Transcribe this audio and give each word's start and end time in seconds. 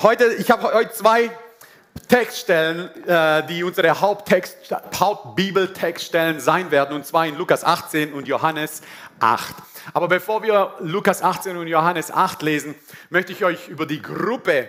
Heute, 0.00 0.32
ich 0.34 0.48
habe 0.48 0.62
heute 0.72 0.92
zwei 0.92 1.28
Textstellen, 2.06 2.88
äh, 3.04 3.44
die 3.48 3.64
unsere 3.64 4.00
Haupttext, 4.00 4.72
Hauptbibeltextstellen 4.94 6.38
sein 6.38 6.70
werden, 6.70 6.94
und 6.94 7.04
zwar 7.04 7.26
in 7.26 7.36
Lukas 7.36 7.64
18 7.64 8.12
und 8.12 8.28
Johannes 8.28 8.82
8. 9.18 9.56
Aber 9.92 10.06
bevor 10.06 10.44
wir 10.44 10.74
Lukas 10.78 11.20
18 11.20 11.56
und 11.56 11.66
Johannes 11.66 12.12
8 12.12 12.42
lesen, 12.42 12.76
möchte 13.10 13.32
ich 13.32 13.44
euch 13.44 13.66
über 13.66 13.86
die 13.86 14.00
Gruppe 14.00 14.68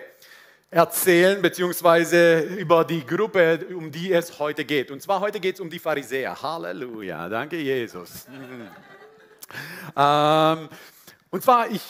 erzählen, 0.72 1.40
beziehungsweise 1.44 2.40
über 2.40 2.84
die 2.84 3.06
Gruppe, 3.06 3.68
um 3.76 3.92
die 3.92 4.12
es 4.12 4.40
heute 4.40 4.66
geht. 4.66 4.90
Und 4.90 5.00
zwar 5.04 5.20
heute 5.20 5.40
geht 5.40 5.54
es 5.54 5.62
um 5.62 5.70
die 5.70 5.78
Pharisäer. 5.78 6.42
Halleluja, 6.42 7.30
danke 7.30 7.58
Jesus. 7.58 8.26
ähm, 9.96 10.70
und 11.32 11.44
zwar, 11.44 11.70
ich 11.70 11.84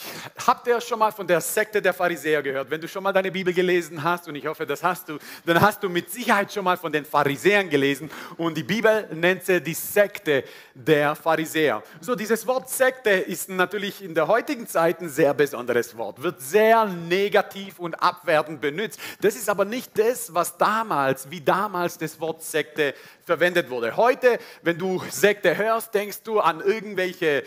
habe 0.46 0.60
dir 0.66 0.78
schon 0.82 0.98
mal 0.98 1.10
von 1.10 1.26
der 1.26 1.40
Sekte 1.40 1.80
der 1.80 1.94
Pharisäer 1.94 2.42
gehört. 2.42 2.70
Wenn 2.70 2.78
du 2.78 2.86
schon 2.86 3.02
mal 3.02 3.10
deine 3.10 3.32
Bibel 3.32 3.54
gelesen 3.54 4.02
hast, 4.02 4.28
und 4.28 4.34
ich 4.34 4.46
hoffe, 4.46 4.66
das 4.66 4.82
hast 4.82 5.08
du, 5.08 5.18
dann 5.46 5.58
hast 5.62 5.82
du 5.82 5.88
mit 5.88 6.10
Sicherheit 6.10 6.52
schon 6.52 6.62
mal 6.62 6.76
von 6.76 6.92
den 6.92 7.06
Pharisäern 7.06 7.70
gelesen. 7.70 8.10
Und 8.36 8.54
die 8.58 8.62
Bibel 8.62 9.08
nennt 9.14 9.46
sie 9.46 9.62
die 9.62 9.72
Sekte 9.72 10.44
der 10.74 11.14
Pharisäer. 11.14 11.82
So, 12.02 12.14
dieses 12.14 12.46
Wort 12.46 12.68
Sekte 12.68 13.08
ist 13.08 13.48
natürlich 13.48 14.04
in 14.04 14.14
der 14.14 14.28
heutigen 14.28 14.66
Zeit 14.66 15.00
ein 15.00 15.08
sehr 15.08 15.32
besonderes 15.32 15.96
Wort, 15.96 16.22
wird 16.22 16.42
sehr 16.42 16.84
negativ 16.84 17.78
und 17.78 17.94
abwertend 17.94 18.60
benutzt. 18.60 19.00
Das 19.22 19.36
ist 19.36 19.48
aber 19.48 19.64
nicht 19.64 19.98
das, 19.98 20.34
was 20.34 20.58
damals, 20.58 21.30
wie 21.30 21.40
damals 21.40 21.96
das 21.96 22.20
Wort 22.20 22.42
Sekte 22.42 22.94
verwendet 23.24 23.70
wurde. 23.70 23.96
Heute, 23.96 24.38
wenn 24.60 24.76
du 24.76 25.02
Sekte 25.08 25.56
hörst, 25.56 25.94
denkst 25.94 26.24
du 26.24 26.40
an 26.40 26.60
irgendwelche 26.60 27.42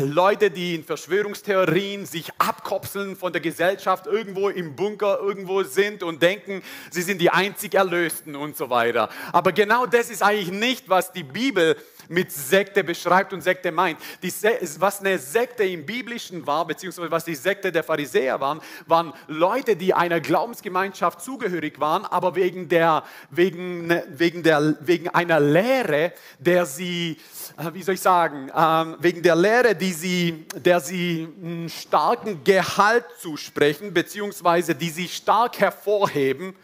Leute, 0.00 0.50
die 0.50 0.74
in 0.74 0.82
Verschwörungstheorien 0.82 2.04
sich 2.04 2.32
abkopseln 2.38 3.14
von 3.14 3.32
der 3.32 3.40
Gesellschaft, 3.40 4.06
irgendwo 4.06 4.48
im 4.48 4.74
Bunker 4.74 5.20
irgendwo 5.20 5.62
sind 5.62 6.02
und 6.02 6.20
denken, 6.20 6.62
sie 6.90 7.02
sind 7.02 7.20
die 7.20 7.30
einzig 7.30 7.74
Erlösten 7.74 8.34
und 8.34 8.56
so 8.56 8.70
weiter. 8.70 9.08
Aber 9.32 9.52
genau 9.52 9.86
das 9.86 10.10
ist 10.10 10.24
eigentlich 10.24 10.50
nicht, 10.50 10.88
was 10.88 11.12
die 11.12 11.22
Bibel 11.22 11.76
mit 12.08 12.32
Sekte 12.32 12.84
beschreibt 12.84 13.32
und 13.32 13.40
Sekte 13.40 13.72
meint. 13.72 13.98
Die, 14.22 14.32
was 14.78 15.00
eine 15.00 15.18
Sekte 15.18 15.64
im 15.64 15.84
Biblischen 15.84 16.46
war, 16.46 16.66
beziehungsweise 16.66 17.10
was 17.10 17.24
die 17.24 17.34
Sekte 17.34 17.72
der 17.72 17.84
Pharisäer 17.84 18.40
waren, 18.40 18.60
waren 18.86 19.12
Leute, 19.26 19.76
die 19.76 19.94
einer 19.94 20.20
Glaubensgemeinschaft 20.20 21.20
zugehörig 21.20 21.80
waren, 21.80 22.04
aber 22.04 22.34
wegen, 22.34 22.68
der, 22.68 23.04
wegen, 23.30 23.90
wegen, 24.08 24.42
der, 24.42 24.76
wegen 24.80 25.08
einer 25.08 25.40
Lehre, 25.40 26.12
der 26.38 26.66
sie 26.66 27.16
äh, 27.56 27.72
wie 27.72 27.82
soll 27.82 27.94
ich 27.94 28.00
sagen, 28.00 28.50
ähm, 28.54 28.96
wegen 29.00 29.22
der 29.22 29.34
Lehre, 29.36 29.74
die 29.74 29.92
sie, 29.92 30.46
der 30.54 30.80
sie 30.80 31.28
einen 31.42 31.70
starken 31.70 32.44
Gehalt 32.44 33.04
zusprechen, 33.18 33.94
beziehungsweise 33.94 34.74
die 34.74 34.90
sie 34.90 35.08
stark 35.08 35.58
hervorheben. 35.58 36.54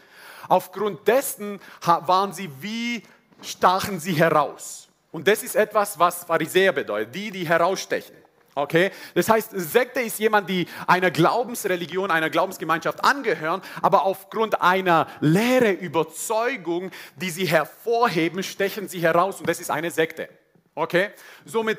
Aufgrund 0.47 1.07
dessen 1.07 1.59
waren 1.81 2.33
sie 2.33 2.49
wie 2.59 3.03
stachen 3.41 3.99
sie 3.99 4.13
heraus. 4.13 4.87
Und 5.13 5.27
das 5.27 5.43
ist 5.43 5.55
etwas, 5.55 5.97
was 5.97 6.23
Pharisäer 6.25 6.73
bedeutet, 6.73 7.13
die, 7.13 7.29
die 7.29 7.47
herausstechen. 7.47 8.15
Okay? 8.55 8.91
Das 9.13 9.29
heißt, 9.29 9.51
Sekte 9.53 10.01
ist 10.01 10.17
jemand, 10.19 10.49
die 10.49 10.67
einer 10.87 11.11
Glaubensreligion, 11.11 12.09
einer 12.09 12.31
Glaubensgemeinschaft 12.31 13.03
angehören, 13.05 13.61
aber 13.83 14.05
aufgrund 14.05 14.61
einer 14.61 15.07
Lehre, 15.21 15.71
Überzeugung, 15.71 16.89
die 17.15 17.29
sie 17.29 17.45
hervorheben, 17.45 18.41
stechen 18.41 18.87
sie 18.87 19.01
heraus 19.01 19.39
und 19.39 19.47
das 19.47 19.59
ist 19.59 19.69
eine 19.69 19.91
Sekte. 19.91 20.29
Okay? 20.73 21.11
Somit 21.45 21.77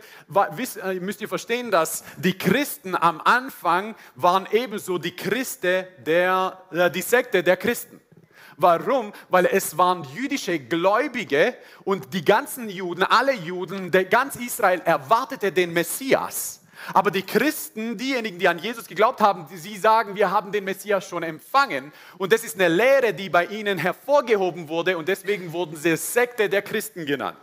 äh, 0.83 0.95
müsst 1.01 1.21
ihr 1.21 1.29
verstehen, 1.29 1.73
dass 1.73 2.05
die 2.17 2.39
Christen 2.39 2.95
am 2.95 3.21
Anfang 3.21 3.97
waren 4.15 4.47
ebenso 4.53 4.99
die 4.99 5.17
Christen 5.17 5.87
der, 6.07 6.63
äh, 6.71 6.89
die 6.89 7.03
Sekte 7.03 7.43
der 7.43 7.57
Christen. 7.57 8.01
Warum? 8.57 9.13
Weil 9.29 9.47
es 9.47 9.77
waren 9.77 10.07
jüdische 10.15 10.59
Gläubige 10.59 11.57
und 11.85 12.13
die 12.13 12.25
ganzen 12.25 12.69
Juden, 12.69 13.03
alle 13.03 13.33
Juden, 13.33 13.91
ganz 14.11 14.37
Israel 14.37 14.81
erwartete 14.85 15.53
den 15.53 15.73
Messias. 15.73 16.61
Aber 16.93 17.11
die 17.11 17.23
Christen, 17.23 17.97
diejenigen, 17.97 18.39
die 18.39 18.49
an 18.49 18.59
Jesus 18.59 18.87
geglaubt 18.87 19.21
haben, 19.21 19.47
sie 19.55 19.77
sagen, 19.77 20.15
wir 20.15 20.31
haben 20.31 20.53
den 20.53 20.65
Messias 20.65 21.09
schon 21.09 21.23
empfangen. 21.23 21.93
Und 22.19 22.33
das 22.33 22.45
ist 22.45 22.57
eine 22.57 22.69
Lehre, 22.69 23.15
die 23.15 23.31
bei 23.31 23.47
ihnen 23.47 23.79
hervorgehoben 23.79 24.69
wurde 24.69 24.99
und 24.99 25.09
deswegen 25.09 25.53
wurden 25.53 25.77
sie 25.77 25.97
Sekte 25.97 26.49
der 26.49 26.63
Christen 26.63 27.07
genannt. 27.07 27.39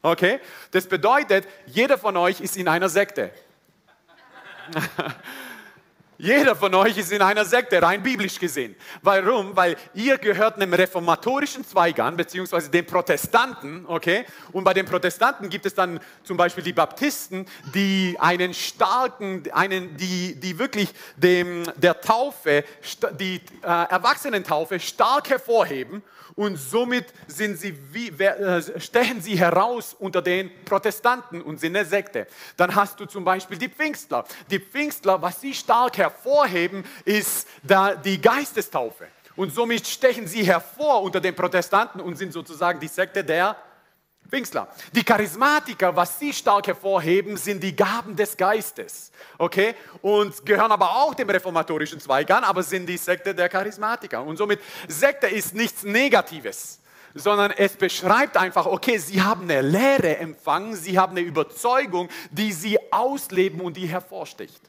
Okay? 0.00 0.40
Das 0.70 0.86
bedeutet, 0.86 1.46
jeder 1.66 1.98
von 1.98 2.16
euch 2.16 2.40
ist 2.40 2.56
in 2.56 2.68
einer 2.68 2.88
Sekte. 2.88 3.30
Jeder 6.20 6.56
von 6.56 6.74
euch 6.74 6.98
ist 6.98 7.12
in 7.12 7.22
einer 7.22 7.44
Sekte, 7.44 7.80
rein 7.80 8.02
biblisch 8.02 8.40
gesehen. 8.40 8.74
Warum? 9.02 9.54
Weil 9.54 9.76
ihr 9.94 10.18
gehört 10.18 10.56
einem 10.56 10.74
reformatorischen 10.74 11.64
Zweig 11.64 12.00
an, 12.00 12.16
beziehungsweise 12.16 12.70
den 12.70 12.84
Protestanten, 12.84 13.86
okay? 13.86 14.24
Und 14.50 14.64
bei 14.64 14.74
den 14.74 14.84
Protestanten 14.84 15.48
gibt 15.48 15.64
es 15.64 15.76
dann 15.76 16.00
zum 16.24 16.36
Beispiel 16.36 16.64
die 16.64 16.72
Baptisten, 16.72 17.46
die 17.72 18.16
einen 18.18 18.52
starken, 18.52 19.44
einen, 19.52 19.96
die, 19.96 20.34
die 20.34 20.58
wirklich 20.58 20.88
dem, 21.16 21.62
der 21.76 22.00
Taufe, 22.00 22.64
die 23.20 23.36
äh, 23.62 23.66
Erwachsenentaufe 23.66 24.80
stark 24.80 25.30
hervorheben 25.30 26.02
und 26.38 26.56
somit 26.56 27.06
sind 27.26 27.58
sie 27.58 27.76
wie, 27.92 28.10
äh, 28.10 28.80
stechen 28.80 29.20
sie 29.20 29.36
heraus 29.36 29.96
unter 29.98 30.22
den 30.22 30.52
Protestanten 30.64 31.42
und 31.42 31.58
sind 31.58 31.76
eine 31.76 31.84
Sekte. 31.84 32.28
Dann 32.56 32.76
hast 32.76 33.00
du 33.00 33.06
zum 33.06 33.24
Beispiel 33.24 33.58
die 33.58 33.68
Pfingstler. 33.68 34.24
Die 34.48 34.60
Pfingstler, 34.60 35.20
was 35.20 35.40
sie 35.40 35.52
stark 35.52 35.98
hervorheben, 35.98 36.84
ist 37.04 37.48
da 37.64 37.96
die 37.96 38.20
Geistestaufe. 38.20 39.08
Und 39.34 39.52
somit 39.52 39.84
stechen 39.88 40.28
sie 40.28 40.44
hervor 40.44 41.02
unter 41.02 41.20
den 41.20 41.34
Protestanten 41.34 42.00
und 42.00 42.16
sind 42.16 42.32
sozusagen 42.32 42.78
die 42.78 42.86
Sekte 42.86 43.24
der 43.24 43.56
Pfingstler. 44.28 44.68
Die 44.92 45.02
Charismatiker, 45.02 45.94
was 45.96 46.18
sie 46.18 46.32
stark 46.32 46.66
hervorheben, 46.66 47.36
sind 47.36 47.62
die 47.62 47.74
Gaben 47.74 48.14
des 48.14 48.36
Geistes. 48.36 49.10
Okay? 49.38 49.74
Und 50.02 50.44
gehören 50.44 50.70
aber 50.70 50.90
auch 50.90 51.14
dem 51.14 51.30
reformatorischen 51.30 51.98
Zweig 51.98 52.30
an, 52.30 52.44
aber 52.44 52.62
sind 52.62 52.86
die 52.86 52.98
Sekte 52.98 53.34
der 53.34 53.48
Charismatiker. 53.48 54.22
Und 54.22 54.36
somit, 54.36 54.60
Sekte 54.86 55.28
ist 55.28 55.54
nichts 55.54 55.82
Negatives, 55.82 56.78
sondern 57.14 57.52
es 57.52 57.72
beschreibt 57.72 58.36
einfach, 58.36 58.66
okay, 58.66 58.98
sie 58.98 59.22
haben 59.22 59.44
eine 59.44 59.62
Lehre 59.62 60.18
empfangen, 60.18 60.76
sie 60.76 60.98
haben 60.98 61.12
eine 61.12 61.20
Überzeugung, 61.20 62.10
die 62.30 62.52
sie 62.52 62.78
ausleben 62.92 63.62
und 63.62 63.78
die 63.78 63.86
hervorsticht. 63.86 64.60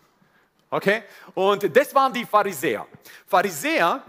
Okay? 0.69 1.03
Und 1.33 1.75
das 1.75 1.93
waren 1.93 2.13
die 2.13 2.25
Pharisäer. 2.25 2.87
Pharisäer 3.27 4.03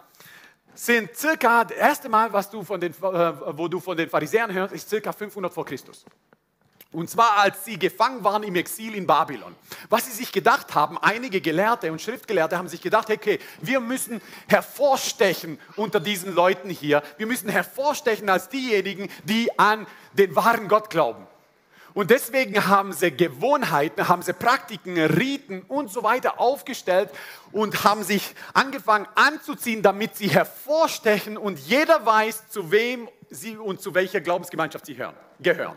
sind 0.84 1.14
circa, 1.14 1.64
das 1.64 1.76
erste 1.76 2.08
Mal, 2.08 2.32
was 2.32 2.50
du 2.50 2.64
von 2.64 2.80
den, 2.80 2.92
äh, 2.92 3.56
wo 3.56 3.68
du 3.68 3.80
von 3.80 3.96
den 3.96 4.08
Pharisäern 4.08 4.52
hörst, 4.52 4.74
ist 4.74 4.88
circa 4.88 5.12
500 5.12 5.52
vor 5.52 5.66
Christus. 5.66 6.06
Und 6.92 7.08
zwar, 7.08 7.38
als 7.38 7.64
sie 7.64 7.78
gefangen 7.78 8.24
waren 8.24 8.42
im 8.42 8.56
Exil 8.56 8.94
in 8.94 9.06
Babylon. 9.06 9.54
Was 9.90 10.06
sie 10.06 10.12
sich 10.12 10.32
gedacht 10.32 10.74
haben, 10.74 10.98
einige 10.98 11.40
Gelehrte 11.40 11.92
und 11.92 12.00
Schriftgelehrte 12.00 12.58
haben 12.58 12.66
sich 12.66 12.80
gedacht, 12.80 13.10
okay, 13.10 13.38
wir 13.60 13.78
müssen 13.78 14.20
hervorstechen 14.48 15.60
unter 15.76 16.00
diesen 16.00 16.34
Leuten 16.34 16.70
hier. 16.70 17.02
Wir 17.16 17.26
müssen 17.26 17.48
hervorstechen 17.48 18.28
als 18.28 18.48
diejenigen, 18.48 19.08
die 19.24 19.56
an 19.58 19.86
den 20.14 20.34
wahren 20.34 20.66
Gott 20.66 20.90
glauben. 20.90 21.26
Und 21.94 22.10
deswegen 22.10 22.68
haben 22.68 22.92
sie 22.92 23.10
Gewohnheiten, 23.10 24.08
haben 24.08 24.22
sie 24.22 24.32
Praktiken, 24.32 24.96
Riten 24.98 25.62
und 25.62 25.90
so 25.90 26.02
weiter 26.02 26.40
aufgestellt 26.40 27.10
und 27.52 27.84
haben 27.84 28.04
sich 28.04 28.34
angefangen 28.54 29.06
anzuziehen, 29.16 29.82
damit 29.82 30.16
sie 30.16 30.28
hervorstechen 30.28 31.36
und 31.36 31.58
jeder 31.58 32.06
weiß, 32.06 32.48
zu 32.48 32.70
wem 32.70 33.08
sie 33.28 33.56
und 33.56 33.80
zu 33.80 33.94
welcher 33.94 34.20
Glaubensgemeinschaft 34.20 34.86
sie 34.86 34.96
gehören. 35.40 35.76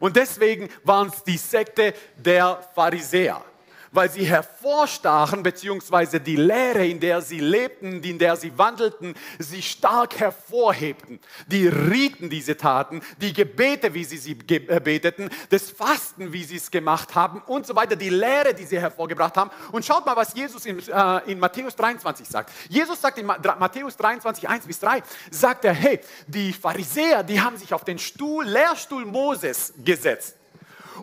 Und 0.00 0.16
deswegen 0.16 0.68
waren 0.82 1.08
es 1.08 1.22
die 1.22 1.38
Sekte 1.38 1.94
der 2.16 2.60
Pharisäer 2.74 3.44
weil 3.94 4.10
sie 4.10 4.24
hervorstachen, 4.24 5.42
beziehungsweise 5.42 6.20
die 6.20 6.36
Lehre, 6.36 6.86
in 6.86 7.00
der 7.00 7.22
sie 7.22 7.38
lebten, 7.38 8.02
in 8.02 8.18
der 8.18 8.36
sie 8.36 8.56
wandelten, 8.58 9.14
sie 9.38 9.62
stark 9.62 10.18
hervorhebten. 10.18 11.20
Die 11.46 11.68
Riten, 11.68 12.28
die 12.28 12.42
sie 12.42 12.56
taten, 12.56 13.00
die 13.20 13.32
Gebete, 13.32 13.94
wie 13.94 14.04
sie 14.04 14.18
sie 14.18 14.32
äh, 14.48 14.80
beteten, 14.80 15.30
das 15.50 15.70
Fasten, 15.70 16.32
wie 16.32 16.44
sie 16.44 16.56
es 16.56 16.70
gemacht 16.70 17.14
haben 17.14 17.40
und 17.46 17.66
so 17.66 17.76
weiter, 17.76 17.96
die 17.96 18.10
Lehre, 18.10 18.52
die 18.52 18.64
sie 18.64 18.80
hervorgebracht 18.80 19.36
haben. 19.36 19.50
Und 19.72 19.84
schaut 19.84 20.04
mal, 20.04 20.16
was 20.16 20.34
Jesus 20.34 20.66
in, 20.66 20.80
äh, 20.80 21.30
in 21.30 21.38
Matthäus 21.38 21.76
23 21.76 22.26
sagt. 22.26 22.50
Jesus 22.68 23.00
sagt 23.00 23.18
in 23.18 23.26
Matthäus 23.26 23.96
23, 23.96 24.48
1 24.48 24.66
bis 24.66 24.80
3, 24.80 25.02
sagt 25.30 25.64
er, 25.64 25.72
hey, 25.72 26.00
die 26.26 26.52
Pharisäer, 26.52 27.22
die 27.22 27.40
haben 27.40 27.56
sich 27.56 27.72
auf 27.72 27.84
den 27.84 27.98
Stuhl, 27.98 28.44
Lehrstuhl 28.44 29.04
Moses 29.04 29.72
gesetzt. 29.78 30.36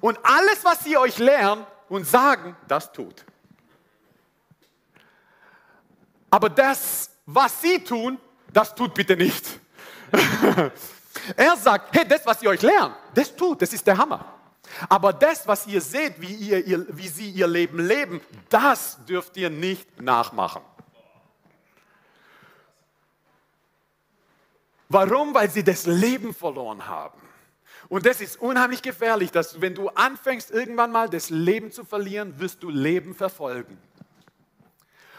Und 0.02 0.20
alles, 0.24 0.64
was 0.64 0.84
sie 0.84 0.98
euch 0.98 1.18
lehren, 1.18 1.66
und 1.92 2.08
sagen, 2.08 2.56
das 2.70 2.90
tut. 2.90 3.26
Aber 6.30 6.50
das, 6.50 7.12
was 7.26 7.62
sie 7.62 7.84
tun, 7.84 8.18
das 8.54 8.74
tut 8.74 8.94
bitte 8.94 9.18
nicht. 9.18 9.60
er 11.36 11.58
sagt, 11.58 11.94
hey, 11.94 12.08
das, 12.08 12.26
was 12.26 12.42
ihr 12.42 12.50
euch 12.50 12.62
lernt, 12.62 12.96
das 13.14 13.36
tut, 13.36 13.62
das 13.62 13.74
ist 13.74 13.86
der 13.86 13.98
Hammer. 13.98 14.24
Aber 14.88 15.12
das, 15.12 15.46
was 15.46 15.68
ihr 15.68 15.82
seht, 15.82 16.22
wie, 16.22 16.34
ihr, 16.34 16.66
ihr, 16.66 16.86
wie 16.96 17.10
sie 17.10 17.30
ihr 17.30 17.48
Leben 17.48 17.80
leben, 17.86 18.22
das 18.48 18.98
dürft 19.06 19.36
ihr 19.36 19.50
nicht 19.50 20.02
nachmachen. 20.02 20.62
Warum? 24.88 25.34
Weil 25.34 25.50
sie 25.50 25.64
das 25.64 25.86
Leben 25.86 26.34
verloren 26.34 26.88
haben. 26.88 27.20
Und 27.92 28.06
das 28.06 28.22
ist 28.22 28.40
unheimlich 28.40 28.82
gefährlich, 28.82 29.32
dass 29.32 29.60
wenn 29.60 29.76
du 29.76 29.90
anfängst, 29.90 30.50
irgendwann 30.50 30.94
mal 30.94 31.10
das 31.10 31.30
Leben 31.30 31.74
zu 31.74 31.84
verlieren, 31.84 32.40
wirst 32.40 32.64
du 32.64 32.70
Leben 32.70 33.14
verfolgen. 33.14 33.78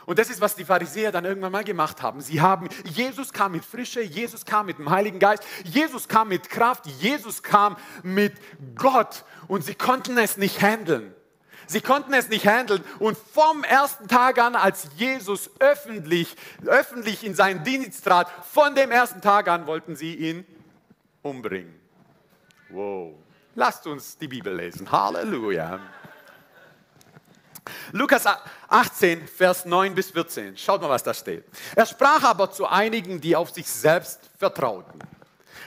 Und 0.06 0.18
das 0.18 0.30
ist, 0.30 0.40
was 0.40 0.54
die 0.54 0.64
Pharisäer 0.64 1.12
dann 1.12 1.26
irgendwann 1.26 1.52
mal 1.52 1.64
gemacht 1.64 2.00
haben. 2.00 2.22
Sie 2.22 2.40
haben, 2.40 2.70
Jesus 2.84 3.30
kam 3.30 3.52
mit 3.52 3.62
Frische, 3.62 4.00
Jesus 4.00 4.46
kam 4.46 4.64
mit 4.64 4.78
dem 4.78 4.88
Heiligen 4.88 5.18
Geist, 5.18 5.42
Jesus 5.64 6.08
kam 6.08 6.28
mit 6.28 6.48
Kraft, 6.48 6.86
Jesus 6.86 7.42
kam 7.42 7.76
mit 8.02 8.32
Gott 8.74 9.26
und 9.48 9.62
sie 9.62 9.74
konnten 9.74 10.16
es 10.16 10.38
nicht 10.38 10.62
handeln. 10.62 11.14
Sie 11.66 11.82
konnten 11.82 12.14
es 12.14 12.30
nicht 12.30 12.46
handeln 12.46 12.82
und 13.00 13.18
vom 13.18 13.64
ersten 13.64 14.08
Tag 14.08 14.38
an, 14.38 14.56
als 14.56 14.88
Jesus 14.96 15.50
öffentlich, 15.58 16.34
öffentlich 16.64 17.22
in 17.22 17.34
seinen 17.34 17.64
Dienst 17.64 18.02
trat, 18.02 18.30
von 18.50 18.74
dem 18.74 18.90
ersten 18.90 19.20
Tag 19.20 19.48
an 19.48 19.66
wollten 19.66 19.94
sie 19.94 20.14
ihn 20.14 20.46
umbringen. 21.20 21.81
Wow. 22.72 23.14
Lasst 23.54 23.86
uns 23.86 24.16
die 24.16 24.28
Bibel 24.28 24.54
lesen. 24.54 24.90
Halleluja. 24.90 25.78
Lukas 27.92 28.24
18, 28.68 29.28
Vers 29.28 29.66
9 29.66 29.94
bis 29.94 30.10
14. 30.10 30.56
Schaut 30.56 30.80
mal, 30.80 30.88
was 30.88 31.02
da 31.02 31.12
steht. 31.12 31.44
Er 31.76 31.84
sprach 31.84 32.24
aber 32.24 32.50
zu 32.50 32.66
einigen, 32.66 33.20
die 33.20 33.36
auf 33.36 33.50
sich 33.50 33.66
selbst 33.68 34.20
vertrauten, 34.38 34.98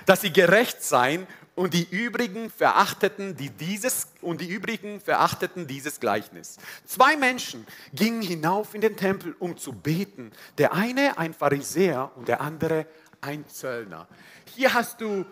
dass 0.07 0.21
sie 0.21 0.33
gerecht 0.33 0.81
seien 0.81 1.27
und 1.53 1.75
die 1.75 1.87
übrigen 1.89 2.49
verachteten 2.49 3.37
die 3.37 3.51
dieses 3.51 4.07
und 4.21 4.41
die 4.41 4.49
übrigen 4.49 4.99
verachteten 4.99 5.67
dieses 5.67 5.99
Gleichnis. 5.99 6.57
Zwei 6.85 7.15
Menschen 7.15 7.67
gingen 7.93 8.23
hinauf 8.23 8.73
in 8.73 8.81
den 8.81 8.97
Tempel, 8.97 9.35
um 9.37 9.57
zu 9.57 9.71
beten. 9.71 10.31
Der 10.57 10.73
eine 10.73 11.19
ein 11.19 11.35
Pharisäer 11.35 12.11
und 12.15 12.27
der 12.27 12.41
andere 12.41 12.87
ein 13.21 13.47
Zöllner. 13.47 14.07
Hier 14.55 14.73
hast 14.73 14.99
du 14.99 15.25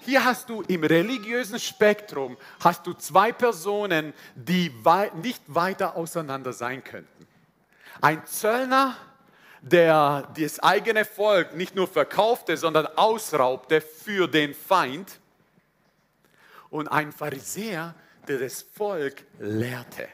hier 0.00 0.24
hast 0.24 0.48
du 0.48 0.62
im 0.62 0.84
religiösen 0.84 1.58
Spektrum 1.58 2.36
hast 2.60 2.86
du 2.86 2.94
zwei 2.94 3.32
Personen, 3.32 4.14
die 4.34 4.72
nicht 5.22 5.42
weiter 5.46 5.96
auseinander 5.96 6.52
sein 6.52 6.82
könnten. 6.82 7.26
Ein 8.00 8.24
Zöllner, 8.26 8.96
der 9.60 10.32
das 10.36 10.58
eigene 10.60 11.04
Volk 11.04 11.54
nicht 11.54 11.74
nur 11.74 11.86
verkaufte, 11.86 12.56
sondern 12.56 12.86
ausraubte 12.86 13.80
für 13.80 14.26
den 14.26 14.54
Feind. 14.54 15.20
Und 16.70 16.88
ein 16.88 17.12
Pharisäer, 17.12 17.94
der 18.26 18.38
das 18.38 18.62
Volk 18.62 19.24
lehrte. 19.38 20.08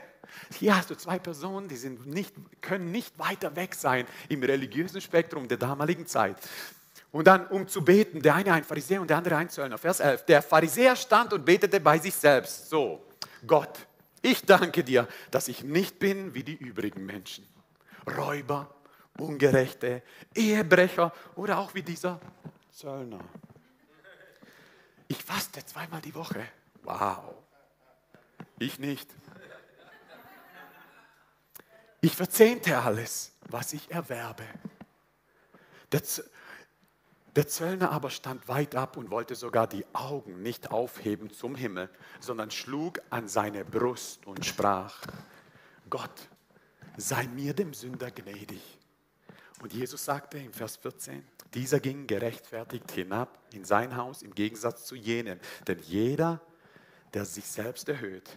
Hier 0.59 0.77
hast 0.77 0.91
du 0.91 0.95
zwei 0.95 1.19
Personen, 1.19 1.69
die 1.69 1.77
sind 1.77 2.07
nicht, 2.07 2.33
können 2.61 2.91
nicht 2.91 3.19
weiter 3.19 3.55
weg 3.57 3.75
sein 3.75 4.07
im 4.29 4.43
religiösen 4.43 5.01
Spektrum 5.01 5.49
der 5.49 5.59
damaligen 5.59 6.07
Zeit. 6.07 6.37
Und 7.17 7.27
dann, 7.27 7.47
um 7.47 7.67
zu 7.67 7.83
beten, 7.83 8.21
der 8.21 8.35
eine 8.35 8.53
ein 8.53 8.63
Pharisäer 8.63 9.01
und 9.01 9.09
der 9.09 9.17
andere 9.17 9.37
ein 9.37 9.49
Zöllner. 9.49 9.79
Vers 9.79 10.01
11. 10.01 10.27
Der 10.27 10.43
Pharisäer 10.43 10.95
stand 10.95 11.33
und 11.33 11.47
betete 11.47 11.81
bei 11.81 11.99
sich 11.99 12.15
selbst. 12.15 12.69
So, 12.69 13.07
Gott, 13.47 13.87
ich 14.21 14.45
danke 14.45 14.85
dir, 14.85 15.09
dass 15.31 15.49
ich 15.49 15.65
nicht 15.65 15.99
bin 15.99 16.35
wie 16.35 16.43
die 16.43 16.57
übrigen 16.57 17.07
Menschen. 17.07 17.49
Räuber, 18.19 18.69
Ungerechte, 19.19 20.03
Ehebrecher 20.35 21.11
oder 21.37 21.57
auch 21.57 21.73
wie 21.73 21.81
dieser 21.81 22.21
Zöllner. 22.71 23.25
Ich 25.09 25.25
faste 25.25 25.65
zweimal 25.65 26.03
die 26.03 26.15
Woche. 26.15 26.45
Wow. 26.83 27.35
Ich 28.59 28.79
nicht. 28.79 29.09
Ich 32.03 32.15
verzehnte 32.15 32.77
alles, 32.77 33.33
was 33.49 33.73
ich 33.73 33.91
erwerbe. 33.91 34.45
Der, 35.93 36.03
der 37.37 37.47
Zöllner 37.47 37.93
aber 37.93 38.09
stand 38.11 38.49
weit 38.49 38.75
ab 38.75 38.97
und 38.97 39.11
wollte 39.11 39.35
sogar 39.35 39.67
die 39.67 39.85
Augen 39.93 40.43
nicht 40.43 40.71
aufheben 40.71 41.31
zum 41.31 41.55
Himmel, 41.55 41.91
sondern 42.19 42.51
schlug 42.51 43.01
an 43.11 43.29
seine 43.29 43.65
Brust 43.65 44.27
und 44.27 44.45
sprach, 44.45 45.03
Gott, 45.91 46.29
sei 46.97 47.29
mir 47.29 47.53
dem 47.53 47.75
Sünder 47.75 48.11
gnädig. 48.11 48.63
Und 49.61 49.73
Jesus 49.73 50.05
sagte 50.05 50.39
im 50.39 50.53
Vers 50.53 50.77
14, 50.77 51.25
dieser 51.53 51.79
ging 51.79 52.07
gerechtfertigt 52.07 52.91
hinab 52.91 53.39
in 53.53 53.65
sein 53.65 53.97
Haus 53.97 54.23
im 54.23 54.35
Gegensatz 54.35 54.85
zu 54.87 54.95
jenem. 54.95 55.39
Denn 55.67 55.79
jeder, 55.81 56.41
der 57.15 57.25
sich 57.25 57.47
selbst 57.47 57.89
erhöht, 57.89 58.37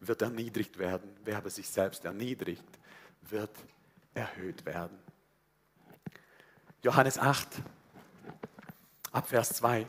wird 0.00 0.22
erniedrigt 0.22 0.78
werden. 0.78 1.10
Wer 1.24 1.36
aber 1.36 1.50
sich 1.50 1.68
selbst 1.68 2.04
erniedrigt, 2.04 2.64
wird 3.22 3.56
erhöht 4.14 4.66
werden. 4.66 4.98
Johannes 6.82 7.18
8, 7.18 7.62
ab 9.12 9.28
Vers 9.28 9.50
2. 9.54 9.86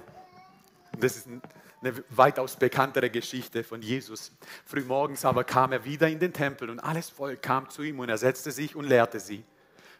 Das 0.99 1.17
ist 1.17 1.27
eine 1.27 2.03
weitaus 2.09 2.55
bekanntere 2.55 3.09
Geschichte 3.09 3.63
von 3.63 3.81
Jesus. 3.81 4.31
Frühmorgens 4.65 5.25
aber 5.25 5.43
kam 5.43 5.71
er 5.71 5.83
wieder 5.83 6.07
in 6.07 6.19
den 6.19 6.33
Tempel 6.33 6.69
und 6.69 6.79
alles 6.79 7.09
Volk 7.09 7.41
kam 7.41 7.69
zu 7.69 7.83
ihm 7.83 7.99
und 7.99 8.09
er 8.09 8.17
setzte 8.17 8.51
sich 8.51 8.75
und 8.75 8.85
lehrte 8.85 9.19
sie. 9.19 9.43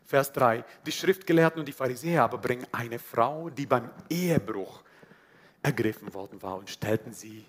Vers 0.05 0.31
3. 0.33 0.63
Die 0.85 0.91
Schriftgelehrten 0.91 1.59
und 1.59 1.67
die 1.67 1.73
Pharisäer 1.73 2.23
aber 2.23 2.37
bringen 2.37 2.67
eine 2.71 2.99
Frau, 2.99 3.49
die 3.49 3.65
beim 3.65 3.89
Ehebruch 4.09 4.83
ergriffen 5.61 6.13
worden 6.13 6.41
war 6.41 6.57
und 6.57 6.69
stellten 6.69 7.13
sie 7.13 7.45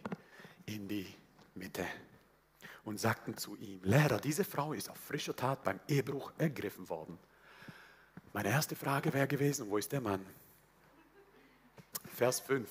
in 0.66 0.88
die 0.88 1.06
Mitte 1.54 1.84
und 2.84 3.00
sagten 3.00 3.36
zu 3.36 3.56
ihm, 3.56 3.80
Lehrer, 3.82 4.18
diese 4.18 4.44
Frau 4.44 4.72
ist 4.72 4.90
auf 4.90 4.98
frischer 4.98 5.34
Tat 5.34 5.64
beim 5.64 5.80
Ehebruch 5.88 6.32
ergriffen 6.38 6.88
worden. 6.88 7.18
Meine 8.32 8.50
erste 8.50 8.76
Frage 8.76 9.12
wäre 9.12 9.26
gewesen, 9.26 9.68
wo 9.68 9.78
ist 9.78 9.92
der 9.92 10.00
Mann? 10.00 10.24
Vers 12.12 12.40
5. 12.40 12.68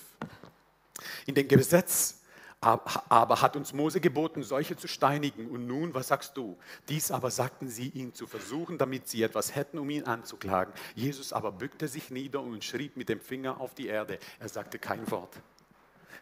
In 1.25 1.35
dem 1.35 1.47
Gesetz 1.47 2.19
aber 2.63 3.41
hat 3.41 3.55
uns 3.55 3.73
Mose 3.73 3.99
geboten, 3.99 4.41
solche 4.41 4.77
zu 4.77 4.87
steinigen. 4.87 5.49
Und 5.49 5.67
nun, 5.67 5.93
was 5.93 6.07
sagst 6.07 6.37
du? 6.37 6.57
Dies 6.87 7.11
aber 7.11 7.29
sagten 7.29 7.67
sie, 7.67 7.89
ihn 7.89 8.13
zu 8.13 8.25
versuchen, 8.25 8.77
damit 8.77 9.07
sie 9.07 9.21
etwas 9.21 9.55
hätten, 9.55 9.77
um 9.77 9.89
ihn 9.89 10.05
anzuklagen. 10.05 10.73
Jesus 10.95 11.33
aber 11.33 11.51
bückte 11.51 11.87
sich 11.87 12.09
nieder 12.09 12.41
und 12.41 12.63
schrieb 12.63 12.95
mit 12.95 13.09
dem 13.09 13.19
Finger 13.19 13.59
auf 13.59 13.73
die 13.75 13.87
Erde. 13.87 14.17
Er 14.39 14.49
sagte 14.49 14.79
kein 14.79 15.09
Wort. 15.11 15.35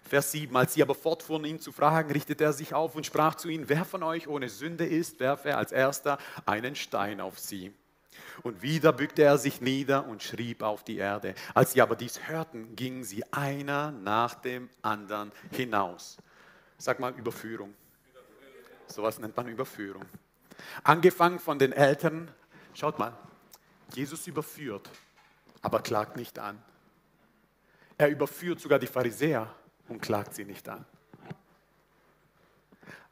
Vers 0.02 0.32
7. 0.32 0.56
Als 0.58 0.74
sie 0.74 0.82
aber 0.82 0.96
fortfuhren, 0.96 1.46
ihn 1.46 1.60
zu 1.60 1.72
fragen, 1.72 2.12
richtete 2.12 2.44
er 2.44 2.54
sich 2.54 2.74
auf 2.74 2.96
und 2.96 3.06
sprach 3.06 3.36
zu 3.36 3.48
ihnen: 3.50 3.70
Wer 3.70 3.86
von 3.86 4.02
euch 4.02 4.28
ohne 4.28 4.50
Sünde 4.50 4.86
ist, 4.86 5.20
werfe 5.20 5.56
als 5.58 5.72
erster 5.72 6.18
einen 6.46 6.76
Stein 6.76 7.22
auf 7.22 7.38
sie. 7.38 7.72
Und 8.44 8.62
wieder 8.62 8.94
bückte 8.94 9.24
er 9.24 9.38
sich 9.38 9.62
nieder 9.62 10.08
und 10.08 10.24
schrieb 10.24 10.64
auf 10.64 10.84
die 10.84 10.98
Erde. 10.98 11.36
Als 11.54 11.74
sie 11.74 11.82
aber 11.82 11.96
dies 11.96 12.28
hörten, 12.28 12.76
gingen 12.76 13.04
sie 13.04 13.24
einer 13.32 13.92
nach 13.92 14.36
dem 14.36 14.70
anderen 14.82 15.32
hinaus. 15.52 16.18
Sag 16.78 17.00
mal 17.00 17.14
Überführung. 17.14 17.74
Sowas 18.88 19.20
nennt 19.20 19.36
man 19.38 19.48
Überführung. 19.48 20.06
Angefangen 20.84 21.40
von 21.40 21.60
den 21.60 21.72
Eltern, 21.72 22.30
schaut 22.74 23.00
mal, 23.00 23.14
Jesus 23.94 24.28
überführt, 24.28 24.90
aber 25.62 25.82
klagt 25.82 26.16
nicht 26.16 26.40
an. 26.40 26.62
Er 27.98 28.10
überführt 28.10 28.60
sogar 28.60 28.80
die 28.80 28.88
Pharisäer 28.88 29.54
und 29.88 30.02
klagt 30.02 30.34
sie 30.34 30.46
nicht 30.46 30.68
an. 30.68 30.86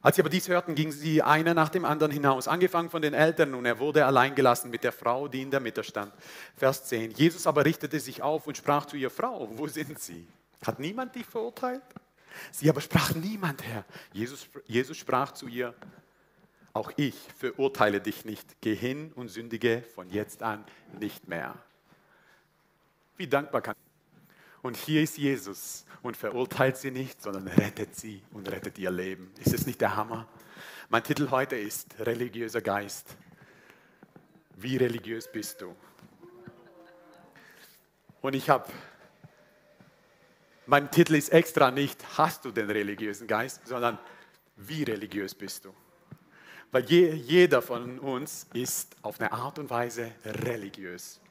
Als 0.02 0.16
sie 0.16 0.22
aber 0.22 0.30
dies 0.30 0.48
hörten, 0.48 0.76
gingen 0.76 0.94
sie 0.94 1.22
einer 1.22 1.54
nach 1.54 1.70
dem 1.70 1.84
anderen 1.84 2.12
hinaus, 2.12 2.48
angefangen 2.48 2.90
von 2.90 3.02
den 3.02 3.14
Eltern, 3.14 3.54
und 3.54 3.66
er 3.66 3.80
wurde 3.80 4.06
allein 4.06 4.34
gelassen 4.34 4.70
mit 4.70 4.86
der 4.86 4.94
Frau, 4.94 5.28
die 5.28 5.42
in 5.42 5.52
der 5.52 5.60
Mitte 5.60 5.84
stand. 5.84 6.14
Vers 6.56 6.86
10. 6.86 7.12
Jesus 7.12 7.46
aber 7.46 7.66
richtete 7.66 8.00
sich 8.00 8.22
auf 8.22 8.48
und 8.48 8.56
sprach 8.56 8.86
zu 8.86 8.96
ihr, 8.96 9.10
Frau, 9.10 9.50
wo 9.52 9.68
sind 9.68 10.00
sie? 10.00 10.26
Hat 10.66 10.80
niemand 10.80 11.16
dich 11.16 11.26
verurteilt? 11.26 11.84
Sie 12.52 12.70
aber 12.70 12.80
sprach, 12.80 13.14
niemand, 13.14 13.64
Herr. 13.64 13.84
Jesus, 14.14 14.48
Jesus 14.68 14.96
sprach 14.96 15.34
zu 15.34 15.48
ihr, 15.48 15.74
auch 16.72 16.92
ich 16.96 17.16
verurteile 17.38 18.00
dich 18.00 18.24
nicht. 18.24 18.62
Geh 18.62 18.76
hin 18.76 19.12
und 19.16 19.28
sündige 19.28 19.84
von 19.96 20.10
jetzt 20.10 20.44
an 20.44 20.64
nicht 21.00 21.28
mehr. 21.28 21.56
Wie 23.18 23.28
dankbar 23.28 23.62
kann 23.62 23.76
und 24.62 24.78
hier 24.78 25.02
ist 25.02 25.18
Jesus 25.18 25.86
und 26.02 26.18
verurteilt 26.18 26.78
sie 26.78 26.92
nicht, 26.92 27.22
sondern 27.22 27.48
rettet 27.48 27.96
sie 27.96 28.22
und 28.32 28.50
rettet 28.50 28.78
ihr 28.78 28.92
Leben. 28.92 29.32
Ist 29.40 29.54
es 29.54 29.66
nicht 29.66 29.82
der 29.82 29.96
Hammer? 29.96 30.28
Mein 30.90 31.04
Titel 31.04 31.30
heute 31.30 31.56
ist 31.56 32.00
Religiöser 32.00 32.62
Geist. 32.62 33.16
Wie 34.56 34.78
religiös 34.78 35.32
bist 35.32 35.62
du? 35.62 35.76
Und 38.22 38.34
ich 38.34 38.50
habe, 38.50 38.70
mein 40.66 40.92
Titel 40.92 41.16
ist 41.16 41.30
extra 41.30 41.72
nicht, 41.72 42.18
hast 42.18 42.44
du 42.44 42.52
den 42.52 42.70
religiösen 42.70 43.28
Geist, 43.28 43.66
sondern 43.66 43.98
wie 44.58 44.84
religiös 44.84 45.34
bist 45.34 45.64
du? 45.64 45.74
Weil 46.72 46.84
je, 46.86 47.14
jeder 47.14 47.62
von 47.62 48.00
uns 48.00 48.48
ist 48.54 48.96
auf 49.02 49.20
eine 49.20 49.32
Art 49.32 49.58
und 49.58 49.70
Weise 49.70 50.12
religiös. 50.26 51.22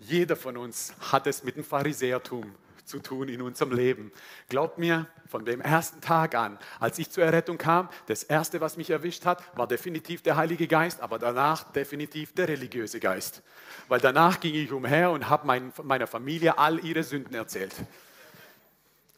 Jeder 0.00 0.36
von 0.36 0.56
uns 0.56 0.92
hat 1.00 1.26
es 1.26 1.42
mit 1.42 1.56
dem 1.56 1.64
Pharisäertum 1.64 2.54
zu 2.84 3.00
tun 3.00 3.28
in 3.28 3.42
unserem 3.42 3.72
Leben. 3.72 4.10
Glaubt 4.48 4.78
mir, 4.78 5.06
von 5.28 5.44
dem 5.44 5.60
ersten 5.60 6.00
Tag 6.00 6.34
an, 6.34 6.58
als 6.80 6.98
ich 6.98 7.10
zur 7.10 7.22
Errettung 7.24 7.58
kam, 7.58 7.88
das 8.06 8.22
Erste, 8.22 8.60
was 8.60 8.78
mich 8.78 8.88
erwischt 8.90 9.26
hat, 9.26 9.42
war 9.56 9.66
definitiv 9.66 10.22
der 10.22 10.36
Heilige 10.36 10.66
Geist, 10.66 11.00
aber 11.00 11.18
danach 11.18 11.70
definitiv 11.72 12.32
der 12.32 12.48
religiöse 12.48 12.98
Geist. 12.98 13.42
Weil 13.88 14.00
danach 14.00 14.40
ging 14.40 14.54
ich 14.54 14.72
umher 14.72 15.10
und 15.10 15.28
habe 15.28 15.46
mein, 15.46 15.72
meiner 15.82 16.06
Familie 16.06 16.56
all 16.56 16.82
ihre 16.82 17.02
Sünden 17.02 17.34
erzählt. 17.34 17.74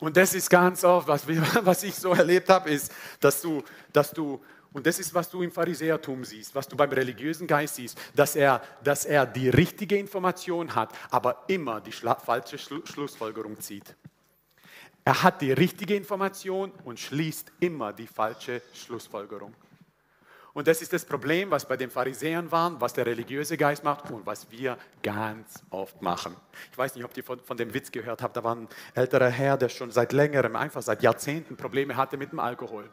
Und 0.00 0.16
das 0.16 0.34
ist 0.34 0.50
ganz 0.50 0.82
oft, 0.82 1.06
was, 1.06 1.24
was 1.64 1.82
ich 1.84 1.94
so 1.94 2.12
erlebt 2.12 2.48
habe, 2.48 2.70
ist, 2.70 2.92
dass 3.20 3.40
du, 3.40 3.62
dass 3.92 4.10
du 4.10 4.42
und 4.72 4.86
das 4.86 4.98
ist, 5.00 5.12
was 5.14 5.28
du 5.28 5.42
im 5.42 5.50
Pharisäertum 5.50 6.24
siehst, 6.24 6.54
was 6.54 6.68
du 6.68 6.76
beim 6.76 6.90
religiösen 6.90 7.46
Geist 7.46 7.74
siehst, 7.74 7.98
dass 8.14 8.36
er, 8.36 8.62
dass 8.84 9.04
er 9.04 9.26
die 9.26 9.48
richtige 9.48 9.96
Information 9.96 10.74
hat, 10.74 10.92
aber 11.10 11.44
immer 11.48 11.80
die 11.80 11.92
falsche 11.92 12.58
Schlussfolgerung 12.58 13.60
zieht. 13.60 13.96
Er 15.04 15.22
hat 15.22 15.40
die 15.40 15.52
richtige 15.52 15.96
Information 15.96 16.72
und 16.84 17.00
schließt 17.00 17.50
immer 17.58 17.92
die 17.92 18.06
falsche 18.06 18.62
Schlussfolgerung. 18.74 19.54
Und 20.52 20.66
das 20.66 20.82
ist 20.82 20.92
das 20.92 21.04
Problem, 21.04 21.50
was 21.50 21.66
bei 21.66 21.76
den 21.76 21.90
Pharisäern 21.90 22.50
war, 22.50 22.80
was 22.80 22.92
der 22.92 23.06
religiöse 23.06 23.56
Geist 23.56 23.82
macht 23.84 24.10
und 24.10 24.26
was 24.26 24.50
wir 24.50 24.76
ganz 25.02 25.62
oft 25.70 26.02
machen. 26.02 26.36
Ich 26.70 26.78
weiß 26.78 26.94
nicht, 26.94 27.04
ob 27.04 27.16
ihr 27.16 27.24
von, 27.24 27.40
von 27.40 27.56
dem 27.56 27.72
Witz 27.72 27.90
gehört 27.90 28.20
habt, 28.20 28.36
da 28.36 28.44
war 28.44 28.56
ein 28.56 28.68
älterer 28.94 29.28
Herr, 29.28 29.56
der 29.56 29.68
schon 29.68 29.90
seit 29.90 30.12
längerem, 30.12 30.56
einfach 30.56 30.82
seit 30.82 31.02
Jahrzehnten 31.02 31.56
Probleme 31.56 31.96
hatte 31.96 32.16
mit 32.16 32.32
dem 32.32 32.40
Alkohol. 32.40 32.90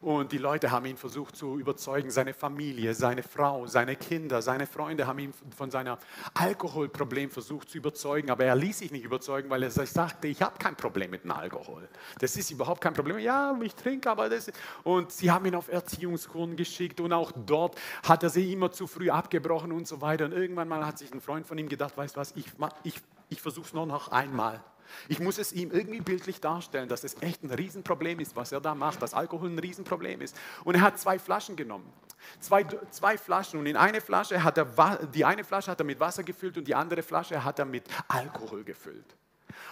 Und 0.00 0.32
die 0.32 0.38
Leute 0.38 0.70
haben 0.70 0.86
ihn 0.86 0.96
versucht 0.96 1.36
zu 1.36 1.58
überzeugen, 1.58 2.10
seine 2.10 2.32
Familie, 2.32 2.94
seine 2.94 3.22
Frau, 3.22 3.66
seine 3.66 3.96
Kinder, 3.96 4.40
seine 4.40 4.66
Freunde 4.66 5.06
haben 5.06 5.18
ihn 5.18 5.34
von 5.54 5.70
seinem 5.70 5.98
Alkoholproblem 6.32 7.30
versucht 7.30 7.68
zu 7.68 7.76
überzeugen, 7.76 8.30
aber 8.30 8.46
er 8.46 8.56
ließ 8.56 8.78
sich 8.78 8.92
nicht 8.92 9.04
überzeugen, 9.04 9.50
weil 9.50 9.62
er 9.62 9.70
sagte, 9.70 10.28
ich 10.28 10.40
habe 10.40 10.56
kein 10.58 10.74
Problem 10.74 11.10
mit 11.10 11.24
dem 11.24 11.32
Alkohol. 11.32 11.86
Das 12.18 12.34
ist 12.36 12.50
überhaupt 12.50 12.80
kein 12.80 12.94
Problem. 12.94 13.18
Ja, 13.18 13.54
ich 13.60 13.74
trinke, 13.74 14.10
aber 14.10 14.30
das... 14.30 14.50
Und 14.84 15.12
sie 15.12 15.30
haben 15.30 15.44
ihn 15.44 15.54
auf 15.54 15.68
Erziehungskuren 15.68 16.56
geschickt 16.56 16.98
und 17.00 17.12
auch 17.12 17.32
dort 17.32 17.78
hat 18.02 18.22
er 18.22 18.30
sie 18.30 18.54
immer 18.54 18.72
zu 18.72 18.86
früh 18.86 19.10
abgebrochen 19.10 19.70
und 19.70 19.86
so 19.86 20.00
weiter. 20.00 20.24
Und 20.24 20.32
irgendwann 20.32 20.68
mal 20.68 20.86
hat 20.86 20.96
sich 20.96 21.12
ein 21.12 21.20
Freund 21.20 21.46
von 21.46 21.58
ihm 21.58 21.68
gedacht, 21.68 21.98
weißt 21.98 22.16
du 22.16 22.20
was, 22.20 22.32
ich, 22.36 22.46
ich, 22.84 22.94
ich 23.28 23.42
versuche 23.42 23.66
es 23.66 23.74
nur 23.74 23.84
noch 23.84 24.08
einmal. 24.08 24.62
Ich 25.08 25.20
muss 25.20 25.38
es 25.38 25.52
ihm 25.52 25.70
irgendwie 25.70 26.00
bildlich 26.00 26.40
darstellen, 26.40 26.88
dass 26.88 27.04
es 27.04 27.20
echt 27.20 27.42
ein 27.42 27.50
Riesenproblem 27.50 28.20
ist, 28.20 28.36
was 28.36 28.52
er 28.52 28.60
da 28.60 28.74
macht, 28.74 29.02
dass 29.02 29.14
Alkohol 29.14 29.50
ein 29.50 29.58
Riesenproblem 29.58 30.20
ist. 30.20 30.36
Und 30.64 30.74
er 30.74 30.80
hat 30.82 30.98
zwei 30.98 31.18
Flaschen 31.18 31.56
genommen. 31.56 31.90
Zwei, 32.38 32.64
zwei 32.90 33.16
Flaschen 33.16 33.58
und 33.58 33.66
in 33.66 33.76
eine 33.76 34.00
Flasche 34.00 34.42
hat 34.42 34.58
er, 34.58 34.98
die 35.14 35.24
eine 35.24 35.42
Flasche 35.42 35.70
hat 35.70 35.80
er 35.80 35.86
mit 35.86 36.00
Wasser 36.00 36.22
gefüllt 36.22 36.58
und 36.58 36.68
die 36.68 36.74
andere 36.74 37.02
Flasche 37.02 37.42
hat 37.42 37.58
er 37.58 37.64
mit 37.64 37.84
Alkohol 38.08 38.62
gefüllt 38.62 39.16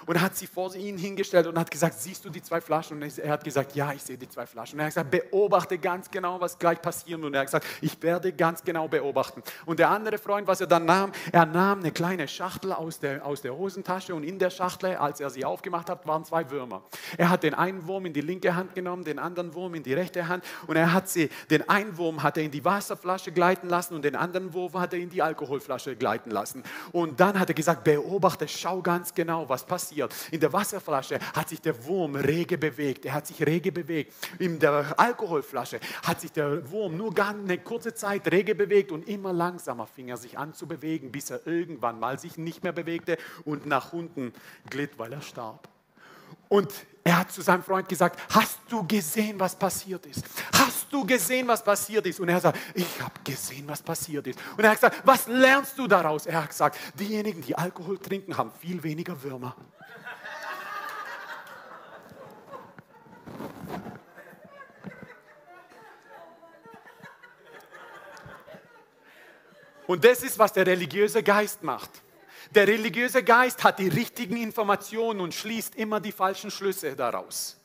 und 0.06 0.20
hat 0.20 0.36
sie 0.36 0.46
vor 0.46 0.74
ihn 0.74 0.98
hingestellt 0.98 1.46
und 1.46 1.58
hat 1.58 1.70
gesagt, 1.70 1.98
siehst 1.98 2.24
du 2.24 2.30
die 2.30 2.42
zwei 2.42 2.60
Flaschen? 2.60 3.02
Und 3.02 3.18
er 3.18 3.32
hat 3.32 3.44
gesagt, 3.44 3.74
ja, 3.74 3.92
ich 3.92 4.02
sehe 4.02 4.18
die 4.18 4.28
zwei 4.28 4.46
Flaschen. 4.46 4.74
Und 4.74 4.80
er 4.80 4.86
hat 4.86 4.90
gesagt, 4.90 5.10
beobachte 5.10 5.78
ganz 5.78 6.10
genau, 6.10 6.40
was 6.40 6.58
gleich 6.58 6.80
passieren. 6.80 7.24
Und 7.24 7.34
er 7.34 7.40
hat 7.40 7.46
gesagt, 7.46 7.66
ich 7.80 8.00
werde 8.02 8.32
ganz 8.32 8.62
genau 8.62 8.88
beobachten. 8.88 9.42
Und 9.66 9.78
der 9.78 9.90
andere 9.90 10.18
Freund, 10.18 10.46
was 10.46 10.60
er 10.60 10.66
dann 10.66 10.84
nahm, 10.84 11.12
er 11.32 11.46
nahm 11.46 11.80
eine 11.80 11.92
kleine 11.92 12.28
Schachtel 12.28 12.72
aus 12.72 13.00
der, 13.00 13.24
aus 13.24 13.42
der 13.42 13.56
Hosentasche 13.56 14.14
und 14.14 14.24
in 14.24 14.38
der 14.38 14.50
Schachtel, 14.50 14.96
als 14.96 15.20
er 15.20 15.30
sie 15.30 15.44
aufgemacht 15.44 15.88
hat, 15.88 16.06
waren 16.06 16.24
zwei 16.24 16.50
Würmer. 16.50 16.82
Er 17.16 17.30
hat 17.30 17.42
den 17.42 17.54
einen 17.54 17.86
Wurm 17.86 18.06
in 18.06 18.12
die 18.12 18.20
linke 18.20 18.54
Hand 18.54 18.74
genommen, 18.74 19.04
den 19.04 19.18
anderen 19.18 19.54
Wurm 19.54 19.74
in 19.74 19.82
die 19.82 19.94
rechte 19.94 20.28
Hand 20.28 20.44
und 20.66 20.76
er 20.76 20.92
hat 20.92 21.08
sie, 21.08 21.30
den 21.50 21.68
einen 21.68 21.96
Wurm 21.96 22.22
hat 22.22 22.36
er 22.36 22.42
in 22.42 22.50
die 22.50 22.64
Wasserflasche 22.64 23.32
gleiten 23.32 23.68
lassen 23.68 23.94
und 23.94 24.04
den 24.04 24.16
anderen 24.16 24.52
Wurm 24.52 24.74
hat 24.74 24.92
er 24.92 24.98
in 24.98 25.10
die 25.10 25.22
Alkoholflasche 25.22 25.96
gleiten 25.96 26.30
lassen. 26.30 26.62
Und 26.92 27.20
dann 27.20 27.38
hat 27.38 27.48
er 27.48 27.54
gesagt, 27.54 27.84
beobachte, 27.84 28.46
schau 28.48 28.82
ganz 28.82 29.14
genau, 29.14 29.48
was 29.48 29.64
passiert 29.64 29.77
passiert. 29.78 30.12
In 30.32 30.40
der 30.40 30.52
Wasserflasche 30.52 31.20
hat 31.32 31.48
sich 31.48 31.60
der 31.60 31.84
Wurm 31.84 32.16
rege 32.16 32.58
bewegt. 32.58 33.04
Er 33.04 33.14
hat 33.14 33.28
sich 33.28 33.40
rege 33.46 33.70
bewegt. 33.70 34.12
In 34.40 34.58
der 34.58 34.98
Alkoholflasche 34.98 35.78
hat 36.02 36.20
sich 36.20 36.32
der 36.32 36.68
Wurm 36.68 36.96
nur 36.96 37.14
ganz 37.14 37.44
eine 37.44 37.58
kurze 37.58 37.94
Zeit 37.94 38.30
rege 38.32 38.56
bewegt 38.56 38.90
und 38.90 39.08
immer 39.08 39.32
langsamer 39.32 39.86
fing 39.86 40.08
er 40.08 40.16
sich 40.16 40.36
an 40.36 40.52
zu 40.52 40.66
bewegen, 40.66 41.12
bis 41.12 41.30
er 41.30 41.46
irgendwann 41.46 42.00
mal 42.00 42.18
sich 42.18 42.38
nicht 42.38 42.64
mehr 42.64 42.72
bewegte 42.72 43.18
und 43.44 43.66
nach 43.66 43.92
unten 43.92 44.32
glitt, 44.68 44.98
weil 44.98 45.12
er 45.12 45.22
starb. 45.22 45.68
Und 46.48 46.72
er 47.08 47.20
hat 47.20 47.32
zu 47.32 47.40
seinem 47.40 47.62
Freund 47.62 47.88
gesagt, 47.88 48.20
hast 48.34 48.58
du 48.68 48.86
gesehen, 48.86 49.40
was 49.40 49.56
passiert 49.56 50.04
ist? 50.04 50.22
Hast 50.52 50.92
du 50.92 51.06
gesehen, 51.06 51.48
was 51.48 51.64
passiert 51.64 52.06
ist? 52.06 52.20
Und 52.20 52.28
er 52.28 52.38
sagt, 52.38 52.58
ich 52.74 53.00
habe 53.00 53.14
gesehen, 53.24 53.66
was 53.66 53.80
passiert 53.80 54.26
ist. 54.26 54.38
Und 54.58 54.62
er 54.62 54.70
hat 54.70 54.76
gesagt, 54.76 55.00
was 55.04 55.26
lernst 55.26 55.78
du 55.78 55.86
daraus? 55.86 56.26
Er 56.26 56.42
hat 56.42 56.50
gesagt, 56.50 56.78
diejenigen, 56.98 57.40
die 57.40 57.56
Alkohol 57.56 57.96
trinken, 57.96 58.36
haben 58.36 58.52
viel 58.60 58.82
weniger 58.82 59.22
Würmer. 59.22 59.56
Und 69.86 70.04
das 70.04 70.22
ist, 70.22 70.38
was 70.38 70.52
der 70.52 70.66
religiöse 70.66 71.22
Geist 71.22 71.62
macht. 71.62 72.02
Der 72.54 72.66
religiöse 72.66 73.22
Geist 73.22 73.62
hat 73.62 73.78
die 73.78 73.88
richtigen 73.88 74.36
Informationen 74.36 75.20
und 75.20 75.34
schließt 75.34 75.74
immer 75.74 76.00
die 76.00 76.12
falschen 76.12 76.50
Schlüsse 76.50 76.96
daraus. 76.96 77.56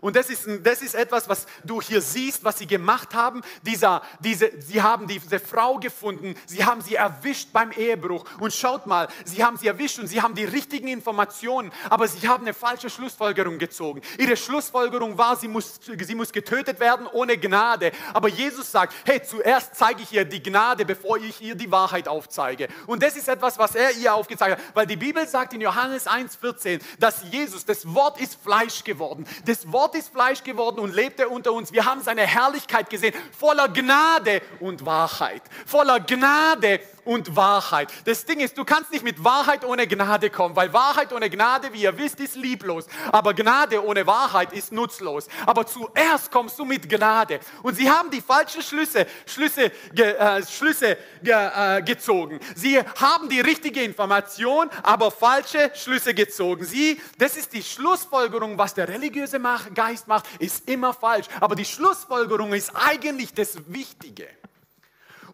Und 0.00 0.16
das 0.16 0.30
ist, 0.30 0.46
das 0.62 0.82
ist 0.82 0.94
etwas, 0.94 1.28
was 1.28 1.46
du 1.64 1.80
hier 1.80 2.00
siehst, 2.00 2.44
was 2.44 2.58
sie 2.58 2.66
gemacht 2.66 3.14
haben. 3.14 3.42
Dieser, 3.62 4.02
diese, 4.20 4.50
sie 4.60 4.82
haben 4.82 5.06
diese 5.06 5.40
Frau 5.40 5.78
gefunden, 5.78 6.34
sie 6.46 6.64
haben 6.64 6.80
sie 6.80 6.94
erwischt 6.94 7.52
beim 7.52 7.72
Ehebruch. 7.72 8.24
Und 8.40 8.52
schaut 8.52 8.86
mal, 8.86 9.08
sie 9.24 9.44
haben 9.44 9.56
sie 9.56 9.68
erwischt 9.68 9.98
und 9.98 10.06
sie 10.06 10.22
haben 10.22 10.34
die 10.34 10.44
richtigen 10.44 10.88
Informationen, 10.88 11.72
aber 11.90 12.08
sie 12.08 12.28
haben 12.28 12.44
eine 12.44 12.54
falsche 12.54 12.90
Schlussfolgerung 12.90 13.58
gezogen. 13.58 14.02
Ihre 14.18 14.36
Schlussfolgerung 14.36 15.16
war, 15.18 15.36
sie 15.36 15.48
muss, 15.48 15.80
sie 15.82 16.14
muss 16.14 16.32
getötet 16.32 16.80
werden 16.80 17.06
ohne 17.06 17.38
Gnade. 17.38 17.92
Aber 18.14 18.28
Jesus 18.28 18.70
sagt, 18.70 18.94
hey, 19.04 19.22
zuerst 19.22 19.74
zeige 19.74 20.02
ich 20.02 20.12
ihr 20.12 20.24
die 20.24 20.42
Gnade, 20.42 20.84
bevor 20.84 21.18
ich 21.18 21.40
ihr 21.40 21.54
die 21.54 21.70
Wahrheit 21.70 22.08
aufzeige. 22.08 22.68
Und 22.86 23.02
das 23.02 23.16
ist 23.16 23.28
etwas, 23.28 23.58
was 23.58 23.74
er 23.74 23.92
ihr 23.92 24.14
aufgezeigt 24.14 24.58
hat. 24.58 24.74
Weil 24.74 24.86
die 24.86 24.96
Bibel 24.96 25.26
sagt 25.26 25.52
in 25.52 25.60
Johannes 25.60 26.06
1,14, 26.06 26.80
dass 26.98 27.22
Jesus, 27.30 27.64
das 27.64 27.94
Wort 27.94 28.20
ist 28.20 28.36
Fleisch 28.42 28.84
geworden. 28.84 29.26
Das 29.44 29.70
Wort 29.72 29.87
Gott 29.88 29.94
ist 29.94 30.10
Fleisch 30.10 30.44
geworden 30.44 30.80
und 30.80 30.94
lebte 30.94 31.30
unter 31.30 31.50
uns. 31.54 31.72
Wir 31.72 31.86
haben 31.86 32.02
seine 32.02 32.20
Herrlichkeit 32.20 32.90
gesehen, 32.90 33.14
voller 33.32 33.68
Gnade 33.68 34.42
und 34.60 34.84
Wahrheit. 34.84 35.40
Voller 35.64 35.98
Gnade 36.00 36.80
und 37.08 37.34
Wahrheit. 37.36 37.90
Das 38.04 38.26
Ding 38.26 38.40
ist, 38.40 38.58
du 38.58 38.66
kannst 38.66 38.92
nicht 38.92 39.02
mit 39.02 39.24
Wahrheit 39.24 39.64
ohne 39.64 39.86
Gnade 39.86 40.28
kommen, 40.28 40.54
weil 40.54 40.70
Wahrheit 40.74 41.10
ohne 41.10 41.30
Gnade, 41.30 41.72
wie 41.72 41.82
ihr 41.82 41.96
wisst, 41.96 42.20
ist 42.20 42.36
lieblos. 42.36 42.86
Aber 43.10 43.32
Gnade 43.32 43.82
ohne 43.82 44.06
Wahrheit 44.06 44.52
ist 44.52 44.72
nutzlos. 44.72 45.26
Aber 45.46 45.66
zuerst 45.66 46.30
kommst 46.30 46.58
du 46.58 46.66
mit 46.66 46.86
Gnade. 46.86 47.40
Und 47.62 47.76
sie 47.76 47.90
haben 47.90 48.10
die 48.10 48.20
falschen 48.20 48.60
Schlüsse, 48.60 49.06
Schlüsse, 49.24 49.72
äh, 49.96 50.42
Schlüsse 50.46 50.98
äh, 51.24 51.82
gezogen. 51.82 52.40
Sie 52.54 52.78
haben 52.78 53.30
die 53.30 53.40
richtige 53.40 53.82
Information, 53.82 54.68
aber 54.82 55.10
falsche 55.10 55.72
Schlüsse 55.74 56.12
gezogen. 56.12 56.66
Sie, 56.66 57.00
das 57.16 57.38
ist 57.38 57.54
die 57.54 57.62
Schlussfolgerung, 57.62 58.58
was 58.58 58.74
der 58.74 58.86
religiöse 58.86 59.40
Geist 59.74 60.08
macht, 60.08 60.26
ist 60.40 60.68
immer 60.68 60.92
falsch. 60.92 61.26
Aber 61.40 61.56
die 61.56 61.64
Schlussfolgerung 61.64 62.52
ist 62.52 62.70
eigentlich 62.74 63.32
das 63.32 63.56
Wichtige. 63.66 64.28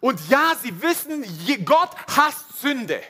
Und 0.05 0.29
ja, 0.29 0.53
sie 0.61 0.83
wissen, 0.83 1.25
Gott 1.65 1.89
hasst 2.15 2.61
Sünde. 2.61 3.01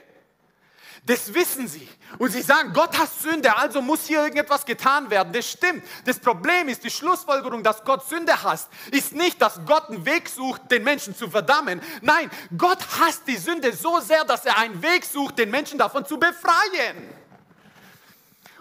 Das 1.06 1.34
wissen 1.34 1.68
sie. 1.68 1.90
Und 2.20 2.32
sie 2.32 2.42
sagen, 2.42 2.72
Gott 2.72 2.98
hasst 2.98 3.22
Sünde, 3.22 3.54
also 3.58 3.82
muss 3.82 4.06
hier 4.06 4.20
irgendetwas 4.20 4.66
getan 4.66 5.10
werden. 5.10 5.34
Das 5.34 5.52
stimmt. 5.52 5.84
Das 6.06 6.18
Problem 6.18 6.70
ist, 6.70 6.86
die 6.86 6.90
Schlussfolgerung, 6.90 7.64
dass 7.64 7.84
Gott 7.84 8.08
Sünde 8.08 8.42
hasst, 8.42 8.70
ist 8.92 9.12
nicht, 9.12 9.42
dass 9.42 9.60
Gott 9.66 9.90
einen 9.90 10.06
Weg 10.06 10.30
sucht, 10.30 10.72
den 10.72 10.86
Menschen 10.86 11.14
zu 11.14 11.30
verdammen. 11.30 11.82
Nein, 12.02 12.32
Gott 12.58 12.80
hasst 12.98 13.24
die 13.28 13.36
Sünde 13.36 13.74
so 13.74 14.00
sehr, 14.00 14.24
dass 14.24 14.46
er 14.46 14.58
einen 14.58 14.82
Weg 14.82 15.04
sucht, 15.04 15.38
den 15.38 15.52
Menschen 15.52 15.78
davon 15.78 16.06
zu 16.06 16.18
befreien. 16.18 17.10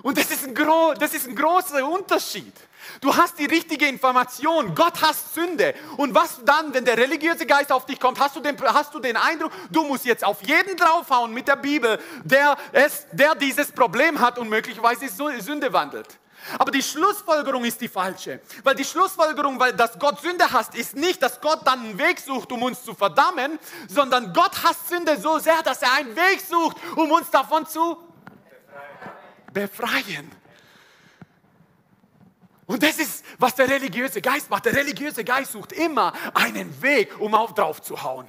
Und 0.03 0.19
das 0.19 0.29
ist 0.33 0.45
ein, 0.45 0.57
das 0.99 1.15
ist 1.15 1.29
ein 1.29 1.37
großer 1.37 1.89
Unterschied. 1.89 2.53
Du 3.01 3.17
hast 3.17 3.39
die 3.39 3.47
richtige 3.47 3.87
Information. 3.87 4.75
Gott 4.75 5.01
hasst 5.03 5.35
Sünde. 5.35 5.75
Und 5.97 6.15
was 6.15 6.41
dann, 6.45 6.73
wenn 6.75 6.85
der 6.85 6.97
religiöse 6.97 7.47
Geist 7.47 7.73
auf 7.73 7.87
dich 7.87 8.01
kommt, 8.01 8.19
hast 8.19 8.37
du 8.37 8.41
den, 8.41 8.57
hast 8.61 8.95
du 8.95 8.99
den 8.99 9.17
Eindruck, 9.17 9.53
du 9.71 9.85
musst 9.85 10.05
jetzt 10.05 10.25
auf 10.25 10.43
jeden 10.43 10.77
draufhauen 10.77 11.33
mit 11.33 11.49
der 11.49 11.57
Bibel, 11.57 11.99
der, 12.25 12.57
es, 12.73 13.07
der 13.13 13.35
dieses 13.35 13.73
Problem 13.73 14.21
hat 14.21 14.39
und 14.39 14.49
möglicherweise 14.49 15.09
Sünde 15.09 15.73
wandelt. 15.73 16.19
Aber 16.59 16.71
die 16.71 16.83
Schlussfolgerung 16.83 17.65
ist 17.65 17.81
die 17.81 17.89
falsche. 17.89 18.41
Weil 18.63 18.75
die 18.75 18.85
Schlussfolgerung, 18.85 19.59
weil 19.59 19.73
dass 19.73 19.99
Gott 19.99 20.21
Sünde 20.21 20.51
hasst, 20.53 20.75
ist 20.75 20.95
nicht, 20.95 21.23
dass 21.23 21.41
Gott 21.41 21.61
dann 21.67 21.81
einen 21.81 21.99
Weg 21.99 22.21
sucht, 22.21 22.53
um 22.53 22.63
uns 22.63 22.85
zu 22.85 22.95
verdammen, 22.95 23.59
sondern 23.89 24.33
Gott 24.33 24.63
hasst 24.63 24.89
Sünde 24.89 25.19
so 25.19 25.39
sehr, 25.39 25.63
dass 25.63 25.83
er 25.83 25.93
einen 25.95 26.15
Weg 26.15 26.41
sucht, 26.41 26.77
um 26.97 27.11
uns 27.11 27.31
davon 27.31 27.67
zu 27.67 27.97
befreien. 29.53 30.31
Und 32.67 32.83
das 32.83 32.99
ist, 32.99 33.25
was 33.39 33.55
der 33.55 33.69
religiöse 33.69 34.21
Geist 34.21 34.51
macht. 34.51 34.65
Der 34.65 34.75
religiöse 34.75 35.25
Geist 35.25 35.53
sucht 35.53 35.73
immer 35.73 36.13
einen 36.35 36.83
Weg, 36.83 37.21
um 37.21 37.35
auf 37.35 37.55
drauf 37.55 37.83
zu 37.83 38.03
hauen. 38.03 38.27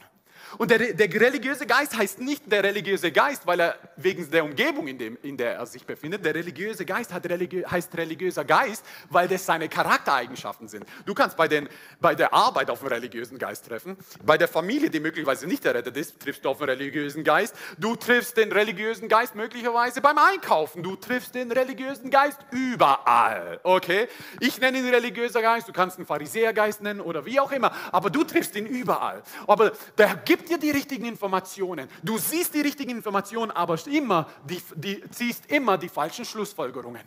Und 0.58 0.72
der, 0.72 0.94
der, 0.94 1.22
religiöse 1.22 1.66
Geist 1.66 1.98
heißt 1.98 2.20
nicht 2.20 2.52
der 2.52 2.64
religiöse 2.64 3.12
Geist, 3.12 3.46
weil 3.46 3.60
er 3.60 3.76
wegen 3.98 4.30
der 4.30 4.44
Umgebung, 4.44 4.88
in, 4.88 4.98
dem, 4.98 5.18
in 5.22 5.38
der 5.38 5.56
er 5.56 5.66
sich 5.66 5.86
befindet. 5.86 6.24
Der 6.24 6.36
religiöse 6.36 6.86
Geist 6.86 7.12
religiö 7.14 7.64
heißt 7.70 7.96
religiöser 7.98 8.46
Geist, 8.46 8.86
weil 9.10 9.28
das 9.28 9.46
seine 9.46 9.70
Charaktereigenschaften 9.70 10.68
sind. 10.68 10.86
Du 11.06 11.14
kannst 11.14 11.38
bei, 11.38 11.48
den, 11.48 11.68
bei 12.00 12.16
der 12.16 12.34
Arbeit 12.34 12.70
auf 12.70 12.82
einen 12.82 12.90
religiösen 12.90 13.38
Geist 13.38 13.68
treffen. 13.68 13.98
Bei 14.24 14.38
der 14.38 14.48
Familie, 14.48 14.90
die 14.90 15.00
möglicherweise 15.00 15.48
nicht 15.48 15.66
errettet 15.66 15.98
ist, 15.98 16.20
triffst 16.20 16.46
du 16.46 16.50
auf 16.50 16.62
einen 16.62 16.70
religiösen 16.70 17.24
Geist. 17.24 17.56
Du 17.78 17.96
triffst 17.96 18.38
den 18.38 18.52
religiösen 18.52 19.08
Geist 19.08 19.36
möglicherweise 19.36 20.02
beim 20.02 20.18
Einkaufen. 20.18 20.84
Du 20.84 20.96
triffst 20.96 21.36
den 21.36 21.52
religiösen 21.52 22.10
Geist 22.10 22.40
überall. 22.52 23.60
Okay? 23.64 24.08
Ich 24.40 24.60
nenne 24.60 24.78
ihn 24.78 24.90
religiöser 24.90 25.42
Geist. 25.42 25.68
Du 25.68 25.74
kannst 25.74 26.00
ihn 26.00 26.06
Pharisäergeist 26.06 26.82
nennen 26.82 27.02
oder 27.02 27.26
wie 27.26 27.40
auch 27.40 27.52
immer. 27.52 27.72
Aber 27.92 28.10
du 28.10 28.24
triffst 28.24 28.56
ihn 28.56 28.66
überall. 28.66 29.24
Aber 29.48 29.72
der 29.98 30.16
gibt 30.26 30.45
dir 30.50 30.58
die 30.58 30.72
richtigen 30.72 31.06
Informationen. 31.06 31.90
Du 32.04 32.18
siehst 32.18 32.54
die 32.54 32.62
richtigen 32.62 32.92
Informationen, 32.92 33.52
aber 33.52 33.78
immer 33.88 34.30
die, 34.44 34.62
die, 34.76 35.10
ziehst 35.10 35.46
immer 35.48 35.78
die 35.78 35.90
falschen 35.90 36.26
Schlussfolgerungen. 36.26 37.04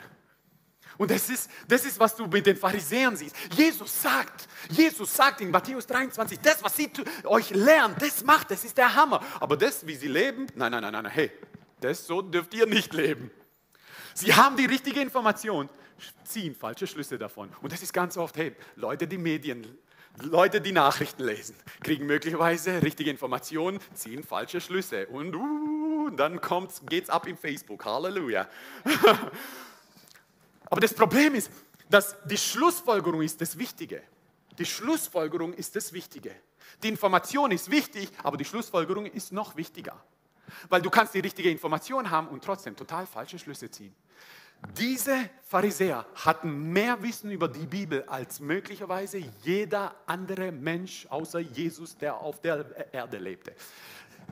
Und 0.99 1.13
das 1.13 1.31
ist, 1.31 1.49
das 1.69 1.85
ist, 1.85 1.99
was 2.01 2.17
du 2.17 2.27
mit 2.27 2.45
den 2.45 2.57
Pharisäern 2.57 3.17
siehst. 3.17 3.35
Jesus 3.57 4.03
sagt, 4.03 4.49
Jesus 4.69 5.15
sagt 5.15 5.41
in 5.41 5.51
Matthäus 5.51 5.87
23, 5.87 6.41
das, 6.41 6.63
was 6.63 6.77
sie 6.77 6.91
euch 7.25 7.51
lernen, 7.51 7.95
das 8.01 8.25
macht, 8.25 8.51
das 8.51 8.65
ist 8.65 8.77
der 8.77 8.95
Hammer. 8.95 9.25
Aber 9.39 9.57
das, 9.57 9.87
wie 9.87 9.95
sie 9.95 10.09
leben, 10.09 10.47
nein, 10.57 10.73
nein, 10.73 10.83
nein, 10.83 10.93
nein, 10.93 11.07
hey, 11.07 11.31
das 11.81 12.05
so 12.05 12.21
dürft 12.21 12.53
ihr 12.55 12.67
nicht 12.67 12.93
leben. 12.93 13.31
Sie 14.13 14.35
haben 14.35 14.57
die 14.57 14.67
richtige 14.67 15.01
Information, 15.01 15.69
ziehen 16.25 16.55
falsche 16.55 16.89
Schlüsse 16.89 17.17
davon. 17.17 17.51
Und 17.63 17.73
das 17.73 17.81
ist 17.81 17.93
ganz 17.93 18.17
oft, 18.17 18.37
hey, 18.37 18.57
Leute, 18.75 19.07
die 19.07 19.19
Medien 19.19 19.79
Leute, 20.23 20.61
die 20.61 20.73
Nachrichten 20.73 21.25
lesen, 21.25 21.55
kriegen 21.81 22.07
möglicherweise 22.07 22.83
richtige 22.83 23.11
Informationen, 23.11 23.79
ziehen 23.95 24.25
falsche 24.25 24.61
Schlüsse 24.61 25.07
und 25.09 25.35
uh, 25.35 26.11
dann 26.11 26.41
geht 26.89 27.05
es 27.05 27.11
ab 27.11 27.27
im 27.27 27.37
Facebook. 27.37 27.85
Halleluja. 27.85 28.49
Aber 30.71 30.81
das 30.81 30.93
Problem 30.93 31.35
ist, 31.35 31.51
dass 31.89 32.17
die 32.25 32.37
Schlussfolgerung 32.37 33.23
ist 33.23 33.41
das 33.41 33.59
Wichtige. 33.59 34.03
Die 34.59 34.67
Schlussfolgerung 34.67 35.55
ist 35.55 35.77
das 35.77 35.93
Wichtige. 35.93 36.35
Die 36.83 36.89
Information 36.89 37.51
ist 37.51 37.71
wichtig, 37.71 38.11
aber 38.23 38.37
die 38.37 38.45
Schlussfolgerung 38.45 39.07
ist 39.07 39.33
noch 39.33 39.57
wichtiger. 39.57 39.97
Weil 40.69 40.83
du 40.83 40.91
kannst 40.91 41.15
die 41.15 41.21
richtige 41.21 41.51
Information 41.51 42.11
haben 42.11 42.29
und 42.29 42.45
trotzdem 42.45 42.77
total 42.77 43.07
falsche 43.07 43.39
Schlüsse 43.39 43.71
ziehen. 43.71 43.95
Diese 44.77 45.31
Pharisäer 45.45 46.05
hatten 46.15 46.73
mehr 46.73 47.03
Wissen 47.03 47.31
über 47.31 47.49
die 47.49 47.67
Bibel 47.67 48.05
als 48.05 48.41
möglicherweise 48.41 49.19
jeder 49.43 49.95
andere 50.07 50.53
Mensch 50.53 51.07
außer 51.09 51.39
Jesus, 51.39 51.97
der 51.97 52.17
auf 52.17 52.41
der 52.41 52.93
Erde 52.93 53.19
lebte. 53.19 53.55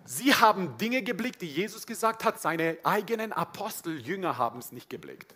Sie 0.05 0.35
haben 0.35 0.77
Dinge 0.79 1.03
geblickt, 1.03 1.43
die 1.43 1.49
Jesus 1.49 1.87
gesagt 1.87 2.25
hat, 2.25 2.41
seine 2.41 2.79
eigenen 2.85 3.33
Apostel, 3.33 4.01
Jünger 4.01 4.37
haben 4.37 4.59
es 4.59 4.73
nicht 4.73 4.91
geblickt. 4.91 5.35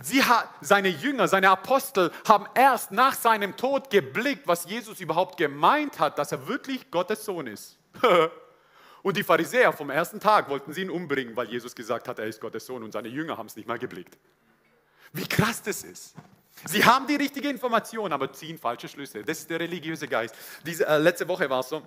Sie, 0.00 0.22
seine 0.60 0.88
Jünger, 0.88 1.28
seine 1.28 1.50
Apostel 1.50 2.10
haben 2.26 2.46
erst 2.54 2.90
nach 2.90 3.14
seinem 3.14 3.56
Tod 3.56 3.90
geblickt, 3.90 4.46
was 4.46 4.64
Jesus 4.64 5.00
überhaupt 5.00 5.36
gemeint 5.36 6.00
hat, 6.00 6.18
dass 6.18 6.32
er 6.32 6.48
wirklich 6.48 6.90
Gottes 6.90 7.24
Sohn 7.24 7.46
ist. 7.46 7.78
Und 9.04 9.18
die 9.18 9.22
Pharisäer 9.22 9.70
vom 9.74 9.90
ersten 9.90 10.18
Tag 10.18 10.48
wollten 10.48 10.72
sie 10.72 10.80
ihn 10.80 10.88
umbringen, 10.88 11.36
weil 11.36 11.46
Jesus 11.50 11.74
gesagt 11.74 12.08
hat, 12.08 12.18
er 12.18 12.24
ist 12.24 12.40
Gottes 12.40 12.64
Sohn 12.64 12.82
und 12.82 12.90
seine 12.90 13.08
Jünger 13.08 13.36
haben 13.36 13.46
es 13.46 13.54
nicht 13.54 13.68
mal 13.68 13.78
geblickt. 13.78 14.16
Wie 15.12 15.26
krass 15.26 15.62
das 15.62 15.84
ist. 15.84 16.14
Sie 16.64 16.82
haben 16.82 17.06
die 17.06 17.16
richtige 17.16 17.50
Information, 17.50 18.14
aber 18.14 18.32
ziehen 18.32 18.56
falsche 18.56 18.88
Schlüsse. 18.88 19.22
Das 19.22 19.40
ist 19.40 19.50
der 19.50 19.60
religiöse 19.60 20.08
Geist. 20.08 20.34
Diese, 20.64 20.86
äh, 20.86 20.96
letzte 20.96 21.28
Woche 21.28 21.50
war 21.50 21.60
es 21.60 21.68
so, 21.68 21.86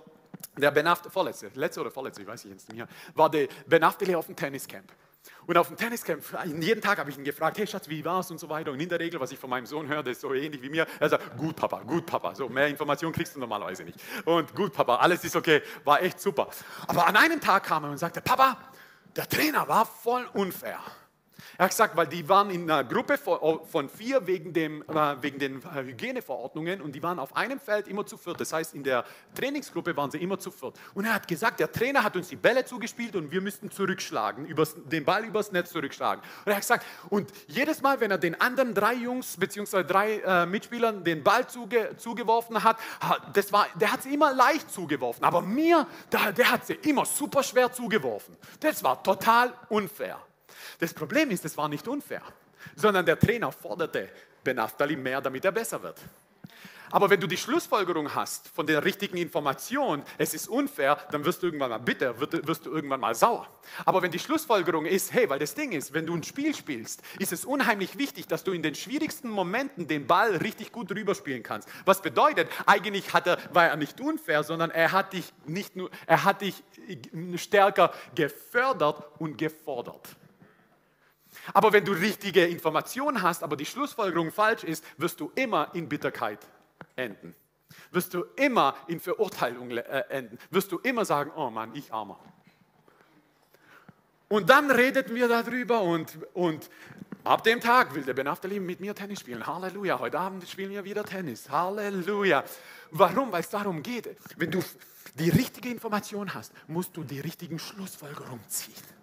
der 0.56 0.70
Benafte, 0.70 1.10
vorletzte, 1.10 1.50
letzte 1.56 1.82
oder 1.82 1.90
vorletzte, 1.90 2.22
ich 2.22 2.28
weiß 2.28 2.46
nicht 2.46 2.74
mehr, 2.74 2.88
war 3.16 3.32
der 3.32 3.48
Benaftele 3.66 4.16
auf 4.16 4.28
dem 4.28 4.36
Tenniscamp. 4.36 4.92
Und 5.46 5.58
auf 5.58 5.68
dem 5.68 5.78
Tenniscamp, 5.78 6.24
jeden 6.46 6.82
Tag 6.82 7.00
habe 7.00 7.10
ich 7.10 7.18
ihn 7.18 7.24
gefragt, 7.24 7.58
hey 7.58 7.68
Schatz, 7.68 7.88
wie 7.90 8.04
war's 8.04 8.30
und 8.32 8.40
so 8.40 8.50
weiter. 8.50 8.72
Und 8.72 8.80
in 8.80 8.90
der 8.90 9.00
Regel, 9.00 9.20
was 9.20 9.32
ich 9.32 9.40
von 9.40 9.50
meinem 9.50 9.66
Sohn 9.66 9.88
höre, 9.88 10.06
ist 10.08 10.22
so 10.22 10.34
ähnlich 10.34 10.62
wie 10.62 10.70
mir. 10.70 10.86
Er 11.00 11.10
sagt, 11.10 11.38
gut 11.38 11.56
Papa, 11.56 11.82
gut 11.84 12.06
Papa. 12.06 12.36
So, 12.36 12.50
mehr 12.50 12.68
Informationen 12.68 13.14
kriegst 13.14 13.36
du 13.36 13.40
normalerweise 13.40 13.84
nicht. 13.84 14.00
Und 14.26 14.54
gut 14.56 14.74
Papa, 14.74 14.98
alles 14.98 15.24
ist 15.24 15.36
okay, 15.36 15.62
war 15.84 16.02
echt 16.02 16.20
super. 16.20 16.50
Aber 16.88 17.08
an 17.08 17.16
einem 17.16 17.40
Tag 17.40 17.64
kam 17.64 17.84
er 17.86 17.92
und 17.92 17.98
sagte, 17.98 18.22
Papa, 18.22 18.58
der 19.16 19.28
Trainer 19.28 19.68
war 19.68 19.86
voll 19.86 20.28
unfair. 20.34 20.80
Er 21.58 21.66
hat 21.66 21.72
gesagt, 21.72 21.98
weil 21.98 22.06
die 22.06 22.28
waren 22.30 22.52
in 22.52 22.70
einer 22.70 22.84
Gruppe 22.84 23.18
von 23.18 23.90
vier 23.90 24.28
wegen, 24.28 24.54
dem, 24.54 24.84
äh, 24.84 25.16
wegen 25.22 25.40
den 25.40 25.64
äh, 25.64 25.84
Hygieneverordnungen 25.84 26.82
und 26.82 26.94
die 26.94 27.02
waren 27.02 27.18
auf 27.18 27.36
einem 27.36 27.60
Feld 27.60 27.88
immer 27.88 28.06
zu 28.06 28.16
viert. 28.16 28.40
Das 28.40 28.54
heißt, 28.54 28.76
in 28.76 28.84
der 28.84 29.04
Trainingsgruppe 29.34 29.98
waren 29.98 30.12
sie 30.12 30.20
immer 30.20 30.38
zu 30.38 30.52
viert. 30.52 30.80
Und 30.94 31.06
er 31.06 31.16
hat 31.16 31.28
gesagt, 31.28 31.60
der 31.60 31.72
Trainer 31.72 32.04
hat 32.04 32.16
uns 32.16 32.28
die 32.28 32.36
Bälle 32.36 32.64
zugespielt 32.64 33.16
und 33.16 33.32
wir 33.32 33.42
müssten 33.42 33.72
zurückschlagen, 33.72 34.46
übers, 34.46 34.76
den 34.86 35.04
Ball 35.04 35.26
übers 35.26 35.52
Netz 35.52 35.72
zurückschlagen. 35.72 36.24
Und 36.46 36.52
er 36.52 36.56
hat 36.56 36.62
gesagt, 36.62 36.86
und 37.10 37.32
jedes 37.48 37.82
Mal, 37.82 38.00
wenn 38.02 38.12
er 38.12 38.20
den 38.20 38.40
anderen 38.40 38.76
drei 38.76 38.94
Jungs 38.94 39.36
bzw. 39.38 39.84
drei 39.84 40.20
äh, 40.20 40.46
Mitspielern 40.46 41.04
den 41.04 41.24
Ball 41.24 41.48
zuge, 41.48 41.96
zugeworfen 41.98 42.64
hat, 42.64 42.78
das 43.34 43.52
war, 43.52 43.66
der 43.76 43.92
hat 43.92 44.04
sie 44.04 44.14
immer 44.14 44.32
leicht 44.32 44.70
zugeworfen. 44.70 45.24
Aber 45.24 45.42
mir, 45.42 45.88
der, 46.12 46.34
der 46.34 46.52
hat 46.52 46.68
sie 46.68 46.74
immer 46.74 47.06
super 47.06 47.42
schwer 47.42 47.72
zugeworfen. 47.72 48.38
Das 48.60 48.84
war 48.84 49.02
total 49.02 49.54
unfair. 49.70 50.20
Das 50.80 50.94
Problem 50.94 51.32
ist, 51.32 51.44
es 51.46 51.58
war 51.58 51.68
nicht 51.68 51.88
unfair, 51.88 52.22
sondern 52.76 53.06
der 53.06 53.20
Trainer 53.20 53.52
forderte 53.52 54.10
Ben 54.44 54.60
Aftali 54.60 54.96
mehr, 54.96 55.22
damit 55.22 55.44
er 55.46 55.52
besser 55.52 55.82
wird. 55.82 56.00
Aber 56.90 57.10
wenn 57.10 57.20
du 57.20 57.28
die 57.28 57.38
Schlussfolgerung 57.38 58.16
hast 58.16 58.48
von 58.48 58.66
der 58.66 58.86
richtigen 58.86 59.18
Information, 59.18 60.04
es 60.18 60.34
ist 60.34 60.48
unfair, 60.48 60.98
dann 61.12 61.26
wirst 61.26 61.44
du 61.44 61.48
irgendwann 61.48 61.70
mal 61.70 61.80
bitter, 61.80 62.20
wirst 62.20 62.66
du 62.66 62.72
irgendwann 62.72 63.02
mal 63.02 63.14
sauer. 63.14 63.48
Aber 63.84 64.02
wenn 64.02 64.12
die 64.12 64.20
Schlussfolgerung 64.20 64.86
ist, 64.86 65.12
hey, 65.14 65.30
weil 65.30 65.40
das 65.40 65.54
Ding 65.54 65.74
ist, 65.74 65.94
wenn 65.94 66.06
du 66.06 66.16
ein 66.16 66.24
Spiel 66.24 66.56
spielst, 66.56 67.02
ist 67.20 67.34
es 67.34 67.44
unheimlich 67.44 67.98
wichtig, 67.98 68.28
dass 68.28 68.46
du 68.46 68.54
in 68.54 68.62
den 68.62 68.74
schwierigsten 68.74 69.30
Momenten 69.30 69.88
den 69.88 70.08
Ball 70.08 70.38
richtig 70.38 70.72
gut 70.72 70.90
rüberspielen 70.92 71.44
kannst. 71.44 71.68
Was 71.84 72.02
bedeutet, 72.02 72.48
eigentlich 72.66 73.14
hat 73.14 73.28
er, 73.28 73.38
war 73.52 73.68
er 73.68 73.76
nicht 73.76 74.00
unfair, 74.00 74.44
sondern 74.44 74.72
er 74.72 74.94
hat 74.94 75.12
dich 75.12 75.34
nicht 75.46 75.76
nur, 75.76 75.90
er 76.06 76.24
hat 76.24 76.42
dich 76.42 76.64
stärker 77.36 77.94
gefördert 78.16 79.04
und 79.20 79.38
gefordert. 79.38 80.08
Aber 81.54 81.74
wenn 81.74 81.86
du 81.86 81.94
richtige 81.94 82.46
Informationen 82.46 83.22
hast, 83.22 83.44
aber 83.44 83.56
die 83.56 83.66
Schlussfolgerung 83.66 84.32
falsch 84.32 84.64
ist, 84.64 84.84
wirst 84.98 85.20
du 85.20 85.32
immer 85.36 85.70
in 85.74 85.90
Bitterkeit 85.90 86.40
enden. 86.96 87.36
Wirst 87.92 88.14
du 88.14 88.26
immer 88.36 88.76
in 88.88 89.00
Verurteilung 89.00 89.72
äh, 89.72 89.82
enden. 90.10 90.38
Wirst 90.50 90.72
du 90.72 90.80
immer 90.80 91.06
sagen, 91.06 91.32
oh 91.36 91.50
Mann, 91.50 91.72
ich 91.74 91.94
armer. 91.94 92.20
Und 94.30 94.50
dann 94.50 94.70
redeten 94.70 95.16
wir 95.16 95.28
darüber 95.30 95.82
und, 95.82 96.18
und 96.34 96.70
ab 97.24 97.44
dem 97.44 97.62
Tag 97.62 97.96
will 97.96 98.04
der 98.04 98.14
Ben 98.14 98.28
Aftali 98.28 98.60
mit 98.60 98.82
mir 98.82 98.94
Tennis 98.94 99.22
spielen. 99.22 99.46
Halleluja. 99.46 100.00
Heute 100.00 100.20
Abend 100.20 100.48
spielen 100.50 100.72
wir 100.72 100.84
wieder 100.84 101.06
Tennis. 101.06 101.50
Halleluja. 101.50 102.44
Warum? 102.92 103.32
Weil 103.32 103.42
es 103.42 103.50
darum 103.50 103.82
geht, 103.82 104.18
wenn 104.36 104.52
du 104.52 104.62
die 105.16 105.30
richtige 105.30 105.70
Information 105.70 106.34
hast, 106.34 106.52
musst 106.68 106.96
du 106.98 107.04
die 107.04 107.22
richtigen 107.22 107.58
Schlussfolgerungen 107.58 108.48
ziehen. 108.50 108.97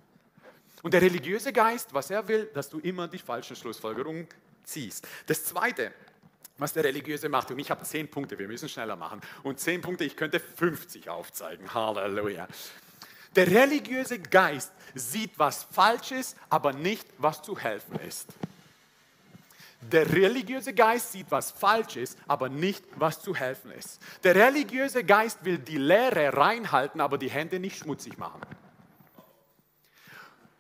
Und 0.85 0.93
der 0.93 1.01
religiöse 1.01 1.51
Geist, 1.51 1.95
was 1.95 2.11
er 2.11 2.29
will, 2.29 2.51
dass 2.53 2.69
du 2.69 2.79
immer 2.79 3.09
die 3.09 3.19
falschen 3.19 3.57
Schlussfolgerungen 3.57 4.29
ziehst. 4.65 5.09
Das 5.27 5.43
Zweite, 5.43 5.95
was 6.59 6.75
der 6.75 6.85
Religiöse 6.85 7.31
macht, 7.31 7.51
und 7.51 7.59
ich 7.59 7.71
habe 7.71 7.83
zehn 7.85 8.07
Punkte, 8.07 8.39
wir 8.39 8.47
müssen 8.47 8.69
schneller 8.69 8.95
machen. 8.95 9.23
Und 9.43 9.59
zehn 9.59 9.81
Punkte, 9.81 10.05
ich 10.05 10.15
könnte 10.15 10.39
50 10.39 11.09
aufzeigen. 11.09 11.73
Halleluja. 11.73 12.47
Der 13.35 13.51
religiöse 13.51 14.19
Geist 14.19 14.73
sieht, 14.95 15.31
was 15.39 15.65
falsch 15.65 16.13
ist, 16.13 16.37
aber 16.51 16.75
nicht, 16.75 17.07
was 17.17 17.41
zu 17.43 17.59
helfen 17.59 17.99
ist. 18.07 18.29
Der 19.81 20.13
religiöse 20.13 20.75
Geist 20.75 21.13
sieht, 21.13 21.31
was 21.31 21.51
falsch 21.51 21.97
ist, 21.97 22.19
aber 22.29 22.51
nicht, 22.51 22.85
was 22.97 23.23
zu 23.23 23.35
helfen 23.35 23.71
ist. 23.73 24.03
Der 24.23 24.35
religiöse 24.35 25.03
Geist 25.03 25.47
will 25.47 25.57
die 25.57 25.79
Lehre 25.79 26.37
reinhalten, 26.37 27.01
aber 27.01 27.17
die 27.17 27.31
Hände 27.31 27.59
nicht 27.59 27.79
schmutzig 27.79 28.19
machen. 28.19 28.43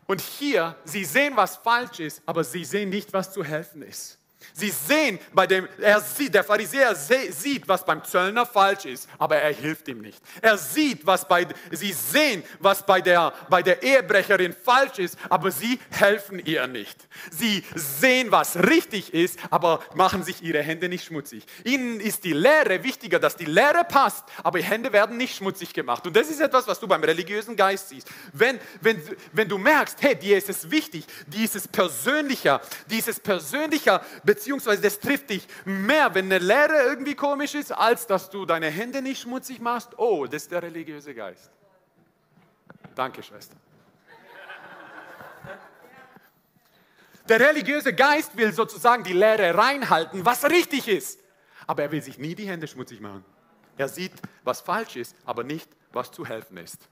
Und 0.07 0.21
hier, 0.21 0.77
sie 0.85 1.05
sehen, 1.05 1.37
was 1.37 1.57
falsch 1.57 2.01
ist, 2.01 2.23
aber 2.27 2.45
sie 2.45 2.65
sehen 2.65 2.91
nicht, 2.91 3.13
was 3.13 3.33
zu 3.33 3.43
helfen 3.43 3.83
ist. 3.83 4.19
Sie 4.53 4.71
sehen, 4.71 5.19
bei 5.33 5.47
dem, 5.47 5.69
er 5.81 6.01
sieht, 6.01 6.35
der 6.35 6.45
Pharisäer 6.45 6.95
sieht, 6.95 7.67
was 7.67 7.85
beim 7.85 8.05
Zöllner 8.05 8.47
falsch 8.47 8.85
ist, 8.85 9.09
aber 9.19 9.37
er 9.37 9.53
hilft 9.53 9.89
ihm 9.89 10.01
nicht. 10.01 10.21
Er 10.41 10.59
sieht, 10.59 11.07
was 11.07 11.27
bei, 11.27 11.47
sie 11.71 11.93
sehen, 11.93 12.43
was 12.61 12.85
bei 12.85 13.01
der, 13.01 13.33
bei 13.49 13.63
der 13.63 13.83
Ehebrecherin 13.83 14.55
falsch 14.55 14.99
ist, 14.99 15.19
aber 15.29 15.51
sie 15.51 15.81
helfen 15.91 16.39
ihr 16.45 16.67
nicht. 16.67 16.97
Sie 17.31 17.65
sehen, 17.75 18.31
was 18.31 18.57
richtig 18.57 19.15
ist, 19.15 19.39
aber 19.51 19.81
machen 19.95 20.23
sich 20.23 20.43
ihre 20.43 20.63
Hände 20.63 20.89
nicht 20.89 21.05
schmutzig. 21.05 21.45
Ihnen 21.65 22.01
ist 22.01 22.25
die 22.25 22.33
Lehre 22.33 22.83
wichtiger, 22.83 23.19
dass 23.19 23.37
die 23.37 23.45
Lehre 23.45 23.85
passt, 23.85 24.25
aber 24.43 24.59
die 24.59 24.65
Hände 24.65 24.93
werden 24.93 25.17
nicht 25.17 25.37
schmutzig 25.37 25.73
gemacht. 25.73 26.07
Und 26.07 26.15
das 26.15 26.29
ist 26.29 26.41
etwas, 26.41 26.67
was 26.67 26.79
du 26.79 26.87
beim 26.87 27.03
religiösen 27.03 27.57
Geist 27.57 27.89
siehst. 27.89 28.09
Wenn, 28.33 28.59
wenn, 28.81 29.03
wenn 29.33 29.49
du 29.49 29.59
merkst, 29.59 30.01
hey, 30.01 30.15
dir 30.15 30.37
ist 30.37 30.49
es 30.49 30.71
wichtig, 30.71 31.05
dieses 31.27 31.67
persönlicher, 31.67 32.61
dieses 32.91 33.19
persönlicher 33.19 34.05
Be 34.23 34.34
beziehungsweise 34.35 34.83
das 34.83 34.99
trifft 34.99 35.31
dich 35.31 35.47
mehr, 35.65 36.13
wenn 36.15 36.27
eine 36.27 36.39
Lehre 36.39 36.83
irgendwie 36.89 37.15
komisch 37.15 37.55
ist, 37.55 37.71
als 37.71 38.07
dass 38.07 38.31
du 38.31 38.45
deine 38.45 38.69
Hände 38.69 39.01
nicht 39.01 39.23
schmutzig 39.23 39.61
machst. 39.61 39.97
Oh, 39.97 40.27
das 40.27 40.43
ist 40.43 40.51
der 40.51 40.63
religiöse 40.63 41.15
Geist. 41.15 41.51
Danke, 42.95 43.23
Schwester. 43.23 43.57
Der 47.29 47.41
religiöse 47.41 47.95
Geist 47.95 48.37
will 48.37 48.53
sozusagen 48.53 49.05
die 49.05 49.13
Lehre 49.13 49.57
reinhalten, 49.57 50.25
was 50.27 50.45
richtig 50.45 50.89
ist. 50.89 51.21
Aber 51.67 51.85
er 51.85 51.93
will 51.93 52.03
sich 52.03 52.19
nie 52.19 52.35
die 52.35 52.47
Hände 52.47 52.67
schmutzig 52.67 53.01
machen. 53.01 53.25
Er 53.79 53.89
sieht, 53.89 54.13
was 54.43 54.61
falsch 54.61 54.97
ist, 54.97 55.17
aber 55.25 55.45
nicht, 55.45 55.71
was 55.93 56.11
zu 56.11 56.27
helfen 56.27 56.59
ist. 56.59 56.89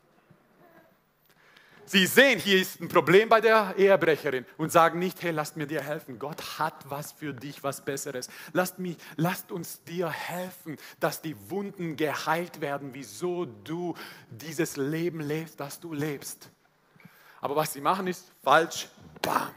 Sie 1.84 2.06
sehen, 2.06 2.38
hier 2.38 2.60
ist 2.60 2.80
ein 2.80 2.88
Problem 2.88 3.28
bei 3.28 3.40
der 3.40 3.74
Ehebrecherin 3.76 4.46
und 4.56 4.72
sagen 4.72 4.98
nicht, 4.98 5.22
hey, 5.22 5.30
lasst 5.32 5.56
mir 5.56 5.66
dir 5.66 5.82
helfen. 5.82 6.18
Gott 6.18 6.58
hat 6.58 6.74
was 6.88 7.12
für 7.12 7.34
dich, 7.34 7.62
was 7.62 7.84
Besseres. 7.84 8.28
Lasst, 8.52 8.78
mich, 8.78 8.96
lasst 9.16 9.52
uns 9.52 9.82
dir 9.84 10.08
helfen, 10.08 10.76
dass 11.00 11.20
die 11.20 11.36
Wunden 11.50 11.96
geheilt 11.96 12.60
werden, 12.60 12.90
wieso 12.92 13.44
du 13.44 13.94
dieses 14.30 14.76
Leben 14.76 15.20
lebst, 15.20 15.60
das 15.60 15.80
du 15.80 15.92
lebst. 15.92 16.50
Aber 17.40 17.56
was 17.56 17.72
sie 17.72 17.80
machen 17.80 18.06
ist 18.06 18.24
falsch, 18.42 18.88
bam 19.20 19.50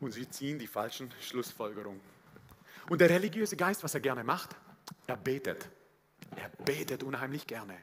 und 0.00 0.12
sie 0.12 0.28
ziehen 0.28 0.58
die 0.58 0.66
falschen 0.66 1.12
Schlussfolgerungen. 1.20 2.00
Und 2.88 3.00
der 3.00 3.10
religiöse 3.10 3.56
Geist, 3.56 3.84
was 3.84 3.94
er 3.94 4.00
gerne 4.00 4.24
macht, 4.24 4.56
er 5.06 5.16
betet. 5.16 5.68
Er 6.36 6.48
betet 6.64 7.02
unheimlich 7.02 7.46
gerne. 7.46 7.76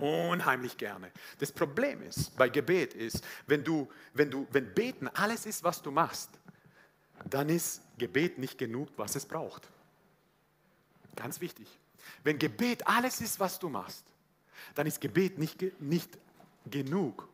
Unheimlich 0.00 0.76
gerne. 0.76 1.10
Das 1.38 1.52
Problem 1.52 2.02
ist, 2.02 2.34
bei 2.36 2.48
Gebet 2.48 2.94
ist, 2.94 3.22
wenn 3.46 3.62
du, 3.62 3.88
wenn 4.14 4.30
du, 4.30 4.46
wenn 4.50 4.72
Beten 4.72 5.08
alles 5.08 5.46
ist, 5.46 5.62
was 5.64 5.82
du 5.82 5.90
machst, 5.90 6.30
dann 7.28 7.48
ist 7.48 7.82
Gebet 7.98 8.38
nicht 8.38 8.58
genug, 8.58 8.88
was 8.96 9.14
es 9.16 9.26
braucht. 9.26 9.68
Ganz 11.14 11.40
wichtig. 11.40 11.66
Wenn 12.24 12.38
Gebet 12.38 12.86
alles 12.86 13.20
ist, 13.20 13.38
was 13.38 13.58
du 13.58 13.68
machst, 13.68 14.04
dann 14.74 14.86
ist 14.86 15.00
Gebet 15.00 15.38
nicht, 15.38 15.80
nicht 15.80 16.18
genug, 16.66 17.28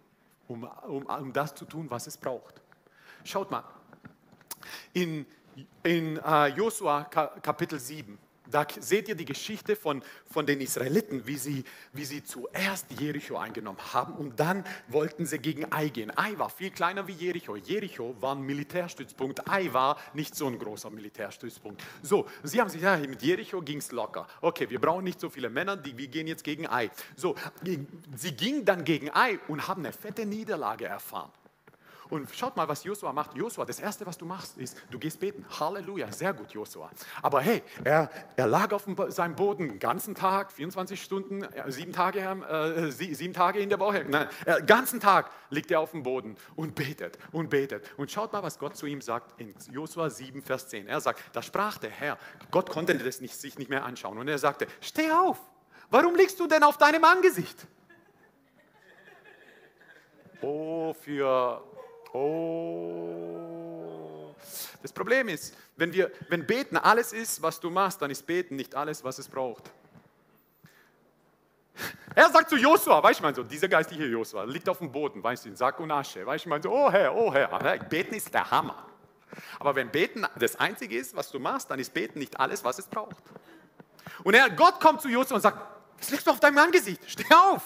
um, 0.48 0.64
um, 0.64 1.06
um 1.06 1.32
das 1.32 1.54
zu 1.54 1.64
tun, 1.64 1.88
was 1.90 2.06
es 2.06 2.16
braucht. 2.16 2.60
Schaut 3.24 3.50
mal, 3.50 3.64
in, 4.92 5.26
in 5.82 6.18
uh, 6.18 6.46
Josua 6.46 7.04
Kapitel 7.04 7.78
7, 7.78 8.18
da 8.50 8.66
seht 8.78 9.08
ihr 9.08 9.14
die 9.14 9.24
Geschichte 9.24 9.76
von, 9.76 10.02
von 10.30 10.46
den 10.46 10.60
Israeliten, 10.60 11.26
wie 11.26 11.36
sie, 11.36 11.64
wie 11.92 12.04
sie 12.04 12.24
zuerst 12.24 12.86
Jericho 12.98 13.36
eingenommen 13.36 13.78
haben 13.92 14.14
und 14.14 14.40
dann 14.40 14.64
wollten 14.88 15.26
sie 15.26 15.38
gegen 15.38 15.70
Ai 15.72 15.88
gehen. 15.88 16.16
Ai 16.16 16.38
war 16.38 16.50
viel 16.50 16.70
kleiner 16.70 17.06
wie 17.06 17.12
Jericho. 17.12 17.56
Jericho 17.56 18.14
war 18.20 18.34
ein 18.34 18.42
Militärstützpunkt. 18.42 19.48
Ai 19.48 19.72
war 19.72 19.98
nicht 20.14 20.34
so 20.34 20.46
ein 20.46 20.58
großer 20.58 20.90
Militärstützpunkt. 20.90 21.82
So, 22.02 22.26
sie 22.42 22.60
haben 22.60 22.70
sich 22.70 22.82
ja, 22.82 22.96
mit 22.96 23.22
Jericho 23.22 23.60
ging 23.60 23.78
es 23.78 23.92
locker. 23.92 24.26
Okay, 24.40 24.68
wir 24.70 24.80
brauchen 24.80 25.04
nicht 25.04 25.20
so 25.20 25.28
viele 25.28 25.50
Männer, 25.50 25.76
die, 25.76 25.96
wir 25.96 26.08
gehen 26.08 26.26
jetzt 26.26 26.44
gegen 26.44 26.66
Ai. 26.66 26.90
So, 27.16 27.34
sie 28.14 28.32
gingen 28.32 28.64
dann 28.64 28.84
gegen 28.84 29.10
Ai 29.10 29.38
und 29.48 29.68
haben 29.68 29.84
eine 29.84 29.92
fette 29.92 30.26
Niederlage 30.26 30.86
erfahren. 30.86 31.30
Und 32.10 32.30
schaut 32.34 32.56
mal, 32.56 32.68
was 32.68 32.84
Josua 32.84 33.12
macht. 33.12 33.34
Josua, 33.34 33.64
das 33.64 33.80
Erste, 33.80 34.06
was 34.06 34.16
du 34.16 34.24
machst, 34.24 34.56
ist, 34.56 34.76
du 34.90 34.98
gehst 34.98 35.20
beten. 35.20 35.44
Halleluja, 35.60 36.10
sehr 36.10 36.32
gut, 36.32 36.52
Josua. 36.52 36.90
Aber 37.22 37.40
hey, 37.40 37.62
er, 37.84 38.10
er 38.36 38.46
lag 38.46 38.72
auf 38.72 38.84
seinem 39.08 39.34
Boden 39.34 39.68
den 39.68 39.78
ganzen 39.78 40.14
Tag, 40.14 40.52
24 40.52 41.02
Stunden, 41.02 41.46
sieben 41.66 41.92
Tage, 41.92 42.20
äh, 42.20 42.90
sieben 42.90 43.34
Tage 43.34 43.58
in 43.60 43.68
der 43.68 43.78
Woche. 43.78 44.04
Nein, 44.08 44.28
den 44.46 44.66
ganzen 44.66 45.00
Tag 45.00 45.30
liegt 45.50 45.70
er 45.70 45.80
auf 45.80 45.90
dem 45.90 46.02
Boden 46.02 46.36
und 46.56 46.74
betet 46.74 47.18
und 47.32 47.50
betet. 47.50 47.84
Und 47.96 48.10
schaut 48.10 48.32
mal, 48.32 48.42
was 48.42 48.58
Gott 48.58 48.76
zu 48.76 48.86
ihm 48.86 49.00
sagt 49.00 49.40
in 49.40 49.54
Josua 49.70 50.10
7, 50.10 50.42
Vers 50.42 50.68
10. 50.68 50.88
Er 50.88 51.00
sagt, 51.00 51.22
da 51.32 51.42
sprach 51.42 51.78
der 51.78 51.90
Herr, 51.90 52.18
Gott 52.50 52.70
konnte 52.70 52.96
das 52.96 53.20
nicht, 53.20 53.36
sich 53.36 53.58
nicht 53.58 53.70
mehr 53.70 53.84
anschauen. 53.84 54.18
Und 54.18 54.28
er 54.28 54.38
sagte, 54.38 54.66
steh 54.80 55.10
auf, 55.10 55.38
warum 55.90 56.14
liegst 56.14 56.40
du 56.40 56.46
denn 56.46 56.62
auf 56.62 56.78
deinem 56.78 57.04
Angesicht? 57.04 57.66
Oh, 60.40 60.94
für 60.94 61.62
Oh. 62.12 63.08
Das 64.82 64.92
Problem 64.92 65.28
ist, 65.28 65.54
wenn, 65.76 65.92
wir, 65.92 66.10
wenn 66.28 66.46
Beten 66.46 66.76
alles 66.76 67.12
ist, 67.12 67.42
was 67.42 67.60
du 67.60 67.70
machst, 67.70 68.00
dann 68.00 68.10
ist 68.10 68.26
Beten 68.26 68.56
nicht 68.56 68.74
alles, 68.74 69.02
was 69.04 69.18
es 69.18 69.28
braucht. 69.28 69.70
Er 72.14 72.30
sagt 72.30 72.50
zu 72.50 72.56
Josua, 72.56 73.02
weißt 73.02 73.20
du, 73.20 73.24
mein 73.24 73.34
so, 73.34 73.42
dieser 73.42 73.68
geistliche 73.68 74.06
Josua 74.06 74.44
liegt 74.44 74.68
auf 74.68 74.78
dem 74.78 74.90
Boden, 74.90 75.22
weißt 75.22 75.44
du, 75.44 75.50
in 75.50 75.56
Sack 75.56 75.78
und 75.78 75.90
Asche. 75.90 76.26
Weißt 76.26 76.44
du, 76.44 76.48
mein 76.48 76.62
so, 76.62 76.72
oh 76.72 76.90
Herr, 76.90 77.14
oh 77.14 77.32
Herr, 77.32 77.78
Beten 77.84 78.14
ist 78.14 78.32
der 78.34 78.50
Hammer. 78.50 78.86
Aber 79.60 79.74
wenn 79.74 79.90
Beten 79.90 80.26
das 80.38 80.56
Einzige 80.56 80.96
ist, 80.96 81.14
was 81.14 81.30
du 81.30 81.38
machst, 81.38 81.70
dann 81.70 81.78
ist 81.78 81.92
Beten 81.94 82.18
nicht 82.18 82.38
alles, 82.38 82.64
was 82.64 82.78
es 82.78 82.86
braucht. 82.86 83.16
Und 84.24 84.34
er, 84.34 84.50
Gott 84.50 84.80
kommt 84.80 85.00
zu 85.00 85.08
Josua 85.08 85.36
und 85.36 85.42
sagt, 85.42 85.58
was 85.98 86.10
liegst 86.10 86.26
du 86.26 86.30
auf 86.30 86.40
deinem 86.40 86.58
Angesicht? 86.58 87.02
Steh 87.06 87.32
auf. 87.34 87.62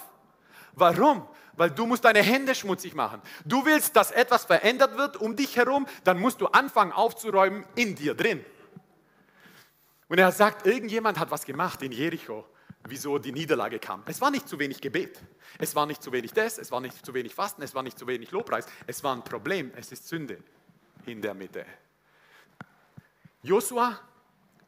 Warum? 0.73 1.27
Weil 1.55 1.71
du 1.71 1.85
musst 1.85 2.05
deine 2.05 2.21
Hände 2.21 2.55
schmutzig 2.55 2.95
machen. 2.95 3.21
Du 3.45 3.65
willst, 3.65 3.95
dass 3.95 4.11
etwas 4.11 4.45
verändert 4.45 4.97
wird 4.97 5.17
um 5.17 5.35
dich 5.35 5.55
herum, 5.55 5.87
dann 6.03 6.19
musst 6.19 6.41
du 6.41 6.47
anfangen 6.47 6.91
aufzuräumen 6.91 7.65
in 7.75 7.95
dir 7.95 8.15
drin. 8.15 8.43
Und 10.09 10.19
er 10.19 10.31
sagt, 10.31 10.67
irgendjemand 10.67 11.19
hat 11.19 11.31
was 11.31 11.45
gemacht 11.45 11.81
in 11.81 11.91
Jericho, 11.91 12.45
wieso 12.87 13.17
die 13.17 13.31
Niederlage 13.31 13.79
kam. 13.79 14.03
Es 14.05 14.21
war 14.21 14.31
nicht 14.31 14.47
zu 14.47 14.59
wenig 14.59 14.81
Gebet, 14.81 15.19
es 15.57 15.75
war 15.75 15.85
nicht 15.85 16.03
zu 16.03 16.11
wenig 16.11 16.33
das, 16.33 16.57
es 16.57 16.71
war 16.71 16.81
nicht 16.81 17.05
zu 17.05 17.13
wenig 17.13 17.33
Fasten, 17.33 17.61
es 17.61 17.73
war 17.73 17.83
nicht 17.83 17.97
zu 17.97 18.07
wenig 18.07 18.31
Lobpreis, 18.31 18.65
es 18.85 19.03
war 19.03 19.15
ein 19.15 19.23
Problem, 19.23 19.71
es 19.75 19.91
ist 19.91 20.07
Sünde 20.07 20.37
in 21.05 21.21
der 21.21 21.33
Mitte. 21.33 21.65
Josua, 23.41 23.99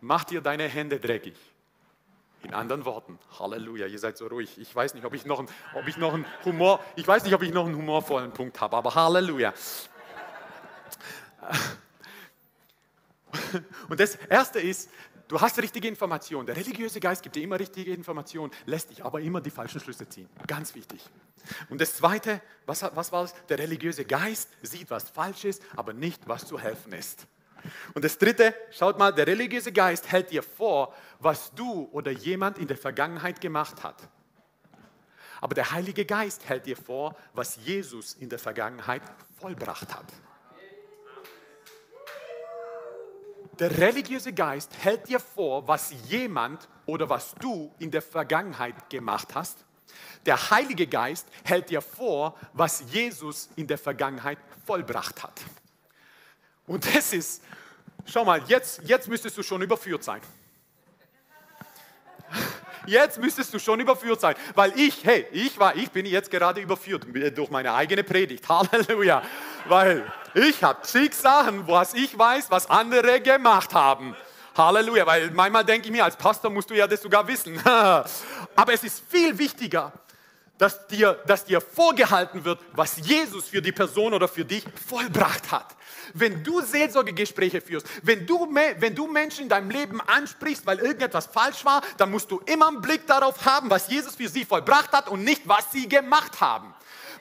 mach 0.02 0.24
dir 0.24 0.42
deine 0.42 0.68
Hände 0.68 1.00
dreckig. 1.00 1.36
In 2.46 2.54
anderen 2.54 2.86
Worten, 2.86 3.18
Halleluja, 3.40 3.88
ihr 3.88 3.98
seid 3.98 4.20
so 4.20 4.28
ruhig. 4.28 4.60
Ich 4.60 4.76
weiß 4.76 4.94
nicht, 4.94 5.04
ob 5.04 5.16
ich 5.16 5.26
noch, 5.26 5.40
ein, 5.40 5.48
ob 5.74 5.88
ich 5.88 5.98
noch 5.98 6.14
einen 6.14 6.28
Humor, 6.46 6.80
ich 6.96 7.08
weiß 7.08 7.24
nicht, 7.24 7.34
ob 7.34 7.42
ich 7.42 7.52
noch 7.52 7.66
einen 7.66 7.76
humorvollen 7.76 8.32
Punkt 8.34 8.62
habe, 8.62 8.78
aber 8.78 8.94
Halleluja. 8.94 9.52
Und 13.90 14.00
das 14.00 14.14
Erste 14.16 14.60
ist, 14.60 14.92
du 15.28 15.42
hast 15.42 15.58
richtige 15.58 15.88
Informationen. 15.88 16.46
Der 16.46 16.56
religiöse 16.56 17.00
Geist 17.00 17.24
gibt 17.24 17.36
dir 17.36 17.42
immer 17.42 17.60
richtige 17.60 17.92
Informationen, 17.92 18.52
lässt 18.68 18.92
dich 18.92 19.04
aber 19.04 19.22
immer 19.22 19.42
die 19.42 19.50
falschen 19.50 19.80
Schlüsse 19.80 20.08
ziehen. 20.08 20.30
Ganz 20.46 20.76
wichtig. 20.76 21.02
Und 21.70 21.82
das 21.82 21.96
Zweite, 21.96 22.42
was, 22.68 22.84
was 22.94 23.12
war 23.12 23.24
es? 23.24 23.34
Der 23.50 23.58
religiöse 23.58 24.06
Geist 24.06 24.52
sieht, 24.62 24.92
was 24.92 25.10
falsch 25.10 25.46
ist, 25.46 25.64
aber 25.76 25.94
nicht, 25.94 26.28
was 26.28 26.46
zu 26.46 26.60
helfen 26.60 26.94
ist. 26.94 27.26
Und 27.94 28.04
das 28.06 28.18
Dritte, 28.18 28.54
schaut 28.72 28.98
mal, 28.98 29.12
der 29.12 29.28
religiöse 29.28 29.72
Geist 29.72 30.12
hält 30.12 30.32
dir 30.32 30.44
vor, 30.44 30.94
was 31.20 31.54
du 31.54 31.90
oder 31.92 32.12
jemand 32.12 32.58
in 32.58 32.68
der 32.68 32.78
Vergangenheit 32.78 33.42
gemacht 33.42 33.84
hat. 33.84 34.08
Aber 35.42 35.54
der 35.54 35.72
Heilige 35.72 36.06
Geist 36.06 36.48
hält 36.48 36.66
dir 36.66 36.78
vor, 36.78 37.16
was 37.34 37.58
Jesus 37.64 38.14
in 38.14 38.30
der 38.30 38.40
Vergangenheit 38.40 39.02
vollbracht 39.40 39.94
hat. 39.94 40.06
Der 43.60 43.78
religiöse 43.78 44.34
Geist 44.34 44.72
hält 44.82 45.08
dir 45.08 45.20
vor, 45.20 45.68
was 45.68 45.94
jemand 46.10 46.68
oder 46.86 47.10
was 47.10 47.34
du 47.36 47.74
in 47.80 47.90
der 47.90 48.02
Vergangenheit 48.02 48.90
gemacht 48.90 49.34
hast. 49.34 49.64
Der 50.26 50.50
Heilige 50.50 50.88
Geist 50.88 51.28
hält 51.44 51.70
dir 51.70 51.82
vor, 51.82 52.36
was 52.54 52.84
Jesus 52.92 53.50
in 53.56 53.68
der 53.68 53.78
Vergangenheit 53.78 54.40
vollbracht 54.66 55.24
hat. 55.24 55.42
Und 56.68 56.86
das 56.96 57.14
ist, 57.14 57.44
schau 58.06 58.26
mal, 58.26 58.42
jetzt, 58.48 58.82
jetzt 58.84 59.08
müsstest 59.08 59.38
du 59.38 59.44
schon 59.44 59.62
überführt 59.62 60.04
sein. 60.04 60.22
Jetzt 62.88 63.20
müsstest 63.20 63.54
du 63.54 63.60
schon 63.60 63.80
überführt 63.80 64.22
sein, 64.22 64.36
weil 64.54 64.78
ich, 64.80 65.04
hey, 65.04 65.26
ich 65.32 65.58
war, 65.58 65.76
ich 65.76 65.90
bin 65.90 66.06
jetzt 66.06 66.30
gerade 66.30 66.62
überführt 66.62 67.06
durch 67.36 67.50
meine 67.50 67.74
eigene 67.74 68.04
Predigt. 68.04 68.48
Halleluja. 68.50 69.24
Weil 69.68 70.12
ich 70.34 70.64
habe 70.64 70.82
zig 70.84 71.14
Sachen, 71.16 71.68
was 71.68 71.94
ich 71.94 72.18
weiß, 72.18 72.52
was 72.52 72.70
andere 72.70 73.22
gemacht 73.22 73.74
haben. 73.74 74.16
Halleluja, 74.56 75.06
weil 75.06 75.32
manchmal 75.32 75.66
denke 75.66 75.88
ich 75.88 75.92
mir, 75.92 76.04
als 76.04 76.16
Pastor 76.16 76.52
musst 76.52 76.70
du 76.70 76.76
ja 76.76 76.88
das 76.88 77.02
sogar 77.02 77.28
wissen. 77.28 77.60
Aber 77.66 78.74
es 78.74 78.84
ist 78.84 79.04
viel 79.10 79.38
wichtiger, 79.38 79.92
dass 80.58 80.88
dir, 80.88 81.14
dass 81.28 81.46
dir 81.46 81.60
vorgehalten 81.60 82.46
wird, 82.46 82.60
was 82.74 82.98
Jesus 82.98 83.50
für 83.50 83.62
die 83.62 83.72
Person 83.72 84.14
oder 84.14 84.28
für 84.28 84.46
dich 84.46 84.64
vollbracht 84.88 85.52
hat. 85.52 85.76
Wenn 86.14 86.44
du 86.44 86.62
Seelsorgegespräche 86.62 87.62
führst, 87.62 87.88
wenn 88.04 88.26
du, 88.26 88.48
wenn 88.78 88.96
du 88.96 89.08
Menschen 89.08 89.44
in 89.44 89.50
deinem 89.50 89.70
Leben 89.70 90.00
ansprichst, 90.02 90.66
weil 90.66 90.80
irgendetwas 90.80 91.26
falsch 91.28 91.66
war, 91.66 91.82
dann 91.98 92.12
musst 92.12 92.32
du 92.32 92.40
immer 92.46 92.68
einen 92.68 92.82
Blick 92.82 93.06
darauf 93.08 93.46
haben, 93.46 93.70
was 93.70 93.90
Jesus 93.90 94.16
für 94.16 94.30
sie 94.30 94.46
vollbracht 94.46 94.92
hat 94.92 95.10
und 95.10 95.24
nicht, 95.24 95.42
was 95.46 95.72
sie 95.72 95.90
gemacht 95.90 96.40
haben. 96.40 96.74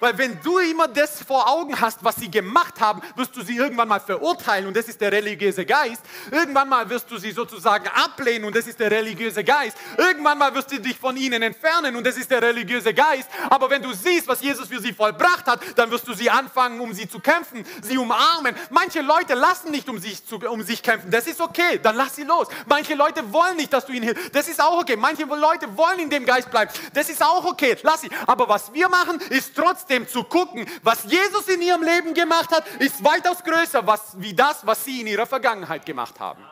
Weil 0.04 0.18
wenn 0.18 0.38
du 0.42 0.58
immer 0.58 0.86
das 0.86 1.22
vor 1.22 1.48
Augen 1.48 1.80
hast, 1.80 2.04
was 2.04 2.16
sie 2.16 2.30
gemacht 2.30 2.78
haben, 2.78 3.00
wirst 3.16 3.34
du 3.34 3.40
sie 3.40 3.56
irgendwann 3.56 3.88
mal 3.88 4.00
verurteilen 4.00 4.66
und 4.66 4.76
das 4.76 4.86
ist 4.86 5.00
der 5.00 5.10
religiöse 5.10 5.64
Geist. 5.64 6.02
Irgendwann 6.30 6.68
mal 6.68 6.90
wirst 6.90 7.10
du 7.10 7.16
sie 7.16 7.30
sozusagen 7.30 7.88
ablehnen 7.88 8.44
und 8.44 8.54
das 8.54 8.66
ist 8.66 8.78
der 8.78 8.90
religiöse 8.90 9.42
Geist. 9.42 9.78
Irgendwann 9.96 10.36
mal 10.36 10.54
wirst 10.54 10.70
du 10.72 10.78
dich 10.78 10.98
von 10.98 11.16
ihnen 11.16 11.40
entfernen 11.40 11.96
und 11.96 12.06
das 12.06 12.18
ist 12.18 12.30
der 12.30 12.42
religiöse 12.42 12.92
Geist. 12.92 13.30
Aber 13.48 13.70
wenn 13.70 13.80
du 13.80 13.94
siehst, 13.94 14.28
was 14.28 14.42
Jesus 14.42 14.68
für 14.68 14.78
sie 14.78 14.92
vollbracht 14.92 15.46
hat, 15.46 15.60
dann 15.74 15.90
wirst 15.90 16.06
du 16.06 16.12
sie 16.12 16.28
anfangen, 16.28 16.80
um 16.80 16.92
sie 16.92 17.08
zu 17.08 17.18
kämpfen, 17.18 17.64
sie 17.80 17.96
umarmen. 17.96 18.54
Manche 18.68 19.00
Leute 19.00 19.32
lassen 19.32 19.70
nicht 19.70 19.88
um 19.88 19.98
sich, 19.98 20.22
zu, 20.26 20.36
um 20.36 20.62
sich 20.62 20.82
kämpfen. 20.82 21.10
Das 21.10 21.26
ist 21.26 21.40
okay, 21.40 21.80
dann 21.82 21.96
lass 21.96 22.16
sie 22.16 22.24
los. 22.24 22.48
Manche 22.66 22.94
Leute 22.94 23.32
wollen 23.32 23.56
nicht, 23.56 23.72
dass 23.72 23.86
du 23.86 23.94
ihnen 23.94 24.04
hilfst. 24.04 24.34
Das 24.34 24.48
ist 24.48 24.60
auch 24.62 24.82
okay. 24.82 24.96
Manche 24.96 25.24
Leute 25.24 25.74
wollen 25.78 26.00
in 26.00 26.10
dem 26.10 26.26
Geist 26.26 26.50
bleiben. 26.50 26.70
Das 26.92 27.08
ist 27.08 27.22
auch 27.22 27.46
okay. 27.46 27.74
Lass 27.82 28.02
sie. 28.02 28.10
Aber 28.26 28.46
was 28.50 28.70
wir 28.74 28.90
machen, 28.90 29.18
ist 29.30 29.56
trotzdem 29.56 29.93
zu 30.08 30.24
gucken, 30.24 30.66
was 30.82 31.04
Jesus 31.04 31.48
in 31.48 31.62
ihrem 31.62 31.82
Leben 31.82 32.14
gemacht 32.14 32.50
hat, 32.50 32.66
ist 32.80 33.02
weitaus 33.04 33.42
größer 33.42 33.86
was, 33.86 34.00
wie 34.16 34.34
das, 34.34 34.66
was 34.66 34.84
sie 34.84 35.00
in 35.00 35.06
ihrer 35.06 35.26
Vergangenheit 35.26 35.86
gemacht 35.86 36.18
haben. 36.20 36.44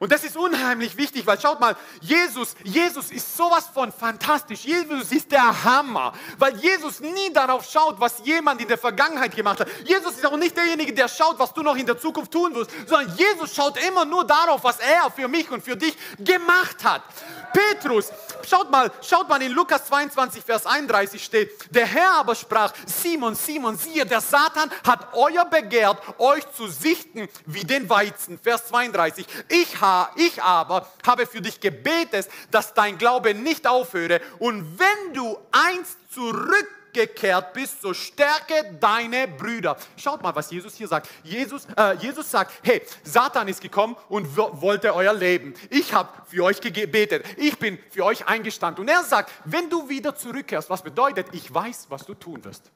Und 0.00 0.12
das 0.12 0.22
ist 0.22 0.36
unheimlich 0.36 0.96
wichtig, 0.96 1.26
weil 1.26 1.40
schaut 1.40 1.58
mal, 1.58 1.76
Jesus, 2.00 2.54
Jesus 2.62 3.10
ist 3.10 3.36
sowas 3.36 3.66
von 3.66 3.90
fantastisch. 3.90 4.64
Jesus 4.64 5.10
ist 5.10 5.32
der 5.32 5.64
Hammer, 5.64 6.12
weil 6.38 6.56
Jesus 6.56 7.00
nie 7.00 7.32
darauf 7.32 7.68
schaut, 7.68 7.98
was 7.98 8.22
jemand 8.24 8.60
in 8.60 8.68
der 8.68 8.78
Vergangenheit 8.78 9.34
gemacht 9.34 9.58
hat. 9.58 9.68
Jesus 9.84 10.14
ist 10.14 10.24
auch 10.24 10.36
nicht 10.36 10.56
derjenige, 10.56 10.92
der 10.92 11.08
schaut, 11.08 11.36
was 11.40 11.52
du 11.52 11.62
noch 11.62 11.74
in 11.74 11.84
der 11.84 11.98
Zukunft 11.98 12.30
tun 12.30 12.54
wirst, 12.54 12.70
sondern 12.86 13.16
Jesus 13.16 13.52
schaut 13.52 13.76
immer 13.88 14.04
nur 14.04 14.24
darauf, 14.24 14.62
was 14.62 14.78
er 14.78 15.10
für 15.10 15.26
mich 15.26 15.50
und 15.50 15.64
für 15.64 15.76
dich 15.76 15.96
gemacht 16.20 16.84
hat. 16.84 17.02
Petrus, 17.52 18.10
schaut 18.48 18.70
mal, 18.70 18.90
schaut 19.02 19.28
mal 19.28 19.40
in 19.42 19.52
Lukas 19.52 19.86
22, 19.86 20.42
Vers 20.44 20.66
31 20.66 21.22
steht, 21.22 21.50
der 21.74 21.86
Herr 21.86 22.12
aber 22.18 22.34
sprach, 22.34 22.72
Simon, 22.86 23.34
Simon, 23.34 23.76
siehe, 23.76 24.04
der 24.06 24.20
Satan 24.20 24.70
hat 24.86 25.08
euer 25.14 25.44
begehrt, 25.44 26.00
euch 26.18 26.44
zu 26.52 26.68
sichten 26.68 27.28
wie 27.46 27.64
den 27.64 27.88
Weizen. 27.88 28.38
Vers 28.38 28.68
32, 28.68 29.26
ich, 29.48 29.76
ich 30.16 30.42
aber 30.42 30.88
habe 31.06 31.26
für 31.26 31.40
dich 31.40 31.60
gebetet, 31.60 32.28
dass 32.50 32.74
dein 32.74 32.98
Glaube 32.98 33.34
nicht 33.34 33.66
aufhöre 33.66 34.20
und 34.38 34.78
wenn 34.78 35.14
du 35.14 35.38
einst 35.52 35.98
zurück 36.12 36.77
zurückgekehrt 36.92 37.52
bist, 37.52 37.82
so 37.82 37.94
stärke 37.94 38.76
deine 38.80 39.28
Brüder. 39.28 39.76
Schaut 39.96 40.22
mal, 40.22 40.34
was 40.34 40.50
Jesus 40.50 40.74
hier 40.74 40.88
sagt. 40.88 41.08
Jesus, 41.22 41.66
äh, 41.76 41.94
Jesus 41.96 42.30
sagt, 42.30 42.52
hey, 42.62 42.82
Satan 43.02 43.48
ist 43.48 43.60
gekommen 43.60 43.96
und 44.08 44.36
wollte 44.36 44.94
euer 44.94 45.12
Leben. 45.12 45.54
Ich 45.70 45.92
habe 45.92 46.10
für 46.26 46.44
euch 46.44 46.60
gebetet. 46.60 47.24
Ich 47.36 47.58
bin 47.58 47.78
für 47.90 48.04
euch 48.04 48.26
eingestanden. 48.26 48.82
Und 48.82 48.88
er 48.88 49.04
sagt, 49.04 49.30
wenn 49.44 49.68
du 49.70 49.88
wieder 49.88 50.14
zurückkehrst, 50.16 50.70
was 50.70 50.82
bedeutet, 50.82 51.26
ich 51.32 51.52
weiß, 51.52 51.86
was 51.88 52.04
du 52.04 52.14
tun 52.14 52.44
wirst. 52.44 52.70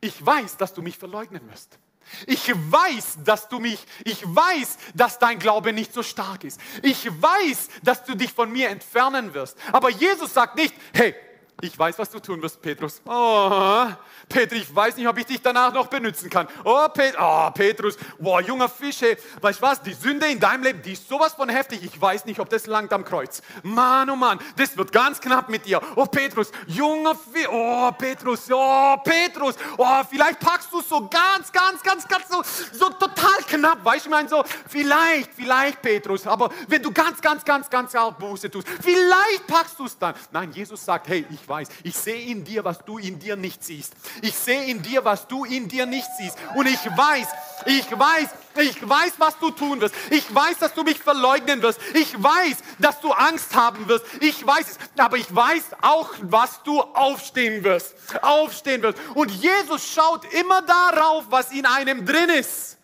Ich 0.00 0.24
weiß, 0.24 0.56
dass 0.56 0.72
du 0.72 0.82
mich 0.82 0.96
verleugnen 0.96 1.48
wirst. 1.50 1.78
Ich 2.26 2.48
weiß, 2.48 3.18
dass 3.24 3.48
du 3.48 3.60
mich, 3.60 3.78
ich 4.04 4.24
weiß, 4.24 4.78
dass 4.94 5.18
dein 5.18 5.38
Glaube 5.38 5.72
nicht 5.72 5.92
so 5.92 6.02
stark 6.02 6.42
ist. 6.42 6.60
Ich 6.82 7.06
weiß, 7.06 7.68
dass 7.84 8.04
du 8.04 8.16
dich 8.16 8.32
von 8.32 8.50
mir 8.50 8.68
entfernen 8.70 9.32
wirst. 9.32 9.56
Aber 9.70 9.90
Jesus 9.90 10.34
sagt 10.34 10.56
nicht, 10.56 10.74
hey, 10.92 11.14
ich 11.60 11.78
weiß, 11.78 11.98
was 11.98 12.10
du 12.10 12.20
tun 12.20 12.40
wirst, 12.42 12.60
Petrus. 12.60 13.00
Oh, 13.04 13.86
Petrus, 14.28 14.62
ich 14.62 14.74
weiß 14.74 14.96
nicht, 14.96 15.08
ob 15.08 15.18
ich 15.18 15.26
dich 15.26 15.42
danach 15.42 15.72
noch 15.72 15.88
benutzen 15.88 16.30
kann. 16.30 16.48
Oh, 16.64 16.86
Pet 16.88 17.14
oh 17.20 17.50
Petrus, 17.52 17.96
boah, 18.18 18.40
junger 18.40 18.68
Fisch, 18.68 19.02
weißt 19.40 19.58
du 19.58 19.62
was, 19.62 19.82
die 19.82 19.92
Sünde 19.92 20.26
in 20.26 20.40
deinem 20.40 20.62
Leben, 20.62 20.82
die 20.82 20.92
ist 20.92 21.08
sowas 21.08 21.34
von 21.34 21.48
heftig, 21.48 21.82
ich 21.82 22.00
weiß 22.00 22.24
nicht, 22.24 22.40
ob 22.40 22.48
das 22.48 22.66
langt 22.66 22.92
am 22.92 23.04
Kreuz. 23.04 23.42
Mann, 23.62 24.08
oh 24.10 24.16
Mann, 24.16 24.38
das 24.56 24.76
wird 24.76 24.92
ganz 24.92 25.20
knapp 25.20 25.48
mit 25.48 25.66
dir. 25.66 25.80
Oh, 25.96 26.06
Petrus, 26.06 26.50
junger 26.66 27.14
Fisch, 27.14 27.48
oh, 27.50 27.90
Petrus, 27.92 28.48
oh, 28.50 28.96
Petrus, 29.04 29.56
oh, 29.76 30.02
vielleicht 30.08 30.40
packst 30.40 30.72
du 30.72 30.80
es 30.80 30.88
so 30.88 31.08
ganz, 31.08 31.52
ganz, 31.52 31.82
ganz, 31.82 32.06
ganz, 32.06 32.28
so, 32.28 32.42
so 32.72 32.88
total 32.90 33.42
knapp, 33.48 33.84
weißt 33.84 34.06
du, 34.06 34.08
ich 34.08 34.10
meine 34.10 34.28
so, 34.28 34.44
vielleicht, 34.68 35.34
vielleicht, 35.34 35.82
Petrus, 35.82 36.26
aber 36.26 36.50
wenn 36.68 36.82
du 36.82 36.92
ganz, 36.92 37.20
ganz, 37.20 37.44
ganz, 37.44 37.68
ganz 37.68 37.94
hart 37.94 38.18
Buße 38.18 38.50
tust, 38.50 38.66
vielleicht 38.80 39.46
packst 39.46 39.78
du 39.78 39.84
es 39.84 39.98
dann. 39.98 40.14
Nein, 40.30 40.52
Jesus 40.52 40.84
sagt, 40.84 41.08
hey, 41.08 41.26
ich 41.30 41.48
weiß, 41.50 41.68
ich 41.82 41.94
sehe 41.94 42.28
in 42.28 42.44
dir, 42.44 42.64
was 42.64 42.78
du 42.78 42.96
in 42.98 43.18
dir 43.18 43.36
nicht 43.36 43.62
siehst. 43.62 43.92
Ich 44.22 44.34
sehe 44.34 44.64
in 44.64 44.80
dir, 44.80 45.04
was 45.04 45.26
du 45.26 45.44
in 45.44 45.68
dir 45.68 45.84
nicht 45.84 46.08
siehst. 46.18 46.38
Und 46.54 46.66
ich 46.66 46.78
weiß, 46.96 47.26
ich 47.66 47.90
weiß, 47.90 48.28
ich 48.56 48.88
weiß, 48.88 49.12
was 49.18 49.38
du 49.38 49.50
tun 49.50 49.80
wirst. 49.80 49.94
Ich 50.10 50.34
weiß, 50.34 50.58
dass 50.58 50.72
du 50.72 50.82
mich 50.82 50.98
verleugnen 50.98 51.60
wirst. 51.60 51.80
Ich 51.94 52.14
weiß, 52.14 52.58
dass 52.78 53.00
du 53.00 53.12
Angst 53.12 53.54
haben 53.54 53.86
wirst. 53.88 54.06
Ich 54.20 54.46
weiß 54.46 54.70
es. 54.70 54.78
Aber 54.96 55.16
ich 55.16 55.34
weiß 55.34 55.64
auch, 55.82 56.10
was 56.22 56.62
du 56.62 56.80
aufstehen 56.80 57.64
wirst. 57.64 57.94
Aufstehen 58.22 58.82
wirst. 58.82 58.98
Und 59.14 59.30
Jesus 59.30 59.86
schaut 59.86 60.32
immer 60.32 60.62
darauf, 60.62 61.24
was 61.28 61.52
in 61.52 61.66
einem 61.66 62.06
drin 62.06 62.30
ist 62.30 62.79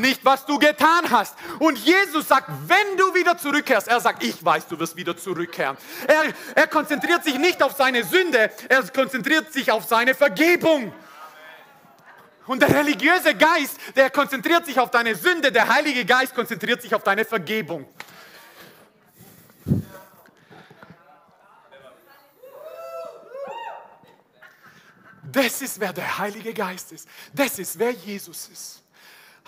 nicht 0.00 0.24
was 0.24 0.46
du 0.46 0.58
getan 0.58 1.10
hast. 1.10 1.36
Und 1.58 1.78
Jesus 1.78 2.28
sagt, 2.28 2.50
wenn 2.66 2.96
du 2.96 3.14
wieder 3.14 3.36
zurückkehrst, 3.38 3.88
er 3.88 4.00
sagt, 4.00 4.22
ich 4.22 4.44
weiß, 4.44 4.66
du 4.68 4.78
wirst 4.78 4.96
wieder 4.96 5.16
zurückkehren. 5.16 5.76
Er, 6.06 6.22
er 6.54 6.66
konzentriert 6.66 7.24
sich 7.24 7.38
nicht 7.38 7.62
auf 7.62 7.72
seine 7.76 8.04
Sünde, 8.04 8.50
er 8.68 8.82
konzentriert 8.88 9.52
sich 9.52 9.70
auf 9.70 9.84
seine 9.84 10.14
Vergebung. 10.14 10.92
Und 12.46 12.62
der 12.62 12.74
religiöse 12.74 13.34
Geist, 13.34 13.78
der 13.94 14.10
konzentriert 14.10 14.66
sich 14.66 14.78
auf 14.80 14.90
deine 14.90 15.14
Sünde, 15.14 15.52
der 15.52 15.68
Heilige 15.68 16.04
Geist 16.04 16.34
konzentriert 16.34 16.82
sich 16.82 16.94
auf 16.94 17.04
deine 17.04 17.24
Vergebung. 17.24 17.86
Das 25.30 25.62
ist, 25.62 25.78
wer 25.78 25.92
der 25.92 26.18
Heilige 26.18 26.52
Geist 26.52 26.92
ist. 26.92 27.08
Das 27.32 27.58
ist, 27.58 27.78
wer 27.78 27.92
Jesus 27.92 28.48
ist. 28.48 28.79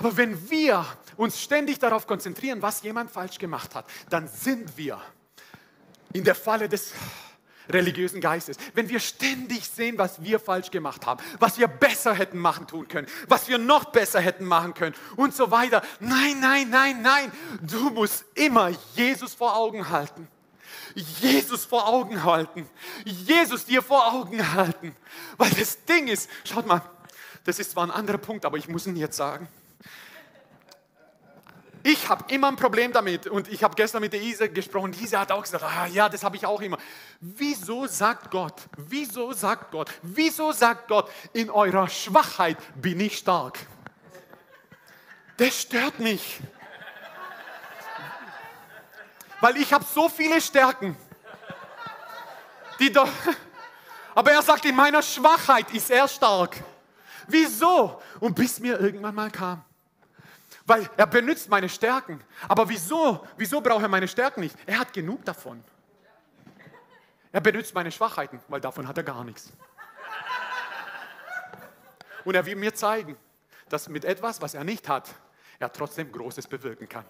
Aber 0.02 0.16
wenn 0.16 0.50
wir 0.50 0.84
uns 1.16 1.40
ständig 1.40 1.78
darauf 1.78 2.08
konzentrieren, 2.08 2.60
was 2.60 2.82
jemand 2.82 3.08
falsch 3.08 3.38
gemacht 3.38 3.72
hat, 3.76 3.84
dann 4.10 4.26
sind 4.26 4.76
wir 4.76 5.00
in 6.12 6.24
der 6.24 6.34
Falle 6.34 6.68
des 6.68 6.92
religiösen 7.70 8.20
Geistes. 8.20 8.56
Wenn 8.74 8.88
wir 8.88 8.98
ständig 8.98 9.64
sehen, 9.64 9.96
was 9.98 10.20
wir 10.20 10.40
falsch 10.40 10.72
gemacht 10.72 11.06
haben, 11.06 11.22
was 11.38 11.56
wir 11.56 11.68
besser 11.68 12.14
hätten 12.14 12.38
machen 12.38 12.66
tun 12.66 12.88
können, 12.88 13.06
was 13.28 13.46
wir 13.46 13.58
noch 13.58 13.84
besser 13.92 14.18
hätten 14.18 14.44
machen 14.44 14.74
können 14.74 14.96
und 15.14 15.36
so 15.36 15.52
weiter. 15.52 15.82
Nein, 16.00 16.40
nein, 16.40 16.68
nein, 16.68 17.00
nein. 17.00 17.30
Du 17.60 17.90
musst 17.90 18.24
immer 18.34 18.70
Jesus 18.96 19.34
vor 19.34 19.54
Augen 19.54 19.88
halten. 19.88 20.26
Jesus 20.96 21.64
vor 21.64 21.86
Augen 21.86 22.24
halten. 22.24 22.68
Jesus 23.04 23.66
dir 23.66 23.82
vor 23.82 24.12
Augen 24.12 24.52
halten. 24.52 24.96
Weil 25.36 25.50
das 25.50 25.84
Ding 25.84 26.08
ist, 26.08 26.28
schaut 26.42 26.66
mal, 26.66 26.82
das 27.44 27.60
ist 27.60 27.70
zwar 27.70 27.84
ein 27.84 27.92
anderer 27.92 28.18
Punkt, 28.18 28.44
aber 28.44 28.56
ich 28.56 28.66
muss 28.66 28.88
ihn 28.88 28.96
jetzt 28.96 29.16
sagen. 29.16 29.46
Ich 31.84 32.08
habe 32.08 32.24
immer 32.32 32.48
ein 32.48 32.56
Problem 32.56 32.92
damit 32.92 33.26
und 33.26 33.48
ich 33.48 33.64
habe 33.64 33.74
gestern 33.74 34.02
mit 34.02 34.12
der 34.12 34.22
Isa 34.22 34.46
gesprochen. 34.46 34.94
Isa 35.00 35.20
hat 35.20 35.32
auch 35.32 35.42
gesagt, 35.42 35.64
ah, 35.64 35.86
ja, 35.86 36.08
das 36.08 36.22
habe 36.22 36.36
ich 36.36 36.46
auch 36.46 36.60
immer. 36.60 36.78
Wieso 37.20 37.86
sagt 37.86 38.30
Gott, 38.30 38.54
wieso 38.76 39.32
sagt 39.32 39.72
Gott, 39.72 39.90
wieso 40.02 40.52
sagt 40.52 40.86
Gott, 40.86 41.10
in 41.32 41.50
eurer 41.50 41.88
Schwachheit 41.88 42.56
bin 42.80 43.00
ich 43.00 43.18
stark? 43.18 43.58
Das 45.36 45.60
stört 45.60 45.98
mich. 45.98 46.38
Weil 49.40 49.56
ich 49.56 49.72
habe 49.72 49.84
so 49.84 50.08
viele 50.08 50.40
Stärken. 50.40 50.96
Die 52.78 52.92
doch, 52.92 53.08
aber 54.14 54.30
er 54.30 54.42
sagt, 54.42 54.64
in 54.66 54.76
meiner 54.76 55.02
Schwachheit 55.02 55.72
ist 55.72 55.90
er 55.90 56.06
stark. 56.06 56.62
Wieso? 57.26 58.00
Und 58.20 58.36
bis 58.36 58.60
mir 58.60 58.78
irgendwann 58.78 59.14
mal 59.16 59.30
kam 59.30 59.64
weil 60.66 60.88
er 60.96 61.06
benutzt 61.06 61.48
meine 61.48 61.68
Stärken. 61.68 62.22
Aber 62.48 62.68
wieso? 62.68 63.26
Wieso 63.36 63.60
braucht 63.60 63.82
er 63.82 63.88
meine 63.88 64.08
Stärken 64.08 64.40
nicht? 64.40 64.56
Er 64.66 64.78
hat 64.78 64.92
genug 64.92 65.24
davon. 65.24 65.62
Er 67.32 67.40
benutzt 67.40 67.74
meine 67.74 67.90
Schwachheiten, 67.90 68.40
weil 68.48 68.60
davon 68.60 68.86
hat 68.86 68.96
er 68.98 69.04
gar 69.04 69.24
nichts. 69.24 69.52
Und 72.24 72.34
er 72.34 72.44
will 72.46 72.56
mir 72.56 72.74
zeigen, 72.74 73.16
dass 73.68 73.88
mit 73.88 74.04
etwas, 74.04 74.40
was 74.40 74.54
er 74.54 74.64
nicht 74.64 74.88
hat, 74.88 75.08
er 75.58 75.72
trotzdem 75.72 76.12
Großes 76.12 76.46
bewirken 76.46 76.88
kann. 76.88 77.04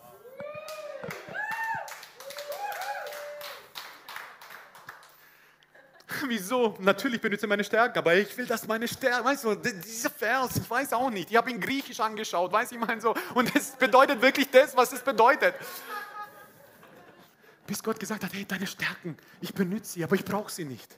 wieso? 6.28 6.76
Natürlich 6.80 7.20
benutze 7.20 7.46
ich 7.46 7.48
meine 7.48 7.64
Stärken, 7.64 7.98
aber 7.98 8.14
ich 8.14 8.36
will, 8.36 8.46
dass 8.46 8.66
meine 8.66 8.88
Stärken, 8.88 9.24
weißt 9.24 9.44
du, 9.44 9.54
dieser 9.54 10.10
Vers, 10.10 10.56
ich 10.56 10.68
weiß 10.68 10.92
auch 10.92 11.10
nicht. 11.10 11.30
Ich 11.30 11.36
habe 11.36 11.50
ihn 11.50 11.60
griechisch 11.60 12.00
angeschaut, 12.00 12.52
weiß 12.52 12.72
ich 12.72 12.78
meine 12.78 13.00
so. 13.00 13.14
Und 13.34 13.54
es 13.54 13.72
bedeutet 13.72 14.20
wirklich 14.20 14.50
das, 14.50 14.76
was 14.76 14.92
es 14.92 15.00
bedeutet. 15.00 15.54
Bis 17.66 17.82
Gott 17.82 17.98
gesagt 17.98 18.24
hat, 18.24 18.32
hey, 18.32 18.44
deine 18.44 18.66
Stärken, 18.66 19.16
ich 19.40 19.54
benutze 19.54 19.92
sie, 19.92 20.04
aber 20.04 20.16
ich 20.16 20.24
brauche 20.24 20.50
sie 20.50 20.64
nicht. 20.64 20.96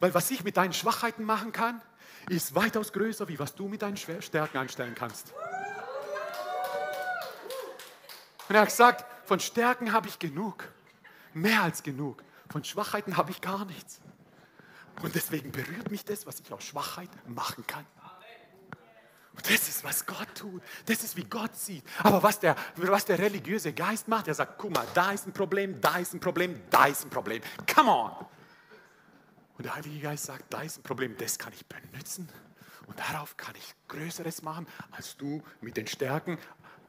Weil 0.00 0.12
was 0.14 0.30
ich 0.30 0.44
mit 0.44 0.56
deinen 0.56 0.72
Schwachheiten 0.72 1.24
machen 1.24 1.52
kann, 1.52 1.80
ist 2.28 2.54
weitaus 2.54 2.92
größer, 2.92 3.28
wie 3.28 3.38
was 3.38 3.54
du 3.54 3.68
mit 3.68 3.82
deinen 3.82 3.96
Stärken 3.96 4.58
anstellen 4.58 4.94
kannst. 4.94 5.32
Und 8.48 8.54
er 8.54 8.62
hat 8.62 8.68
gesagt, 8.68 9.04
von 9.26 9.40
Stärken 9.40 9.92
habe 9.92 10.08
ich 10.08 10.18
genug, 10.18 10.64
mehr 11.34 11.62
als 11.62 11.82
genug. 11.82 12.22
Von 12.48 12.64
Schwachheiten 12.64 13.16
habe 13.16 13.30
ich 13.30 13.40
gar 13.40 13.64
nichts. 13.64 14.00
Und 15.02 15.14
deswegen 15.14 15.52
berührt 15.52 15.90
mich 15.90 16.04
das, 16.04 16.26
was 16.26 16.40
ich 16.40 16.52
aus 16.52 16.64
Schwachheit 16.64 17.10
machen 17.28 17.66
kann. 17.66 17.86
Und 19.38 19.48
das 19.48 19.68
ist, 19.68 19.84
was 19.84 20.04
Gott 20.04 20.34
tut. 20.34 20.60
Das 20.86 21.04
ist, 21.04 21.16
wie 21.16 21.22
Gott 21.22 21.54
sieht. 21.54 21.84
Aber 22.02 22.20
was 22.24 22.40
der, 22.40 22.56
was 22.74 23.04
der 23.04 23.20
religiöse 23.20 23.72
Geist 23.72 24.08
macht, 24.08 24.26
er 24.26 24.34
sagt, 24.34 24.58
guck 24.58 24.74
mal, 24.74 24.86
da 24.94 25.12
ist 25.12 25.28
ein 25.28 25.32
Problem, 25.32 25.80
da 25.80 25.98
ist 25.98 26.12
ein 26.12 26.18
Problem, 26.18 26.60
da 26.70 26.86
ist 26.86 27.04
ein 27.04 27.10
Problem. 27.10 27.40
Come 27.72 27.90
on. 27.90 28.26
Und 29.56 29.64
der 29.64 29.76
Heilige 29.76 30.00
Geist 30.00 30.24
sagt, 30.24 30.52
da 30.52 30.62
ist 30.62 30.78
ein 30.78 30.82
Problem, 30.82 31.16
das 31.16 31.38
kann 31.38 31.52
ich 31.52 31.64
benutzen. 31.66 32.28
Und 32.86 32.98
darauf 32.98 33.36
kann 33.36 33.54
ich 33.54 33.74
Größeres 33.86 34.42
machen, 34.42 34.66
als 34.90 35.16
du 35.16 35.42
mit 35.60 35.76
den 35.76 35.86
Stärken, 35.86 36.38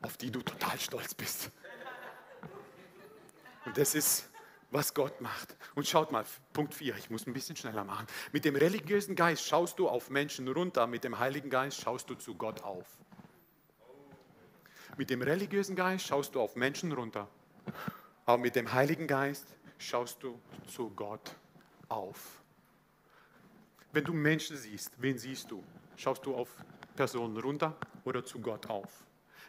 auf 0.02 0.18
die 0.18 0.32
du 0.32 0.42
total 0.42 0.80
stolz 0.80 1.14
bist. 1.14 1.52
Und 3.66 3.78
das 3.78 3.94
ist, 3.94 4.29
was 4.72 4.94
Gott 4.94 5.20
macht. 5.22 5.56
Und 5.76 5.88
schaut 5.88 6.12
mal, 6.12 6.26
Punkt 6.54 6.74
4, 6.74 6.96
ich 6.98 7.10
muss 7.10 7.26
ein 7.28 7.34
bisschen 7.34 7.56
schneller 7.56 7.84
machen. 7.84 8.08
Mit 8.32 8.46
dem 8.46 8.56
religiösen 8.56 9.16
Geist 9.16 9.46
schaust 9.46 9.80
du 9.80 9.90
auf 9.90 10.10
Menschen 10.10 10.48
runter, 10.48 10.88
mit 10.88 11.04
dem 11.04 11.20
Heiligen 11.20 11.50
Geist 11.50 11.82
schaust 11.82 12.10
du 12.10 12.16
zu 12.16 12.36
Gott 12.36 12.64
auf. 12.64 12.86
Mit 14.98 15.10
dem 15.10 15.22
religiösen 15.22 15.76
Geist 15.76 16.06
schaust 16.06 16.36
du 16.36 16.42
auf 16.42 16.56
Menschen 16.56 16.92
runter, 16.92 17.28
aber 18.26 18.38
mit 18.38 18.56
dem 18.56 18.72
Heiligen 18.74 19.08
Geist 19.08 19.48
schaust 19.78 20.22
du 20.22 20.40
zu 20.68 20.90
Gott 20.90 21.36
auf. 21.88 22.42
Wenn 23.92 24.04
du 24.04 24.14
Menschen 24.14 24.58
siehst, 24.58 24.92
wen 24.98 25.18
siehst 25.18 25.50
du? 25.50 25.64
Schaust 25.96 26.26
du 26.26 26.36
auf 26.36 26.50
Personen 26.96 27.38
runter 27.38 27.76
oder 28.04 28.24
zu 28.24 28.40
Gott 28.40 28.70
auf? 28.70 29.06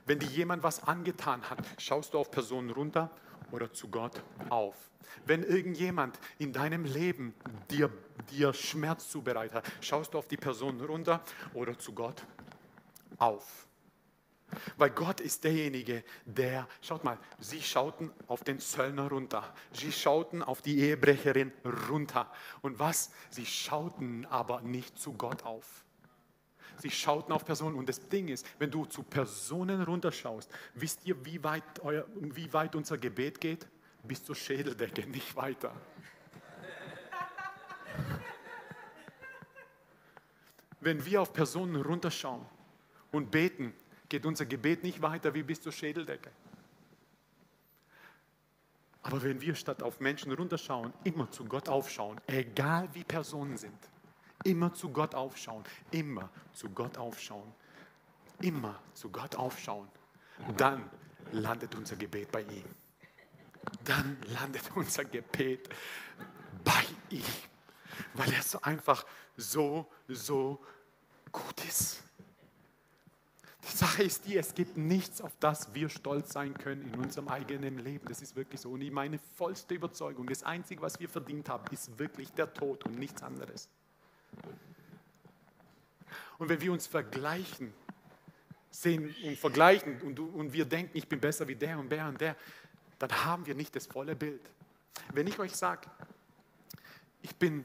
Wenn 0.07 0.19
dir 0.19 0.29
jemand 0.29 0.63
was 0.63 0.83
angetan 0.83 1.49
hat, 1.51 1.59
schaust 1.79 2.15
du 2.15 2.19
auf 2.19 2.31
Personen 2.31 2.71
runter 2.71 3.11
oder 3.53 3.73
zu 3.73 3.89
Gott 3.89 4.23
auf. 4.49 4.77
Wenn 5.27 5.43
irgendjemand 5.43 6.19
in 6.39 6.53
deinem 6.53 6.85
Leben 6.85 7.35
dir, 7.71 7.91
dir 8.31 8.53
Schmerz 8.53 9.09
zubereitet 9.09 9.65
schaust 9.81 10.15
du 10.15 10.19
auf 10.19 10.29
die 10.29 10.37
Person 10.37 10.81
runter 10.81 11.23
oder 11.55 11.79
zu 11.79 11.93
Gott 11.93 12.25
auf. 13.19 13.67
Weil 14.77 14.91
Gott 14.91 15.21
ist 15.21 15.45
derjenige, 15.45 16.03
der, 16.25 16.67
schaut 16.81 17.05
mal, 17.05 17.19
sie 17.39 17.63
schauten 17.63 18.11
auf 18.27 18.43
den 18.43 18.59
Zöllner 18.59 19.09
runter. 19.09 19.55
Sie 19.73 19.93
schauten 19.93 20.43
auf 20.43 20.61
die 20.61 20.81
Ehebrecherin 20.81 21.53
runter. 21.89 22.31
Und 22.63 22.79
was? 22.79 23.13
Sie 23.31 23.47
schauten 23.47 24.27
aber 24.27 24.61
nicht 24.63 24.99
zu 24.99 25.13
Gott 25.13 25.45
auf. 25.45 25.85
Sie 26.79 26.91
schauten 26.91 27.33
auf 27.33 27.45
Personen. 27.45 27.77
Und 27.77 27.89
das 27.89 28.09
Ding 28.09 28.29
ist, 28.29 28.47
wenn 28.59 28.71
du 28.71 28.85
zu 28.87 29.03
Personen 29.03 29.83
runterschaust, 29.83 30.51
wisst 30.75 31.05
ihr, 31.07 31.25
wie 31.25 31.43
weit, 31.45 31.63
euer, 31.83 32.07
wie 32.15 32.53
weit 32.53 32.75
unser 32.75 32.99
Gebet 32.99 33.41
geht? 33.41 33.67
Bis 34.03 34.25
zur 34.25 34.35
Schädeldecke, 34.35 35.07
nicht 35.07 35.37
weiter. 35.37 35.75
Wenn 40.81 41.05
wir 41.05 41.21
auf 41.21 41.33
Personen 41.33 41.77
runterschauen 41.77 42.47
und 43.13 43.31
beten, 43.31 43.75
geht 44.09 44.25
unser 44.25 44.47
Gebet 44.47 44.83
nicht 44.83 45.03
weiter 45.03 45.35
wie 45.35 45.43
bis 45.43 45.61
zur 45.61 45.73
Schädeldecke. 45.73 46.31
Aber 49.03 49.23
wenn 49.23 49.41
wir 49.41 49.55
statt 49.55 49.83
auf 49.83 50.01
Menschen 50.01 50.33
runterschauen, 50.33 50.93
immer 51.05 51.31
zu 51.31 51.45
Gott 51.45 51.69
aufschauen, 51.69 52.21
egal 52.27 52.89
wie 52.93 53.05
Personen 53.05 53.57
sind, 53.57 53.79
Immer 54.45 54.73
zu 54.73 54.91
Gott 54.91 55.15
aufschauen. 55.15 55.65
Immer 55.91 56.31
zu 56.53 56.71
Gott 56.71 56.97
aufschauen. 56.97 57.53
Immer 58.41 58.79
zu 58.95 59.11
Gott 59.11 59.37
aufschauen. 59.37 59.89
Dann 60.57 60.89
landet 61.33 61.75
unser 61.75 61.97
Gebet 61.97 62.33
bei 62.33 62.43
ihm. 62.43 62.65
Dann 63.85 64.17
landet 64.29 64.71
unser 64.75 65.05
Gebet 65.05 65.69
bei 66.65 66.85
ihm. 67.11 67.23
Weil 68.15 68.33
er 68.33 68.43
so 68.43 68.61
einfach 68.63 69.05
so, 69.37 69.87
so 70.09 70.59
gut 71.31 71.65
ist. 71.65 72.03
Die 73.63 73.77
Sache 73.77 74.03
ist 74.03 74.25
die, 74.27 74.39
es 74.39 74.55
gibt 74.55 74.79
nichts, 74.79 75.21
auf 75.21 75.37
das 75.39 75.75
wir 75.75 75.91
stolz 75.91 76.33
sein 76.33 76.55
können 76.55 76.83
in 76.83 76.99
unserem 76.99 77.29
eigenen 77.29 77.79
Leben. 77.79 78.09
Das 78.09 78.23
ist 78.23 78.35
wirklich 78.35 78.61
so. 78.61 78.71
Und 78.71 78.91
meine 78.91 79.19
vollste 79.37 79.75
Überzeugung, 79.75 80.27
das 80.27 80.43
Einzige, 80.43 80.81
was 80.81 80.99
wir 80.99 81.09
verdient 81.09 81.49
haben, 81.51 81.65
ist 81.71 81.99
wirklich 81.99 82.33
der 82.33 82.53
Tod 82.53 82.85
und 82.87 82.99
nichts 82.99 83.23
anderes. 83.23 83.69
Und 86.39 86.49
wenn 86.49 86.61
wir 86.61 86.73
uns 86.73 86.87
vergleichen, 86.87 87.73
sehen 88.71 89.15
und 89.25 89.39
vergleichen 89.39 90.01
und, 90.03 90.19
und 90.19 90.53
wir 90.53 90.65
denken, 90.65 90.97
ich 90.97 91.09
bin 91.09 91.21
besser 91.21 91.47
wie 91.49 91.57
der 91.57 91.79
und 91.79 91.91
der 91.91 92.09
und 92.09 92.21
der, 92.21 92.37
dann 92.99 93.25
haben 93.25 93.47
wir 93.47 93.55
nicht 93.55 93.75
das 93.77 93.87
volle 93.87 94.17
Bild. 94.17 94.41
Wenn 95.13 95.27
ich 95.27 95.39
euch 95.39 95.55
sage, 95.55 95.91
ich 97.23 97.35
bin 97.37 97.65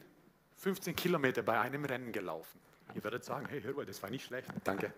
15 0.58 0.96
Kilometer 0.96 1.42
bei 1.44 1.60
einem 1.60 1.86
Rennen 1.86 2.12
gelaufen, 2.12 2.60
ihr 2.94 3.04
werdet 3.04 3.24
sagen, 3.24 3.46
hey, 3.50 3.62
mal, 3.74 3.86
das 3.86 4.02
war 4.02 4.10
nicht 4.10 4.26
schlecht, 4.26 4.50
danke. 4.64 4.94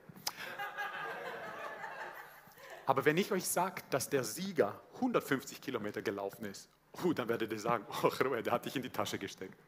Aber 2.86 3.04
wenn 3.04 3.18
ich 3.18 3.32
euch 3.32 3.46
sage, 3.46 3.82
dass 3.90 4.10
der 4.10 4.24
Sieger 4.24 4.80
150 4.96 5.60
Kilometer 5.60 6.02
gelaufen 6.02 6.46
ist, 6.46 6.70
uh, 7.04 7.14
dann 7.14 7.28
werdet 7.28 7.52
ihr 7.52 7.60
sagen, 7.60 7.86
oh, 8.02 8.10
der 8.10 8.54
hat 8.54 8.66
dich 8.66 8.76
in 8.76 8.82
die 8.82 8.90
Tasche 8.90 9.20
gesteckt. 9.20 9.60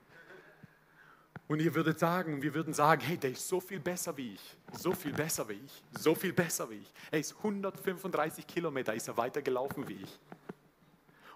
Und 1.50 1.60
ihr 1.64 1.74
würdet 1.74 1.98
sagen, 1.98 2.44
wir 2.44 2.54
würden 2.54 2.76
sagen, 2.76 3.02
hey, 3.02 3.18
der 3.18 3.32
ist 3.32 3.48
so 3.48 3.60
viel 3.60 3.80
besser 3.80 4.16
wie 4.16 4.36
ich, 4.36 4.58
so 4.72 4.94
viel 4.94 5.12
besser 5.12 5.50
wie 5.50 5.54
ich, 5.54 5.84
so 6.00 6.14
viel 6.14 6.32
besser 6.32 6.70
wie 6.70 6.76
ich. 6.76 6.94
Er 7.10 7.20
ist 7.20 7.36
135 7.38 8.46
Kilometer, 8.46 8.94
ist 8.94 9.08
er 9.08 9.18
weitergelaufen 9.18 9.88
wie 9.88 9.96
ich. 9.96 10.20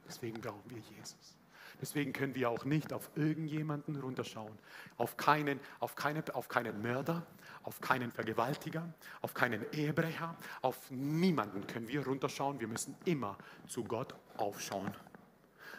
Deswegen 0.07 0.39
brauchen 0.39 0.69
wir 0.69 0.77
Jesus. 0.77 1.40
Deswegen 1.81 2.13
können 2.13 2.35
wir 2.35 2.49
auch 2.49 2.63
nicht 2.63 2.93
auf 2.93 3.09
irgendjemanden 3.15 3.95
runterschauen. 3.99 4.57
Auf 4.97 5.17
keinen, 5.17 5.59
auf, 5.79 5.95
keine, 5.95 6.23
auf 6.33 6.47
keinen 6.47 6.81
Mörder, 6.81 7.25
auf 7.63 7.81
keinen 7.81 8.11
Vergewaltiger, 8.11 8.93
auf 9.21 9.33
keinen 9.33 9.65
Ehebrecher, 9.73 10.37
auf 10.61 10.91
niemanden 10.91 11.65
können 11.65 11.87
wir 11.87 12.05
runterschauen. 12.05 12.59
Wir 12.59 12.67
müssen 12.67 12.95
immer 13.05 13.35
zu 13.67 13.83
Gott 13.83 14.13
aufschauen. 14.37 14.93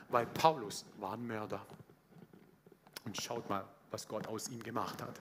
Weil 0.09 0.27
Paulus 0.27 0.85
war 0.99 1.13
ein 1.13 1.27
Mörder. 1.27 1.65
Und 3.05 3.21
schaut 3.21 3.49
mal, 3.49 3.65
was 3.93 4.09
Gott 4.09 4.27
aus 4.27 4.49
ihm 4.49 4.63
gemacht 4.63 5.01
hat. 5.01 5.21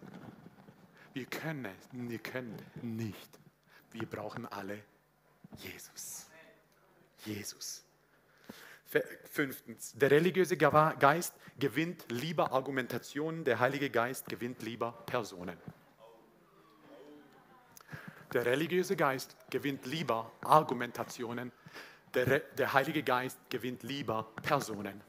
Wir 1.14 1.26
können, 1.26 1.76
wir 1.92 2.20
können 2.20 2.58
nicht. 2.82 3.40
Wir 3.92 4.08
brauchen 4.08 4.48
alle 4.48 4.82
Jesus. 5.58 6.28
Jesus. 7.26 7.84
Fünftens, 9.26 9.94
der 9.94 10.12
religiöse 10.12 10.58
Geist 10.58 11.34
gewinnt 11.58 12.12
lieber 12.12 12.52
Argumentationen, 12.52 13.44
der 13.44 13.60
Heilige 13.60 13.90
Geist 13.90 14.28
gewinnt 14.28 14.62
lieber 14.64 14.92
Personen. 15.06 15.58
Der 18.34 18.46
religiöse 18.46 18.96
Geist 18.96 19.36
gewinnt 19.50 19.86
lieber 19.86 20.32
Argumentationen, 20.42 21.52
der, 22.14 22.40
der 22.40 22.74
Heilige 22.74 23.04
Geist 23.04 23.40
gewinnt 23.50 23.84
lieber 23.84 24.32
Personen. 24.42 25.02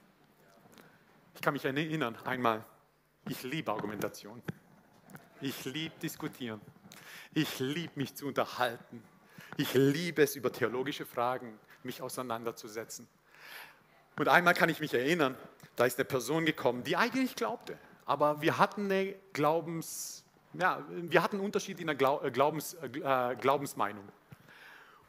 Ich 1.35 1.41
kann 1.41 1.53
mich 1.53 1.64
erinnern, 1.64 2.16
einmal, 2.24 2.64
ich 3.28 3.43
liebe 3.43 3.72
Argumentation. 3.72 4.43
Ich 5.41 5.64
liebe 5.64 5.95
diskutieren. 6.01 6.61
Ich 7.35 7.59
liebe 7.59 7.93
mich 7.97 8.14
zu 8.14 8.26
unterhalten. 8.26 9.03
Ich 9.57 9.74
liebe 9.74 10.22
es, 10.22 10.37
über 10.37 10.53
theologische 10.53 11.05
Fragen 11.05 11.59
mich 11.83 12.01
auseinanderzusetzen. 12.01 13.09
Und 14.16 14.28
einmal 14.28 14.54
kann 14.54 14.68
ich 14.68 14.80
mich 14.80 14.92
erinnern, 14.94 15.36
da 15.76 15.86
ist 15.86 15.98
eine 15.98 16.04
Person 16.04 16.44
gekommen, 16.44 16.84
die 16.84 16.96
eigentlich 16.96 17.34
glaubte, 17.34 17.78
aber 18.04 18.42
wir 18.42 18.58
hatten 18.58 18.84
eine 18.84 19.14
Glaubens, 19.32 20.24
ja, 20.52 20.84
wir 20.90 21.22
hatten 21.22 21.40
Unterschied 21.40 21.80
in 21.80 21.86
der 21.86 21.96
äh, 21.96 22.30
Glaubens, 22.30 22.74
äh, 22.74 23.36
Glaubensmeinung. 23.40 24.04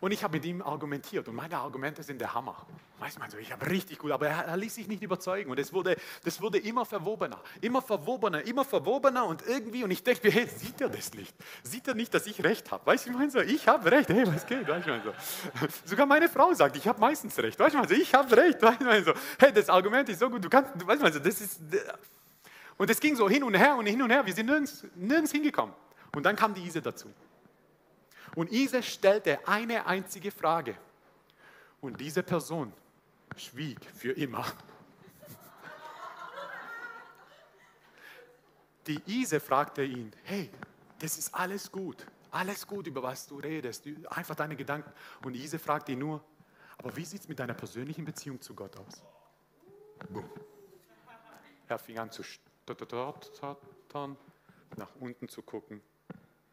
Und 0.04 0.12
ich 0.12 0.22
habe 0.22 0.36
mit 0.36 0.44
ihm 0.44 0.62
argumentiert 0.62 1.30
und 1.30 1.36
meine 1.36 1.58
Argumente 1.58 2.04
sind 2.04 2.20
der 2.20 2.34
Hammer. 2.34 2.68
Weiß 3.00 3.18
man 3.20 3.32
so, 3.32 3.38
ich 3.38 3.54
habe 3.54 3.70
richtig 3.70 4.00
gut, 4.00 4.12
aber 4.12 4.28
er, 4.28 4.48
er, 4.48 4.58
ließ 4.58 4.76
sich 4.76 4.90
nicht 4.90 5.02
überzeugen 5.02 5.50
und 5.50 5.58
es 5.58 5.72
wurde, 5.72 5.96
das 6.26 6.42
wurde 6.42 6.58
immer 6.58 6.84
verwobener, 6.84 7.40
immer 7.62 7.82
verwobener, 7.82 8.46
immer 8.46 8.66
verwobener 8.66 9.26
und 9.26 9.48
irgendwie, 9.48 9.82
und 9.82 9.92
ich 9.92 10.04
denke 10.04 10.28
mir, 10.28 10.34
hey, 10.34 10.46
sieht 10.46 10.82
er 10.82 10.90
das 10.90 11.14
nicht? 11.14 11.34
Sieht 11.64 11.88
er 11.88 11.94
nicht, 11.94 12.14
dass 12.14 12.28
ich 12.28 12.44
recht 12.44 12.70
habe? 12.70 12.86
Weißt 12.86 13.06
du, 13.06 13.12
ich 13.12 13.18
meine 13.18 13.32
so, 13.32 13.40
ich 13.40 13.66
habe 13.66 13.90
recht, 13.90 14.10
hey, 14.10 14.28
was 14.28 14.46
geht? 14.46 14.68
Weißt 14.68 14.86
du, 14.86 15.02
so. 15.06 15.68
Sogar 15.86 16.06
meine 16.06 16.28
Frau 16.28 16.54
sagt, 16.54 16.76
ich 16.76 16.86
habe 16.86 17.00
meistens 17.00 17.40
recht. 17.40 17.58
Weißt 17.58 17.74
du, 17.74 17.88
so, 17.88 17.94
ich 17.94 18.14
habe 18.14 18.36
recht. 18.36 18.62
Weißt 18.62 18.82
du, 18.82 19.04
so, 19.06 19.14
hey, 19.40 19.54
das 19.54 19.70
Argument 19.70 20.10
ist 20.10 20.20
so 20.20 20.30
gut, 20.30 20.44
du 20.44 20.50
kannst, 20.50 20.86
weißt 20.86 21.02
du, 21.02 21.14
so, 21.14 21.20
das 21.20 21.40
ist, 21.40 21.62
und 22.76 22.90
es 22.90 23.00
ging 23.00 23.16
so 23.16 23.30
hin 23.30 23.42
und 23.42 23.54
her 23.54 23.78
und 23.78 23.86
hin 23.86 24.02
und 24.02 24.10
her, 24.10 24.26
wir 24.26 24.34
sind 24.34 24.48
nirgends, 24.48 24.86
nirgends 24.96 25.32
hingekommen. 25.32 25.74
Und 26.14 26.24
dann 26.26 26.36
kam 26.36 26.54
die 26.54 26.62
Ise 26.64 26.82
dazu. 26.82 27.08
Und 28.36 28.52
Ise 28.52 28.82
stellte 28.82 29.48
eine 29.48 29.86
einzige 29.86 30.32
Frage. 30.32 30.76
Und 31.82 32.00
diese 32.00 32.24
Person 32.24 32.74
schwieg 33.38 33.80
für 33.94 34.12
immer. 34.12 34.46
Die 38.88 39.02
Ise 39.06 39.40
fragte 39.40 39.84
ihn, 39.84 40.12
hey, 40.24 40.50
das 41.00 41.18
ist 41.18 41.34
alles 41.34 41.72
gut, 41.72 42.06
alles 42.32 42.68
gut, 42.68 42.88
über 42.88 43.02
was 43.04 43.28
du 43.28 43.38
redest, 43.38 43.86
einfach 44.10 44.36
deine 44.36 44.56
Gedanken. 44.56 44.92
Und 45.24 45.36
Ise 45.36 45.60
fragte 45.60 45.94
ihn 45.94 46.00
nur, 46.00 46.24
aber 46.78 46.96
wie 46.96 47.06
sieht 47.06 47.22
es 47.22 47.28
mit 47.30 47.40
deiner 47.40 47.54
persönlichen 47.54 48.04
Beziehung 48.04 48.42
zu 48.42 48.54
Gott 48.54 48.76
aus? 48.78 49.04
Boom. 50.10 50.30
Er 51.68 51.80
fing 51.80 51.98
an 51.98 52.12
zu 52.12 52.24
stottern, 52.24 54.18
nach 54.76 54.96
unten 55.00 55.30
zu 55.30 55.42
gucken 55.42 55.82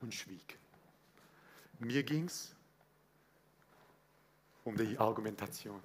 und 0.01 0.15
schwieg. 0.15 0.59
Mir 1.81 2.03
ging 2.03 2.27
es 2.27 2.55
um 4.65 4.77
die 4.77 4.99
Argumentation. 4.99 5.81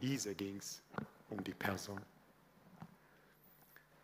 Ise 0.00 0.34
ging 0.34 0.56
es 0.56 0.82
um 1.28 1.42
die 1.44 1.54
Person. 1.54 2.00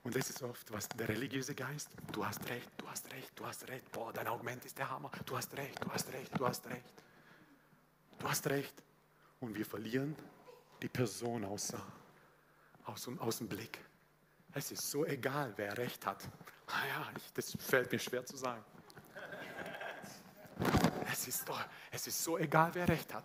Und 0.05 0.15
das 0.15 0.31
ist 0.31 0.41
oft, 0.45 0.73
was 0.73 0.89
der 0.89 1.09
religiöse 1.09 1.53
Geist, 1.53 1.91
du 2.13 2.25
hast 2.25 2.49
recht, 2.49 2.71
du 2.77 2.89
hast 2.89 3.11
recht, 3.11 3.33
du 3.35 3.45
hast 3.45 3.67
recht, 3.67 3.91
boah, 3.91 4.13
dein 4.13 4.29
Argument 4.29 4.65
ist 4.65 4.79
der 4.79 4.89
Hammer, 4.89 5.11
du 5.25 5.37
hast 5.37 5.53
recht, 5.57 5.85
du 5.85 5.91
hast 5.91 6.13
recht, 6.13 6.39
du 6.39 6.47
hast 6.47 6.65
recht, 6.69 6.93
du 8.21 8.29
hast 8.29 8.47
recht. 8.47 8.83
Und 9.41 9.53
wir 9.57 9.67
verlieren 9.67 10.15
die 10.81 10.89
Person 10.89 11.45
aus, 11.45 11.73
aus, 12.85 13.09
aus 13.19 13.39
dem 13.39 13.49
Blick. 13.49 13.81
Es 14.53 14.71
ist 14.71 14.89
so 14.89 15.05
egal, 15.05 15.53
wer 15.57 15.77
recht 15.77 16.07
hat. 16.07 16.23
Ah 16.69 16.87
ja, 16.87 17.11
ich, 17.17 17.33
das 17.33 17.57
fällt 17.59 17.91
mir 17.91 17.99
schwer 17.99 18.25
zu 18.25 18.37
sagen. 18.37 18.65
Es 21.19 21.29
ist, 21.29 21.49
doch, 21.49 21.65
es 21.91 22.07
ist 22.07 22.23
so 22.23 22.37
egal, 22.37 22.75
wer 22.75 22.87
recht 22.87 23.15
hat, 23.15 23.25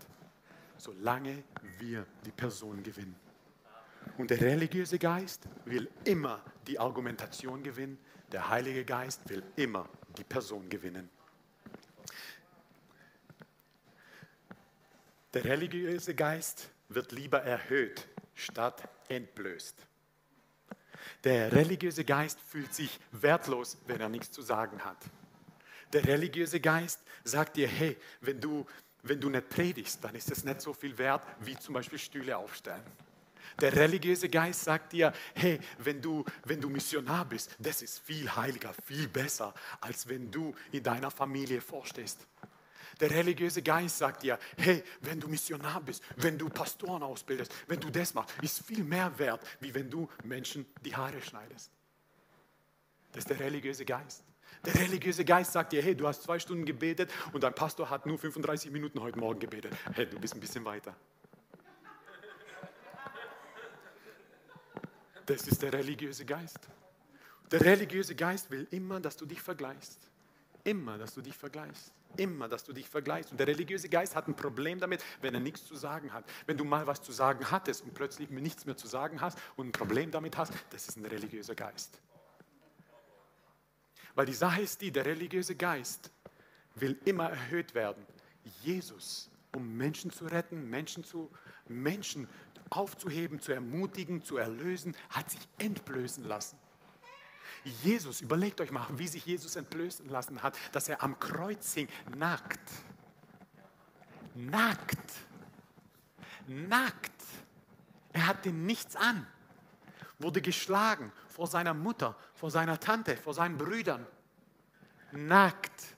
solange 0.77 1.43
wir 1.77 2.05
die 2.25 2.31
Person 2.31 2.81
gewinnen. 2.81 3.17
Und 4.17 4.29
der 4.31 4.39
religiöse 4.39 4.97
Geist 4.97 5.43
will 5.65 5.89
immer 6.05 6.41
die 6.67 6.79
Argumentation 6.79 7.61
gewinnen, 7.61 7.99
der 8.31 8.47
Heilige 8.47 8.85
Geist 8.85 9.27
will 9.29 9.43
immer 9.57 9.89
die 10.17 10.23
Person 10.23 10.69
gewinnen. 10.69 11.09
Der 15.33 15.43
religiöse 15.43 16.15
Geist 16.15 16.69
wird 16.87 17.11
lieber 17.11 17.43
erhöht 17.43 18.07
statt 18.35 18.87
entblößt. 19.09 19.75
Der 21.25 21.51
religiöse 21.51 22.05
Geist 22.05 22.39
fühlt 22.39 22.73
sich 22.73 23.01
wertlos, 23.11 23.77
wenn 23.85 23.99
er 23.99 24.09
nichts 24.09 24.31
zu 24.31 24.41
sagen 24.41 24.79
hat. 24.85 24.97
Der 25.93 26.05
religiöse 26.05 26.59
Geist 26.59 27.01
sagt 27.23 27.57
dir, 27.57 27.67
hey, 27.67 27.97
wenn 28.21 28.39
du, 28.39 28.65
wenn 29.03 29.19
du 29.19 29.29
nicht 29.29 29.49
predigst, 29.49 30.03
dann 30.03 30.15
ist 30.15 30.31
es 30.31 30.43
nicht 30.43 30.61
so 30.61 30.73
viel 30.73 30.97
wert, 30.97 31.23
wie 31.41 31.57
zum 31.57 31.73
Beispiel 31.73 31.99
Stühle 31.99 32.37
aufstellen. 32.37 32.83
Der 33.59 33.75
religiöse 33.75 34.29
Geist 34.29 34.63
sagt 34.63 34.93
dir, 34.93 35.11
hey, 35.35 35.59
wenn 35.79 36.01
du, 36.01 36.23
wenn 36.45 36.61
du 36.61 36.69
Missionar 36.69 37.25
bist, 37.25 37.55
das 37.59 37.81
ist 37.81 37.99
viel 37.99 38.33
heiliger, 38.33 38.73
viel 38.85 39.07
besser, 39.07 39.53
als 39.81 40.07
wenn 40.07 40.31
du 40.31 40.55
in 40.71 40.83
deiner 40.83 41.11
Familie 41.11 41.59
vorstehst. 41.61 42.25
Der 42.99 43.09
religiöse 43.09 43.61
Geist 43.61 43.97
sagt 43.97 44.23
dir, 44.23 44.39
hey, 44.57 44.83
wenn 45.01 45.19
du 45.19 45.27
Missionar 45.27 45.81
bist, 45.81 46.03
wenn 46.17 46.37
du 46.37 46.49
Pastoren 46.49 47.03
ausbildest, 47.03 47.51
wenn 47.67 47.79
du 47.79 47.89
das 47.89 48.13
machst, 48.13 48.35
ist 48.41 48.65
viel 48.65 48.83
mehr 48.83 49.17
wert, 49.17 49.45
wie 49.59 49.73
wenn 49.73 49.89
du 49.89 50.07
Menschen 50.23 50.65
die 50.85 50.95
Haare 50.95 51.21
schneidest. 51.21 51.71
Das 53.11 53.23
ist 53.23 53.29
der 53.29 53.39
religiöse 53.39 53.83
Geist. 53.83 54.23
Der 54.65 54.75
religiöse 54.75 55.25
Geist 55.25 55.53
sagt 55.53 55.71
dir, 55.73 55.81
hey, 55.81 55.95
du 55.95 56.07
hast 56.07 56.23
zwei 56.23 56.37
Stunden 56.37 56.65
gebetet 56.65 57.11
und 57.33 57.43
dein 57.43 57.53
Pastor 57.53 57.89
hat 57.89 58.05
nur 58.05 58.19
35 58.19 58.71
Minuten 58.71 59.01
heute 59.01 59.17
Morgen 59.17 59.39
gebetet. 59.39 59.75
Hey, 59.93 60.05
du 60.05 60.19
bist 60.19 60.35
ein 60.35 60.39
bisschen 60.39 60.63
weiter. 60.65 60.95
Das 65.25 65.47
ist 65.47 65.61
der 65.61 65.73
religiöse 65.73 66.25
Geist. 66.25 66.59
Der 67.49 67.61
religiöse 67.61 68.15
Geist 68.15 68.51
will 68.51 68.67
immer, 68.71 68.99
dass 68.99 69.17
du 69.17 69.25
dich 69.25 69.41
vergleichst. 69.41 69.99
Immer, 70.63 70.97
dass 70.97 71.15
du 71.15 71.21
dich 71.21 71.35
vergleichst. 71.35 71.91
Immer, 72.17 72.47
dass 72.47 72.63
du 72.63 72.73
dich 72.73 72.87
vergleichst. 72.87 73.31
Und 73.31 73.39
der 73.39 73.47
religiöse 73.47 73.89
Geist 73.89 74.15
hat 74.15 74.27
ein 74.27 74.35
Problem 74.35 74.79
damit, 74.79 75.03
wenn 75.21 75.33
er 75.33 75.39
nichts 75.39 75.65
zu 75.65 75.75
sagen 75.75 76.13
hat. 76.13 76.23
Wenn 76.45 76.57
du 76.57 76.65
mal 76.65 76.85
was 76.85 77.01
zu 77.01 77.11
sagen 77.11 77.49
hattest 77.49 77.83
und 77.83 77.93
plötzlich 77.93 78.29
nichts 78.29 78.65
mehr 78.65 78.77
zu 78.77 78.87
sagen 78.87 79.21
hast 79.21 79.39
und 79.55 79.67
ein 79.67 79.71
Problem 79.71 80.11
damit 80.11 80.37
hast, 80.37 80.53
das 80.69 80.87
ist 80.87 80.97
ein 80.97 81.05
religiöser 81.05 81.55
Geist. 81.55 81.99
Weil 84.15 84.25
die 84.25 84.33
Sache 84.33 84.61
ist 84.61 84.81
die, 84.81 84.91
der 84.91 85.05
religiöse 85.05 85.55
Geist 85.55 86.11
will 86.75 86.97
immer 87.05 87.29
erhöht 87.29 87.75
werden. 87.75 88.05
Jesus, 88.63 89.29
um 89.55 89.75
Menschen 89.77 90.11
zu 90.11 90.25
retten, 90.25 90.69
Menschen, 90.69 91.03
zu, 91.03 91.29
Menschen 91.67 92.27
aufzuheben, 92.69 93.39
zu 93.39 93.51
ermutigen, 93.51 94.23
zu 94.23 94.37
erlösen, 94.37 94.95
hat 95.09 95.29
sich 95.29 95.41
entblößen 95.57 96.23
lassen. 96.23 96.57
Jesus, 97.83 98.21
überlegt 98.21 98.59
euch 98.61 98.71
mal, 98.71 98.87
wie 98.93 99.07
sich 99.07 99.25
Jesus 99.25 99.55
entblößen 99.55 100.09
lassen 100.09 100.41
hat, 100.41 100.57
dass 100.71 100.89
er 100.89 101.03
am 101.03 101.19
Kreuz 101.19 101.73
hing, 101.73 101.87
nackt. 102.17 102.71
Nackt. 104.33 105.11
Nackt. 106.47 107.11
Er 108.13 108.27
hatte 108.27 108.49
nichts 108.49 108.95
an, 108.95 109.27
wurde 110.21 110.41
geschlagen, 110.41 111.11
vor 111.27 111.47
seiner 111.47 111.73
Mutter, 111.73 112.15
vor 112.33 112.51
seiner 112.51 112.79
Tante, 112.79 113.17
vor 113.17 113.33
seinen 113.33 113.57
Brüdern. 113.57 114.05
Nackt. 115.11 115.95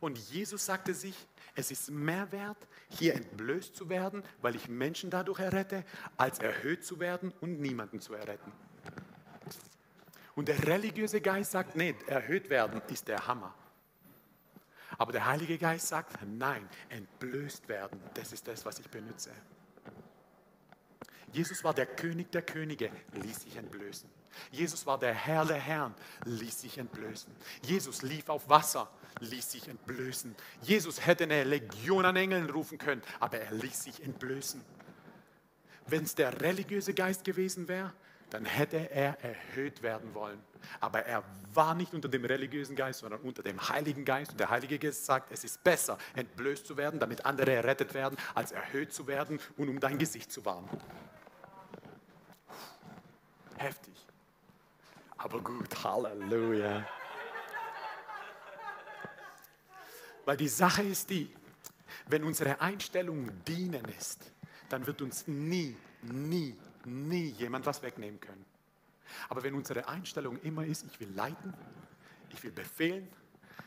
Und 0.00 0.18
Jesus 0.18 0.66
sagte 0.66 0.94
sich, 0.94 1.16
es 1.54 1.70
ist 1.70 1.90
mehr 1.90 2.30
wert, 2.32 2.58
hier 2.88 3.14
entblößt 3.14 3.74
zu 3.74 3.88
werden, 3.88 4.22
weil 4.42 4.56
ich 4.56 4.68
Menschen 4.68 5.10
dadurch 5.10 5.38
errette, 5.38 5.84
als 6.16 6.38
erhöht 6.38 6.84
zu 6.84 6.98
werden 7.00 7.32
und 7.40 7.60
niemanden 7.60 8.00
zu 8.00 8.14
erretten. 8.14 8.52
Und 10.34 10.48
der 10.48 10.66
religiöse 10.66 11.20
Geist 11.20 11.52
sagt, 11.52 11.76
nee, 11.76 11.94
erhöht 12.06 12.50
werden 12.50 12.82
ist 12.88 13.06
der 13.06 13.26
Hammer. 13.26 13.54
Aber 14.98 15.12
der 15.12 15.26
Heilige 15.26 15.58
Geist 15.58 15.88
sagt, 15.88 16.18
nein, 16.24 16.68
entblößt 16.88 17.68
werden, 17.68 18.00
das 18.14 18.32
ist 18.32 18.46
das, 18.46 18.64
was 18.64 18.78
ich 18.78 18.88
benutze. 18.88 19.30
Jesus 21.34 21.64
war 21.64 21.74
der 21.74 21.86
König 21.86 22.30
der 22.30 22.42
Könige, 22.42 22.90
ließ 23.12 23.42
sich 23.42 23.56
entblößen. 23.56 24.08
Jesus 24.52 24.86
war 24.86 24.98
der 24.98 25.12
Herr 25.12 25.44
der 25.44 25.58
Herren, 25.58 25.94
ließ 26.24 26.60
sich 26.60 26.78
entblößen. 26.78 27.34
Jesus 27.62 28.02
lief 28.02 28.28
auf 28.28 28.48
Wasser, 28.48 28.88
ließ 29.18 29.50
sich 29.50 29.66
entblößen. 29.66 30.34
Jesus 30.62 31.04
hätte 31.04 31.24
eine 31.24 31.42
Legion 31.42 32.04
an 32.04 32.14
Engeln 32.14 32.48
rufen 32.50 32.78
können, 32.78 33.02
aber 33.18 33.40
er 33.40 33.52
ließ 33.52 33.82
sich 33.82 34.02
entblößen. 34.02 34.60
Wenn 35.88 36.04
es 36.04 36.14
der 36.14 36.40
religiöse 36.40 36.94
Geist 36.94 37.24
gewesen 37.24 37.66
wäre, 37.66 37.92
dann 38.30 38.44
hätte 38.44 38.90
er 38.90 39.18
erhöht 39.22 39.82
werden 39.82 40.14
wollen. 40.14 40.40
Aber 40.80 41.00
er 41.00 41.24
war 41.52 41.74
nicht 41.74 41.94
unter 41.94 42.08
dem 42.08 42.24
religiösen 42.24 42.76
Geist, 42.76 43.00
sondern 43.00 43.20
unter 43.22 43.42
dem 43.42 43.68
Heiligen 43.68 44.04
Geist. 44.04 44.32
Und 44.32 44.40
der 44.40 44.50
Heilige 44.50 44.78
Geist 44.78 45.04
sagt, 45.04 45.32
es 45.32 45.42
ist 45.42 45.62
besser, 45.64 45.98
entblößt 46.14 46.64
zu 46.64 46.76
werden, 46.76 47.00
damit 47.00 47.26
andere 47.26 47.52
errettet 47.52 47.92
werden, 47.92 48.16
als 48.34 48.52
erhöht 48.52 48.92
zu 48.92 49.08
werden 49.08 49.40
und 49.56 49.68
um 49.68 49.80
dein 49.80 49.98
Gesicht 49.98 50.32
zu 50.32 50.44
warnen. 50.44 50.68
Heftig. 53.56 53.94
Aber 55.16 55.40
gut, 55.40 55.84
Halleluja. 55.84 56.86
Weil 60.24 60.36
die 60.36 60.48
Sache 60.48 60.82
ist 60.82 61.10
die, 61.10 61.30
wenn 62.06 62.24
unsere 62.24 62.60
Einstellung 62.60 63.30
dienen 63.44 63.84
ist, 63.98 64.30
dann 64.68 64.86
wird 64.86 65.02
uns 65.02 65.26
nie, 65.26 65.76
nie, 66.02 66.56
nie 66.84 67.28
jemand 67.30 67.66
was 67.66 67.82
wegnehmen 67.82 68.20
können. 68.20 68.44
Aber 69.28 69.42
wenn 69.42 69.54
unsere 69.54 69.86
Einstellung 69.86 70.38
immer 70.40 70.64
ist, 70.64 70.84
ich 70.84 70.98
will 71.00 71.10
leiten, 71.14 71.54
ich 72.30 72.42
will 72.42 72.52
befehlen, 72.52 73.08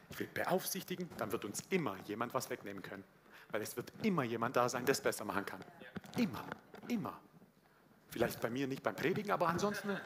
ich 0.10 0.20
will 0.20 0.28
beaufsichtigen, 0.34 1.10
dann 1.18 1.32
wird 1.32 1.46
uns 1.46 1.64
immer 1.70 1.96
jemand 2.06 2.34
was 2.34 2.50
wegnehmen 2.50 2.82
können. 2.82 3.04
Weil 3.52 3.62
es 3.62 3.76
wird 3.78 3.92
immer 4.04 4.24
jemand 4.24 4.56
da 4.56 4.68
sein, 4.68 4.86
der 4.86 4.94
es 4.94 5.02
besser 5.02 5.26
machen 5.26 5.46
kann. 5.46 5.64
Immer, 6.18 6.44
immer. 6.88 7.20
Vielleicht 8.10 8.40
bei 8.42 8.50
mir 8.50 8.68
nicht 8.68 8.84
beim 8.84 8.96
Predigen, 8.96 9.32
aber 9.32 9.48
ansonsten. 9.48 9.90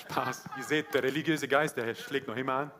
Spaß. 0.00 0.44
Ihr 0.56 0.64
seht, 0.64 0.94
der 0.94 1.02
religiöse 1.02 1.48
Geist, 1.48 1.76
der 1.76 1.94
schlägt 1.94 2.28
noch 2.28 2.36
immer 2.36 2.54
an. 2.54 2.70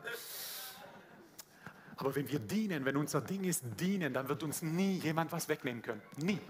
Aber 1.96 2.14
wenn 2.14 2.28
wir 2.28 2.38
dienen, 2.38 2.84
wenn 2.84 2.96
unser 2.96 3.20
Ding 3.20 3.44
ist 3.44 3.64
dienen, 3.78 4.12
dann 4.12 4.28
wird 4.28 4.42
uns 4.42 4.62
nie 4.62 4.98
jemand 4.98 5.32
was 5.32 5.48
wegnehmen 5.48 5.82
können. 5.82 6.02
Nie. 6.16 6.40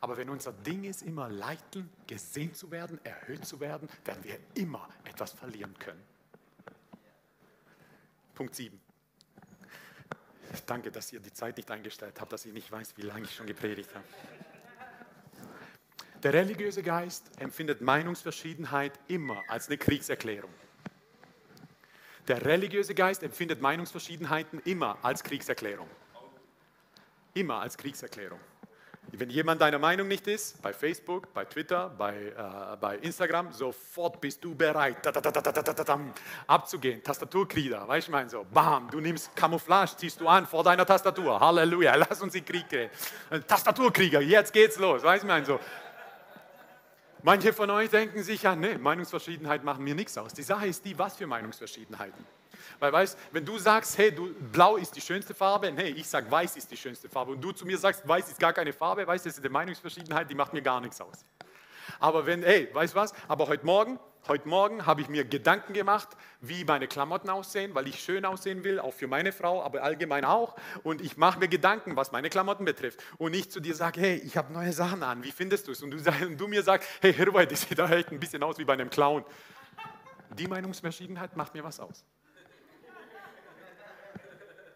Aber 0.00 0.16
wenn 0.16 0.28
unser 0.28 0.52
Ding 0.52 0.84
ist, 0.84 1.02
immer 1.02 1.28
leiten, 1.28 1.90
gesehen 2.06 2.54
zu 2.54 2.70
werden, 2.70 2.98
erhöht 3.04 3.44
zu 3.46 3.60
werden, 3.60 3.88
werden 4.04 4.24
wir 4.24 4.38
immer 4.54 4.88
etwas 5.04 5.32
verlieren 5.32 5.74
können. 5.78 6.02
Punkt 8.34 8.54
7. 8.54 8.80
Danke, 10.66 10.90
dass 10.90 11.12
ihr 11.12 11.20
die 11.20 11.32
Zeit 11.32 11.56
nicht 11.56 11.70
eingestellt 11.70 12.20
habt, 12.20 12.32
dass 12.32 12.44
ich 12.44 12.52
nicht 12.52 12.70
weiß, 12.70 12.96
wie 12.96 13.02
lange 13.02 13.24
ich 13.24 13.34
schon 13.34 13.46
gepredigt 13.46 13.94
habe. 13.94 14.04
Der 16.24 16.32
religiöse 16.32 16.82
Geist 16.82 17.30
empfindet 17.38 17.82
Meinungsverschiedenheit 17.82 18.98
immer 19.08 19.42
als 19.46 19.68
eine 19.68 19.76
Kriegserklärung. 19.76 20.50
Der 22.28 22.42
religiöse 22.46 22.94
Geist 22.94 23.22
empfindet 23.22 23.60
Meinungsverschiedenheiten 23.60 24.58
immer 24.64 24.96
als 25.02 25.22
Kriegserklärung. 25.22 25.86
Immer 27.34 27.60
als 27.60 27.76
Kriegserklärung. 27.76 28.40
Wenn 29.12 29.28
jemand 29.28 29.60
deiner 29.60 29.78
Meinung 29.78 30.08
nicht 30.08 30.26
ist, 30.26 30.62
bei 30.62 30.72
Facebook, 30.72 31.32
bei 31.34 31.44
Twitter, 31.44 31.90
bei, 31.90 32.16
äh, 32.16 32.76
bei 32.80 32.96
Instagram, 32.96 33.52
sofort 33.52 34.18
bist 34.18 34.42
du 34.42 34.54
bereit, 34.54 35.06
abzugehen. 36.46 37.02
Tastaturkrieger, 37.02 37.86
weißt 37.86 38.08
du, 38.08 38.10
ich 38.10 38.12
meine 38.12 38.30
so, 38.30 38.46
bam, 38.50 38.90
du 38.90 39.00
nimmst 39.00 39.36
Camouflage, 39.36 39.94
ziehst 39.98 40.20
du 40.22 40.26
an 40.26 40.46
vor 40.46 40.64
deiner 40.64 40.86
Tastatur. 40.86 41.38
Halleluja, 41.38 41.94
lass 42.08 42.22
uns 42.22 42.34
in 42.34 42.46
Krieg 42.46 42.66
gehen. 42.68 42.88
Tastaturkrieger, 43.46 44.22
jetzt 44.22 44.54
geht's 44.54 44.78
los, 44.78 45.02
weißt 45.02 45.22
du, 45.22 45.26
ich 45.26 45.30
meine 45.30 45.44
so. 45.44 45.60
Manche 47.26 47.54
von 47.54 47.70
euch 47.70 47.88
denken 47.88 48.22
sich 48.22 48.42
ja, 48.42 48.54
nee, 48.54 48.76
Meinungsverschiedenheit 48.76 49.64
machen 49.64 49.82
mir 49.82 49.94
nichts 49.94 50.18
aus. 50.18 50.34
Die 50.34 50.42
Sache 50.42 50.66
ist 50.66 50.84
die, 50.84 50.98
was 50.98 51.16
für 51.16 51.26
Meinungsverschiedenheiten. 51.26 52.22
Weil 52.78 52.92
weißt, 52.92 53.16
wenn 53.32 53.46
du 53.46 53.56
sagst, 53.56 53.96
hey, 53.96 54.12
du, 54.12 54.34
blau 54.52 54.76
ist 54.76 54.94
die 54.94 55.00
schönste 55.00 55.32
Farbe, 55.32 55.72
nee, 55.72 55.88
ich 55.88 56.06
sage, 56.06 56.30
weiß 56.30 56.54
ist 56.56 56.70
die 56.70 56.76
schönste 56.76 57.08
Farbe 57.08 57.32
und 57.32 57.40
du 57.40 57.52
zu 57.52 57.64
mir 57.64 57.78
sagst, 57.78 58.06
weiß 58.06 58.28
ist 58.28 58.38
gar 58.38 58.52
keine 58.52 58.74
Farbe, 58.74 59.06
weißt, 59.06 59.24
das 59.24 59.38
ist 59.38 59.38
eine 59.38 59.48
Meinungsverschiedenheit, 59.48 60.28
die 60.28 60.34
macht 60.34 60.52
mir 60.52 60.60
gar 60.60 60.82
nichts 60.82 61.00
aus. 61.00 61.24
Aber 61.98 62.26
wenn, 62.26 62.42
hey, 62.42 62.68
weißt 62.70 62.92
du 62.92 62.98
was? 62.98 63.14
Aber 63.26 63.48
heute 63.48 63.64
Morgen 63.64 63.98
Heute 64.26 64.48
Morgen 64.48 64.86
habe 64.86 65.02
ich 65.02 65.10
mir 65.10 65.26
Gedanken 65.26 65.74
gemacht, 65.74 66.08
wie 66.40 66.64
meine 66.64 66.88
Klamotten 66.88 67.28
aussehen, 67.28 67.74
weil 67.74 67.86
ich 67.88 68.02
schön 68.02 68.24
aussehen 68.24 68.64
will, 68.64 68.80
auch 68.80 68.94
für 68.94 69.06
meine 69.06 69.32
Frau, 69.32 69.62
aber 69.62 69.82
allgemein 69.82 70.24
auch. 70.24 70.56
Und 70.82 71.02
ich 71.02 71.18
mache 71.18 71.38
mir 71.38 71.48
Gedanken, 71.48 71.94
was 71.94 72.10
meine 72.10 72.30
Klamotten 72.30 72.64
betrifft. 72.64 73.04
Und 73.18 73.34
ich 73.34 73.50
zu 73.50 73.60
dir 73.60 73.74
sage, 73.74 74.00
hey, 74.00 74.16
ich 74.16 74.38
habe 74.38 74.50
neue 74.50 74.72
Sachen 74.72 75.02
an, 75.02 75.22
wie 75.22 75.30
findest 75.30 75.68
du 75.68 75.72
es? 75.72 75.82
Und 75.82 75.90
du, 75.90 76.48
mir 76.48 76.62
sagst, 76.62 76.88
hey, 77.02 77.12
Hirway, 77.12 77.46
das 77.46 77.68
sieht 77.68 77.78
da 77.78 77.86
echt 77.90 78.12
ein 78.12 78.18
bisschen 78.18 78.42
aus 78.42 78.56
wie 78.56 78.64
bei 78.64 78.72
einem 78.72 78.88
Clown. 78.88 79.26
Die 80.38 80.46
Meinungsverschiedenheit 80.46 81.36
macht 81.36 81.52
mir 81.52 81.62
was 81.62 81.78
aus. 81.78 82.02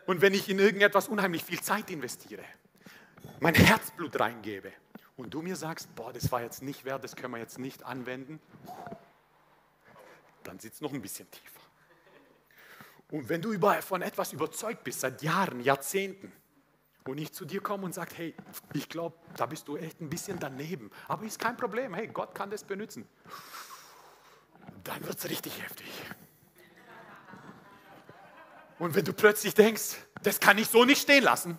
Und 0.05 0.21
wenn 0.21 0.35
ich 0.35 0.51
in 0.51 0.59
irgendetwas 0.59 1.09
unheimlich 1.09 1.43
viel 1.43 1.63
Zeit 1.63 1.91
investiere, 1.91 2.45
mein 3.41 3.55
Herzblut 3.55 4.21
reingebe 4.21 4.73
und 5.17 5.33
du 5.33 5.41
mir 5.41 5.57
sagst, 5.57 5.95
boah, 5.95 6.13
das 6.13 6.31
war 6.31 6.43
jetzt 6.43 6.63
nicht 6.63 6.85
wert, 6.85 7.03
das 7.03 7.17
können 7.17 7.33
wir 7.33 7.41
jetzt 7.41 7.59
nicht 7.59 7.83
anwenden, 7.87 8.41
dann 10.49 10.59
sitzt 10.59 10.81
noch 10.83 10.93
ein 10.93 11.03
bisschen 11.03 11.31
tiefer. 11.31 11.61
Und 13.11 13.29
wenn 13.29 13.41
du 13.41 13.59
von 13.83 14.03
etwas 14.03 14.33
überzeugt 14.33 14.85
bist, 14.85 15.01
seit 15.01 15.23
Jahren, 15.23 15.61
Jahrzehnten, 15.61 16.33
und 17.05 17.17
ich 17.17 17.33
zu 17.33 17.47
dir 17.47 17.63
komme 17.63 17.85
und 17.85 17.95
sage, 17.95 18.11
hey, 18.17 18.35
ich 18.75 18.89
glaube, 18.89 19.17
da 19.37 19.47
bist 19.47 19.67
du 19.67 19.79
echt 19.79 20.01
ein 20.01 20.11
bisschen 20.11 20.39
daneben, 20.39 20.91
aber 21.07 21.25
ist 21.25 21.39
kein 21.39 21.57
Problem, 21.57 21.95
hey, 21.95 22.07
Gott 22.09 22.35
kann 22.35 22.51
das 22.51 22.65
benutzen, 22.65 23.09
dann 24.85 25.03
wird 25.07 25.19
es 25.19 25.29
richtig 25.29 25.63
heftig. 25.63 25.87
Und 28.79 28.95
wenn 28.95 29.05
du 29.05 29.15
plötzlich 29.15 29.55
denkst, 29.55 29.97
das 30.23 30.39
kann 30.39 30.59
ich 30.59 30.69
so 30.69 30.85
nicht 30.85 31.01
stehen 31.01 31.25
lassen, 31.25 31.59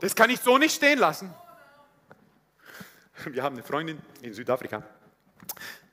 das 0.00 0.14
kann 0.14 0.30
ich 0.30 0.38
so 0.38 0.58
nicht 0.58 0.76
stehen 0.76 0.98
lassen. 0.98 1.34
Wir 3.24 3.42
haben 3.42 3.56
eine 3.56 3.64
Freundin 3.64 4.00
in 4.22 4.32
Südafrika, 4.32 4.84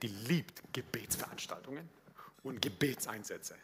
die 0.02 0.08
liebt 0.08 0.62
Gebetsveranstaltungen 0.74 1.89
und 2.43 2.62
Gebetseinsätze. 2.62 3.56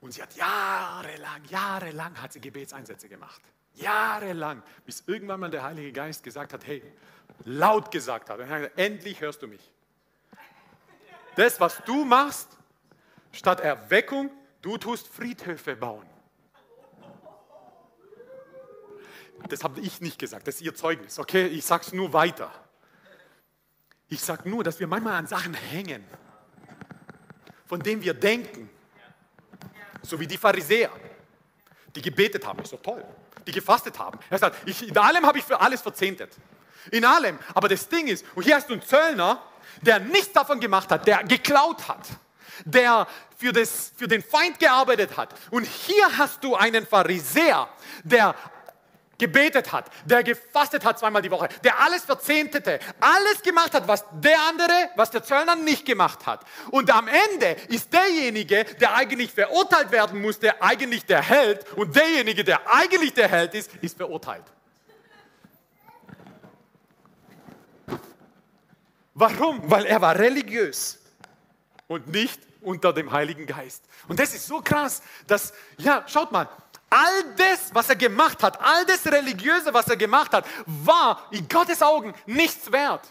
Und 0.00 0.12
sie 0.12 0.22
hat 0.22 0.34
jahrelang, 0.36 1.44
jahrelang 1.48 2.20
hat 2.20 2.32
sie 2.32 2.40
Gebetseinsätze 2.40 3.08
gemacht. 3.08 3.40
Jahrelang, 3.74 4.62
bis 4.84 5.04
irgendwann 5.06 5.40
mal 5.40 5.50
der 5.50 5.62
Heilige 5.62 5.92
Geist 5.92 6.22
gesagt 6.22 6.52
hat, 6.52 6.66
hey, 6.66 6.82
laut 7.44 7.90
gesagt 7.90 8.30
hat, 8.30 8.40
endlich 8.76 9.20
hörst 9.20 9.42
du 9.42 9.48
mich. 9.48 9.72
Das, 11.34 11.60
was 11.60 11.82
du 11.84 12.04
machst, 12.04 12.48
statt 13.32 13.60
Erweckung, 13.60 14.30
du 14.62 14.78
tust 14.78 15.06
Friedhöfe 15.08 15.76
bauen. 15.76 16.06
Das 19.48 19.62
habe 19.62 19.80
ich 19.80 20.00
nicht 20.00 20.18
gesagt, 20.18 20.48
das 20.48 20.56
ist 20.56 20.62
ihr 20.62 20.74
Zeugnis, 20.74 21.18
okay? 21.18 21.46
Ich 21.46 21.64
sage 21.64 21.84
es 21.86 21.92
nur 21.92 22.12
weiter. 22.12 22.50
Ich 24.08 24.20
sage 24.20 24.48
nur, 24.48 24.62
dass 24.62 24.78
wir 24.78 24.86
manchmal 24.86 25.14
an 25.14 25.26
Sachen 25.26 25.54
hängen, 25.54 26.04
von 27.66 27.80
denen 27.80 28.02
wir 28.02 28.14
denken, 28.14 28.70
so 30.02 30.18
wie 30.20 30.26
die 30.26 30.38
Pharisäer, 30.38 30.90
die 31.94 32.02
gebetet 32.02 32.46
haben, 32.46 32.60
ist 32.60 32.72
doch 32.72 32.82
toll, 32.82 33.04
die 33.46 33.52
gefastet 33.52 33.98
haben. 33.98 34.18
Er 34.30 34.38
sagt, 34.38 34.68
ich, 34.68 34.88
in 34.88 34.96
allem 34.96 35.26
habe 35.26 35.38
ich 35.38 35.44
für 35.44 35.60
alles 35.60 35.80
verzehntet. 35.82 36.32
In 36.92 37.04
allem. 37.04 37.38
Aber 37.52 37.68
das 37.68 37.88
Ding 37.88 38.06
ist, 38.06 38.24
und 38.36 38.44
hier 38.44 38.56
hast 38.56 38.68
du 38.68 38.74
einen 38.74 38.82
Zöllner, 38.82 39.42
der 39.82 39.98
nichts 39.98 40.32
davon 40.32 40.60
gemacht 40.60 40.90
hat, 40.90 41.06
der 41.06 41.24
geklaut 41.24 41.88
hat, 41.88 42.06
der 42.64 43.08
für, 43.36 43.52
das, 43.52 43.92
für 43.96 44.06
den 44.06 44.22
Feind 44.22 44.58
gearbeitet 44.60 45.16
hat. 45.16 45.34
Und 45.50 45.64
hier 45.64 46.16
hast 46.16 46.44
du 46.44 46.54
einen 46.54 46.86
Pharisäer, 46.86 47.68
der 48.04 48.36
gebetet 49.18 49.72
hat, 49.72 49.90
der 50.04 50.22
gefastet 50.22 50.84
hat 50.84 50.98
zweimal 50.98 51.22
die 51.22 51.30
Woche, 51.30 51.48
der 51.64 51.80
alles 51.80 52.04
verzehntete, 52.04 52.78
alles 53.00 53.42
gemacht 53.42 53.72
hat, 53.74 53.88
was 53.88 54.04
der 54.12 54.38
andere, 54.48 54.90
was 54.96 55.10
der 55.10 55.22
Zöllner 55.22 55.56
nicht 55.56 55.86
gemacht 55.86 56.26
hat. 56.26 56.44
Und 56.70 56.90
am 56.90 57.08
Ende 57.08 57.56
ist 57.68 57.92
derjenige, 57.92 58.64
der 58.80 58.94
eigentlich 58.94 59.32
verurteilt 59.32 59.90
werden 59.90 60.20
musste, 60.20 60.60
eigentlich 60.62 61.04
der 61.06 61.22
Held 61.22 61.70
und 61.76 61.94
derjenige, 61.94 62.44
der 62.44 62.60
eigentlich 62.72 63.14
der 63.14 63.28
Held 63.28 63.54
ist, 63.54 63.70
ist 63.80 63.96
verurteilt. 63.96 64.44
Warum? 69.14 69.70
Weil 69.70 69.86
er 69.86 70.02
war 70.02 70.18
religiös 70.18 70.98
und 71.86 72.08
nicht 72.08 72.38
unter 72.60 72.92
dem 72.92 73.12
Heiligen 73.12 73.46
Geist. 73.46 73.84
Und 74.08 74.18
das 74.18 74.34
ist 74.34 74.46
so 74.46 74.60
krass, 74.60 75.00
dass, 75.26 75.54
ja, 75.78 76.04
schaut 76.06 76.32
mal, 76.32 76.48
All 76.88 77.34
das, 77.36 77.74
was 77.74 77.88
er 77.88 77.96
gemacht 77.96 78.42
hat, 78.42 78.60
all 78.60 78.84
das 78.86 79.04
Religiöse, 79.06 79.74
was 79.74 79.88
er 79.88 79.96
gemacht 79.96 80.32
hat, 80.32 80.46
war 80.66 81.26
in 81.30 81.48
Gottes 81.48 81.82
Augen 81.82 82.14
nichts 82.26 82.70
wert. 82.70 83.02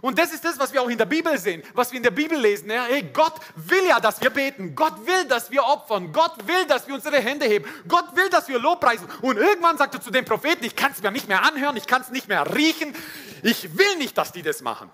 Und 0.00 0.18
das 0.18 0.32
ist 0.32 0.44
das, 0.44 0.58
was 0.58 0.72
wir 0.72 0.82
auch 0.82 0.88
in 0.88 0.98
der 0.98 1.06
Bibel 1.06 1.36
sehen, 1.38 1.62
was 1.74 1.92
wir 1.92 1.96
in 1.96 2.02
der 2.02 2.10
Bibel 2.10 2.38
lesen. 2.38 2.70
Ja, 2.70 2.84
hey, 2.84 3.02
Gott 3.12 3.34
will 3.54 3.86
ja, 3.86 4.00
dass 4.00 4.20
wir 4.20 4.30
beten. 4.30 4.74
Gott 4.74 5.06
will, 5.06 5.24
dass 5.26 5.50
wir 5.50 5.64
opfern. 5.64 6.12
Gott 6.12 6.46
will, 6.46 6.64
dass 6.66 6.86
wir 6.86 6.94
unsere 6.94 7.20
Hände 7.20 7.46
heben. 7.46 7.66
Gott 7.88 8.14
will, 8.16 8.28
dass 8.30 8.48
wir 8.48 8.58
Lobpreisen. 8.58 9.08
Und 9.20 9.36
irgendwann 9.36 9.78
sagt 9.78 9.94
er 9.94 10.00
zu 10.00 10.10
dem 10.10 10.24
Propheten, 10.24 10.64
ich 10.64 10.76
kann 10.76 10.92
es 10.92 11.02
mir 11.02 11.10
nicht 11.10 11.28
mehr 11.28 11.42
anhören, 11.42 11.76
ich 11.76 11.86
kann 11.86 12.02
es 12.02 12.10
nicht 12.10 12.28
mehr 12.28 12.54
riechen. 12.54 12.94
Ich 13.42 13.76
will 13.76 13.96
nicht, 13.98 14.16
dass 14.16 14.32
die 14.32 14.42
das 14.42 14.62
machen. 14.62 14.90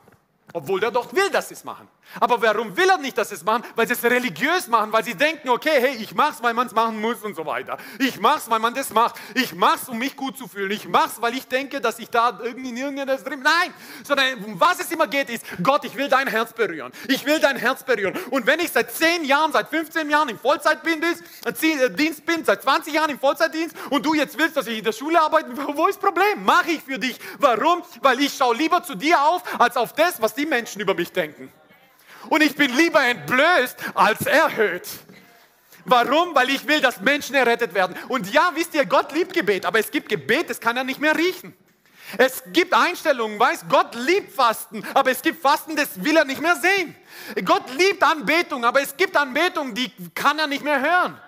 Obwohl 0.53 0.81
der 0.81 0.91
doch 0.91 1.13
will, 1.13 1.29
dass 1.31 1.49
sie 1.49 1.55
es 1.55 1.65
machen. 1.65 1.89
Aber 2.21 2.41
warum 2.41 2.75
will 2.75 2.89
er 2.89 2.97
nicht, 2.97 3.19
dass 3.19 3.29
sie 3.29 3.35
es 3.35 3.45
machen? 3.45 3.65
Weil 3.77 3.87
sie 3.87 3.93
es 3.93 4.03
religiös 4.03 4.67
machen, 4.67 4.91
weil 4.93 5.05
sie 5.05 5.15
denken, 5.15 5.51
okay, 5.51 5.79
hey, 5.79 5.97
ich 5.97 6.15
mach's, 6.15 6.43
weil 6.43 6.55
man 6.55 6.67
es 6.67 6.73
machen 6.73 7.01
muss 7.01 7.23
und 7.23 7.37
so 7.37 7.45
weiter. 7.45 7.77
Ich 7.99 8.19
mach's, 8.19 8.49
weil 8.49 8.59
man 8.59 8.73
das 8.73 8.91
macht. 8.91 9.17
Ich 9.35 9.55
mach's, 9.55 9.89
um 9.89 9.99
mich 9.99 10.17
gut 10.17 10.39
zu 10.39 10.49
fühlen. 10.49 10.71
Ich 10.71 10.89
mach's, 10.89 11.21
weil 11.21 11.35
ich 11.35 11.47
denke, 11.47 11.83
dass 11.83 11.99
ich 11.99 12.09
da 12.09 12.39
irgendwie 12.43 12.81
irgendetwas 12.81 13.25
drin. 13.25 13.41
Nein, 13.43 13.75
sondern 14.05 14.43
um 14.45 14.59
was 14.59 14.81
es 14.81 14.91
immer 14.91 15.07
geht, 15.07 15.29
ist, 15.29 15.45
Gott, 15.63 15.85
ich 15.85 15.97
will 15.97 16.09
dein 16.09 16.29
Herz 16.29 16.55
berühren. 16.55 16.93
Ich 17.09 17.27
will 17.27 17.41
dein 17.41 17.57
Herz 17.57 17.83
berühren. 17.83 18.19
Und 18.31 18.47
wenn 18.47 18.61
ich 18.61 18.73
seit 18.73 18.91
10 18.91 19.25
Jahren, 19.25 19.53
seit 19.53 19.69
15 19.69 20.09
Jahren 20.09 20.31
im 20.31 20.39
Vollzeitdienst 20.39 21.23
äh, 21.45 22.23
bin, 22.25 22.45
seit 22.45 22.63
20 22.63 22.95
Jahren 22.95 23.11
im 23.11 23.19
Vollzeitdienst 23.19 23.77
und 23.91 24.07
du 24.07 24.15
jetzt 24.15 24.39
willst, 24.39 24.57
dass 24.57 24.67
ich 24.67 24.79
in 24.79 24.85
der 24.85 24.93
Schule 24.93 25.21
arbeite, 25.21 25.51
wo 25.77 25.87
ist 25.89 25.97
das 25.97 26.11
Problem? 26.11 26.43
Mache 26.45 26.71
ich 26.71 26.83
für 26.83 26.99
dich. 26.99 27.19
Warum? 27.39 27.83
Weil 28.01 28.21
ich 28.21 28.35
schaue 28.35 28.57
lieber 28.57 28.83
zu 28.83 28.95
dir 28.95 29.21
auf, 29.21 29.43
als 29.61 29.77
auf 29.77 29.93
das, 29.93 30.21
was 30.23 30.38
die 30.39 30.47
Menschen 30.47 30.81
über 30.81 30.95
mich 30.95 31.13
denken. 31.13 31.53
Und 32.29 32.43
ich 32.43 32.55
bin 32.55 32.75
lieber 32.75 33.03
entblößt 33.05 33.77
als 33.95 34.27
erhöht. 34.27 34.89
Warum? 35.85 36.35
Weil 36.35 36.51
ich 36.51 36.67
will, 36.67 36.81
dass 36.81 37.01
Menschen 37.01 37.35
errettet 37.35 37.75
werden. 37.75 37.97
Und 38.09 38.33
ja, 38.33 38.51
wisst 38.55 38.75
ihr, 38.75 38.85
Gott 38.85 39.13
liebt 39.13 39.33
Gebet, 39.33 39.65
aber 39.65 39.79
es 39.79 39.91
gibt 39.91 40.09
Gebet, 40.09 40.51
das 40.51 40.61
kann 40.61 40.77
er 40.77 40.85
nicht 40.85 41.01
mehr 41.01 41.17
riechen. 41.17 41.57
Es 42.17 42.43
gibt 42.53 42.73
Einstellungen, 42.73 43.39
weiß 43.39 43.67
Gott 43.69 43.95
liebt 43.95 44.35
Fasten, 44.35 44.83
aber 44.95 45.11
es 45.11 45.21
gibt 45.21 45.43
Fasten, 45.43 45.77
das 45.77 46.03
will 46.03 46.17
er 46.17 46.25
nicht 46.25 46.41
mehr 46.41 46.57
sehen. 46.57 46.97
Gott 47.45 47.71
liebt 47.77 48.03
Anbetung, 48.03 48.65
aber 48.65 48.81
es 48.81 48.97
gibt 48.97 49.17
Anbetung, 49.17 49.75
die 49.75 49.93
kann 50.15 50.39
er 50.39 50.47
nicht 50.47 50.65
mehr 50.65 50.81
hören. 50.81 51.21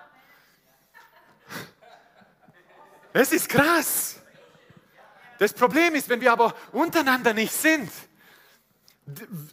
Es 3.13 3.31
ist 3.31 3.47
krass. 3.47 4.15
Das 5.37 5.53
Problem 5.53 5.95
ist, 5.95 6.07
wenn 6.07 6.21
wir 6.21 6.31
aber 6.31 6.55
untereinander 6.71 7.33
nicht 7.33 7.53
sind, 7.53 7.91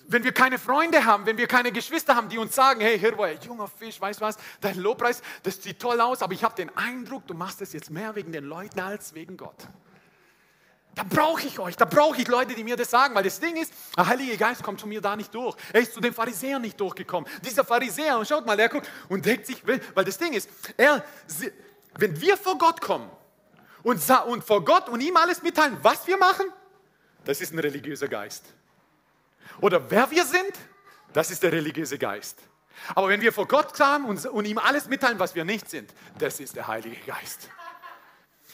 wenn 0.07 0.25
wir 0.25 0.33
keine 0.33 0.59
Freunde 0.59 1.05
haben, 1.05 1.27
wenn 1.27 1.39
wir 1.39 1.47
keine 1.47 1.73
Geschwister 1.73 2.15
haben, 2.15 2.29
die 2.29 2.39
uns 2.39 2.55
sagen, 2.55 2.81
hey 2.81 2.99
Hirwo, 2.99 3.27
junger 3.27 3.69
Fisch, 3.69 4.01
weißt 4.01 4.21
du 4.21 4.25
was, 4.25 4.37
dein 4.61 4.79
Lobpreis, 4.79 5.23
das 5.43 5.63
sieht 5.63 5.81
toll 5.81 6.01
aus, 6.01 6.23
aber 6.23 6.35
ich 6.35 6.45
habe 6.45 6.55
den 6.55 6.75
Eindruck, 6.77 7.27
du 7.27 7.35
machst 7.35 7.63
es 7.63 7.73
jetzt 7.73 7.91
mehr 7.91 8.15
wegen 8.15 8.31
den 8.33 8.45
Leuten 8.45 8.81
als 8.81 9.15
wegen 9.15 9.37
Gott. 9.37 9.69
Da 10.95 11.05
brauche 11.05 11.47
ich 11.47 11.59
euch, 11.61 11.77
da 11.77 11.85
brauche 11.85 12.21
ich 12.21 12.29
Leute, 12.29 12.55
die 12.55 12.65
mir 12.65 12.77
das 12.77 12.91
sagen, 12.91 13.15
weil 13.15 13.23
das 13.23 13.39
Ding 13.39 13.57
ist, 13.57 13.73
der 13.97 14.07
Heilige 14.07 14.37
Geist 14.37 14.63
kommt 14.63 14.81
zu 14.81 14.87
mir 14.87 15.01
da 15.01 15.15
nicht 15.15 15.33
durch. 15.33 15.57
Er 15.73 15.81
ist 15.81 15.95
zu 15.95 16.01
den 16.01 16.13
Pharisäern 16.13 16.61
nicht 16.61 16.79
durchgekommen. 16.81 17.31
Dieser 17.45 17.65
Pharisäer, 17.65 18.19
und 18.19 18.27
schaut 18.27 18.45
mal, 18.45 18.59
er 18.59 18.69
guckt 18.69 18.91
und 19.09 19.25
denkt 19.25 19.47
sich, 19.47 19.63
weil 19.67 20.05
das 20.05 20.19
Ding 20.19 20.33
ist, 20.33 20.51
er, 20.77 21.05
wenn 21.97 22.21
wir 22.21 22.37
vor 22.37 22.59
Gott 22.59 22.81
kommen 22.81 23.09
und, 23.83 24.03
und 24.27 24.45
vor 24.45 24.65
Gott 24.65 24.89
und 24.89 25.01
ihm 25.01 25.17
alles 25.17 25.43
mitteilen, 25.43 25.79
was 25.83 26.07
wir 26.07 26.17
machen, 26.19 26.47
das 27.25 27.41
ist 27.41 27.53
ein 27.53 27.61
religiöser 27.61 28.09
Geist. 28.09 28.45
Oder 29.61 29.91
wer 29.91 30.11
wir 30.11 30.25
sind, 30.25 30.53
das 31.13 31.31
ist 31.31 31.43
der 31.43 31.53
religiöse 31.53 31.99
Geist. 31.99 32.39
Aber 32.95 33.09
wenn 33.09 33.21
wir 33.21 33.33
vor 33.33 33.49
Gott 33.49 33.75
kamen 33.75 34.05
und, 34.05 34.25
und 34.27 34.45
ihm 34.45 34.59
alles 34.59 34.89
mitteilen, 34.89 35.19
was 35.19 35.35
wir 35.35 35.45
nicht 35.45 35.69
sind, 35.69 35.93
das 36.19 36.41
ist 36.41 36.57
der 36.57 36.69
Heilige 36.69 36.97
Geist. 37.07 37.49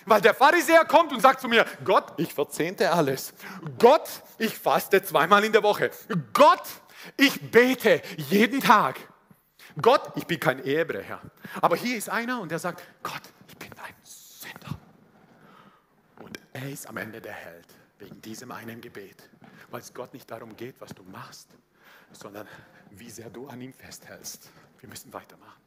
Weil 0.07 0.21
der 0.21 0.35
Pharisäer 0.35 0.85
kommt 0.85 1.13
und 1.13 1.21
sagt 1.21 1.41
zu 1.41 1.49
mir, 1.49 1.65
Gott, 1.85 2.13
ich 2.19 2.33
verzehnte 2.35 2.91
alles. 2.91 3.33
Gott, 3.79 4.09
ich 4.39 4.57
faste 4.57 5.03
zweimal 5.03 5.45
in 5.45 5.53
der 5.53 5.63
Woche. 5.63 5.91
Gott, 6.33 6.65
ich 7.17 7.51
bete 7.51 8.03
jeden 8.17 8.61
Tag. 8.61 8.97
Gott, 9.81 10.13
ich 10.17 10.27
bin 10.27 10.39
kein 10.39 10.65
Ehebrecher. 10.65 11.21
Aber 11.61 11.77
hier 11.77 11.97
ist 11.97 12.09
einer 12.09 12.41
und 12.41 12.51
der 12.51 12.59
sagt, 12.59 12.83
Gott, 13.03 13.23
ich 13.49 13.57
bin 13.57 13.71
ein 13.73 13.95
Sünder. 14.03 14.79
Und 16.21 16.39
er 16.53 16.71
ist 16.71 16.87
am 16.87 16.97
Ende 16.97 17.21
der 17.21 17.33
Held 17.33 17.84
wegen 18.05 18.23
diesem 18.23 18.53
einen 18.53 18.81
Gebet 18.81 19.29
weil 19.75 19.81
es 19.81 19.93
Gott 19.93 20.15
nicht 20.15 20.31
darum 20.31 20.57
geht, 20.57 20.81
was 20.81 20.95
du 20.95 21.03
machst, 21.03 21.49
sondern 22.13 22.47
wie 22.91 23.11
sehr 23.11 23.29
du 23.29 23.49
an 23.49 23.61
ihm 23.61 23.73
festhältst. 23.73 24.49
Wir 24.79 24.89
müssen 24.89 25.13
weitermachen. 25.13 25.61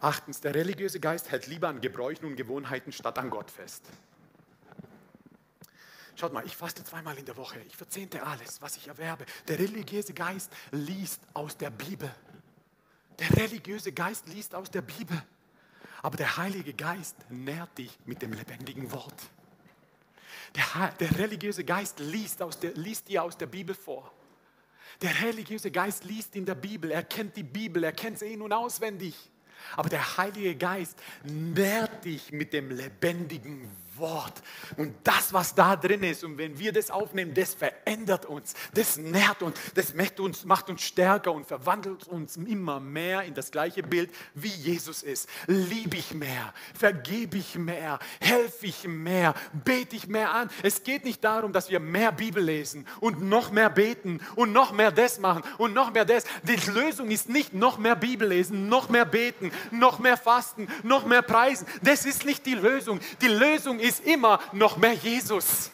Achtens, 0.00 0.40
der 0.40 0.56
religiöse 0.56 0.98
Geist 0.98 1.30
hält 1.30 1.46
lieber 1.46 1.68
an 1.68 1.80
Gebräuchen 1.80 2.24
und 2.24 2.34
Gewohnheiten 2.34 2.90
statt 2.90 3.16
an 3.16 3.30
Gott 3.30 3.48
fest. 3.48 3.84
Schaut 6.16 6.32
mal, 6.32 6.44
ich 6.44 6.56
faste 6.56 6.82
zweimal 6.82 7.16
in 7.16 7.26
der 7.26 7.36
Woche, 7.36 7.60
ich 7.60 7.76
verzehnte 7.76 8.24
alles, 8.24 8.60
was 8.60 8.76
ich 8.76 8.88
erwerbe. 8.88 9.24
Der 9.46 9.60
religiöse 9.60 10.14
Geist 10.14 10.50
liest 10.72 11.20
aus 11.32 11.56
der 11.56 11.70
Bibel. 11.70 12.12
Der 13.20 13.36
religiöse 13.36 13.92
Geist 13.92 14.26
liest 14.26 14.56
aus 14.56 14.68
der 14.68 14.82
Bibel. 14.82 15.22
Aber 16.02 16.16
der 16.16 16.38
Heilige 16.38 16.74
Geist 16.74 17.14
nährt 17.30 17.78
dich 17.78 17.96
mit 18.04 18.20
dem 18.20 18.32
lebendigen 18.32 18.90
Wort. 18.90 19.30
Der, 20.54 20.92
der 20.98 21.18
religiöse 21.18 21.64
Geist 21.64 22.00
liest, 22.00 22.42
aus 22.42 22.58
der, 22.58 22.72
liest 22.74 23.08
dir 23.08 23.22
aus 23.22 23.36
der 23.36 23.46
Bibel 23.46 23.74
vor. 23.74 24.12
Der 25.02 25.22
religiöse 25.22 25.70
Geist 25.70 26.04
liest 26.04 26.36
in 26.36 26.44
der 26.44 26.54
Bibel, 26.54 26.90
er 26.90 27.02
kennt 27.02 27.36
die 27.36 27.42
Bibel, 27.42 27.84
er 27.84 27.92
kennt 27.92 28.18
sie 28.18 28.32
in- 28.32 28.42
und 28.42 28.52
auswendig. 28.52 29.14
Aber 29.76 29.88
der 29.88 30.16
Heilige 30.16 30.56
Geist 30.56 30.98
nährt 31.24 32.04
dich 32.04 32.32
mit 32.32 32.52
dem 32.52 32.70
lebendigen 32.70 33.70
Wort. 34.00 34.42
Und 34.76 34.94
das, 35.04 35.32
was 35.32 35.54
da 35.54 35.76
drin 35.76 36.02
ist, 36.02 36.24
und 36.24 36.38
wenn 36.38 36.58
wir 36.58 36.72
das 36.72 36.90
aufnehmen, 36.90 37.34
das 37.34 37.54
verändert 37.54 38.26
uns, 38.26 38.54
das 38.74 38.96
nährt 38.96 39.42
uns, 39.42 39.58
das 39.74 39.94
macht 39.94 40.20
uns, 40.20 40.44
macht 40.44 40.70
uns 40.70 40.82
stärker 40.82 41.32
und 41.32 41.46
verwandelt 41.46 42.06
uns 42.08 42.36
immer 42.36 42.80
mehr 42.80 43.22
in 43.22 43.34
das 43.34 43.50
gleiche 43.50 43.82
Bild, 43.82 44.10
wie 44.34 44.48
Jesus 44.48 45.02
ist. 45.02 45.28
Liebe 45.46 45.96
ich 45.96 46.14
mehr, 46.14 46.52
vergebe 46.74 47.38
ich 47.38 47.56
mehr, 47.56 47.98
helfe 48.20 48.66
ich 48.66 48.86
mehr, 48.86 49.34
bete 49.52 49.96
ich 49.96 50.06
mehr 50.06 50.32
an. 50.32 50.50
Es 50.62 50.82
geht 50.82 51.04
nicht 51.04 51.22
darum, 51.22 51.52
dass 51.52 51.70
wir 51.70 51.80
mehr 51.80 52.12
Bibel 52.12 52.42
lesen 52.42 52.86
und 53.00 53.22
noch 53.22 53.50
mehr 53.50 53.70
beten 53.70 54.20
und 54.36 54.52
noch 54.52 54.72
mehr 54.72 54.92
das 54.92 55.18
machen 55.18 55.42
und 55.58 55.74
noch 55.74 55.92
mehr 55.92 56.04
das. 56.04 56.24
Die 56.42 56.70
Lösung 56.70 57.10
ist 57.10 57.28
nicht 57.28 57.54
noch 57.54 57.78
mehr 57.78 57.96
Bibel 57.96 58.28
lesen, 58.28 58.68
noch 58.68 58.88
mehr 58.88 59.04
beten, 59.04 59.52
noch 59.70 59.98
mehr 59.98 60.16
fasten, 60.16 60.68
noch 60.82 61.06
mehr 61.06 61.22
preisen. 61.22 61.66
Das 61.82 62.04
ist 62.04 62.24
nicht 62.24 62.46
die 62.46 62.54
Lösung. 62.54 63.00
Die 63.20 63.28
Lösung 63.28 63.78
ist 63.78 63.89
ist 63.90 64.06
immer 64.06 64.38
noch 64.52 64.76
mehr 64.76 64.94
Jesus. 64.94 65.70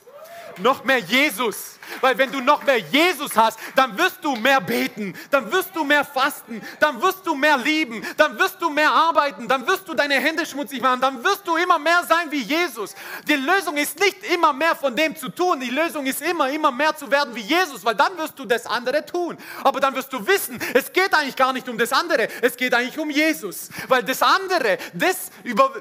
Noch 0.59 0.85
mehr 0.85 0.99
Jesus. 0.99 1.76
Weil 2.01 2.17
wenn 2.19 2.31
du 2.31 2.41
noch 2.41 2.63
mehr 2.65 2.79
Jesus 2.79 3.37
hast, 3.37 3.59
dann 3.75 3.97
wirst 3.99 4.19
du 4.23 4.37
mehr 4.37 4.61
beten, 4.61 5.15
dann 5.31 5.51
wirst 5.53 5.71
du 5.75 5.85
mehr 5.85 6.05
fasten, 6.05 6.63
dann 6.81 7.01
wirst 7.03 7.27
du 7.27 7.35
mehr 7.35 7.59
lieben, 7.59 8.05
dann 8.17 8.39
wirst 8.39 8.61
du 8.61 8.71
mehr 8.71 8.91
arbeiten, 8.91 9.49
dann 9.49 9.67
wirst 9.67 9.89
du 9.89 9.95
deine 9.95 10.15
Hände 10.15 10.47
schmutzig 10.47 10.81
machen, 10.81 11.01
dann 11.01 11.23
wirst 11.23 11.47
du 11.47 11.57
immer 11.57 11.79
mehr 11.79 12.05
sein 12.09 12.31
wie 12.31 12.43
Jesus. 12.43 12.95
Die 13.29 13.35
Lösung 13.35 13.77
ist 13.77 13.99
nicht 13.99 14.25
immer 14.33 14.53
mehr 14.53 14.75
von 14.75 14.95
dem 14.95 15.17
zu 15.17 15.29
tun, 15.29 15.61
die 15.61 15.71
Lösung 15.71 16.07
ist 16.07 16.23
immer, 16.23 16.49
immer 16.51 16.71
mehr 16.71 16.97
zu 16.97 17.11
werden 17.11 17.35
wie 17.35 17.41
Jesus, 17.41 17.85
weil 17.85 17.95
dann 17.95 18.17
wirst 18.19 18.39
du 18.39 18.45
das 18.45 18.67
andere 18.67 19.05
tun. 19.05 19.37
Aber 19.63 19.81
dann 19.81 19.95
wirst 19.95 20.13
du 20.13 20.27
wissen, 20.27 20.59
es 20.75 20.93
geht 20.93 21.15
eigentlich 21.15 21.37
gar 21.37 21.53
nicht 21.53 21.69
um 21.69 21.79
das 21.79 21.93
andere, 21.93 22.29
es 22.43 22.57
geht 22.57 22.75
eigentlich 22.75 22.99
um 22.99 23.11
Jesus. 23.11 23.69
Weil 23.89 24.03
das 24.03 24.23
andere, 24.23 24.79
das 24.93 25.31
über, 25.43 25.73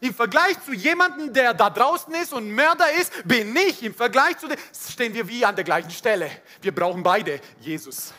im 0.00 0.14
Vergleich 0.14 0.56
zu 0.64 0.72
jemandem, 0.72 1.32
der 1.32 1.54
da 1.54 1.70
draußen 1.70 2.14
ist 2.14 2.32
und 2.32 2.50
Mörder 2.50 2.90
ist, 3.00 3.12
bin 3.24 3.54
ich 3.56 3.82
im 3.82 3.94
Vergleich 3.94 4.38
zu 4.38 4.48
dem, 4.48 4.58
stehen 4.90 5.14
wir 5.14 5.28
wie 5.28 5.35
wie 5.36 5.44
an 5.44 5.54
der 5.54 5.64
gleichen 5.64 5.90
Stelle. 5.90 6.30
Wir 6.62 6.74
brauchen 6.74 7.02
beide 7.02 7.40
Jesus. 7.60 8.14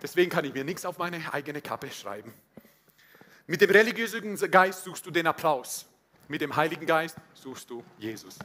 Deswegen 0.00 0.30
kann 0.30 0.44
ich 0.44 0.54
mir 0.54 0.64
nichts 0.64 0.84
auf 0.84 0.96
meine 0.98 1.32
eigene 1.32 1.60
Kappe 1.60 1.90
schreiben. 1.90 2.32
Mit 3.48 3.60
dem 3.60 3.70
religiösen 3.70 4.36
Geist 4.50 4.84
suchst 4.84 5.04
du 5.04 5.10
den 5.10 5.26
Applaus. 5.26 5.86
Mit 6.28 6.40
dem 6.40 6.54
Heiligen 6.54 6.86
Geist 6.86 7.16
suchst 7.34 7.68
du 7.68 7.82
Jesus. 7.98 8.38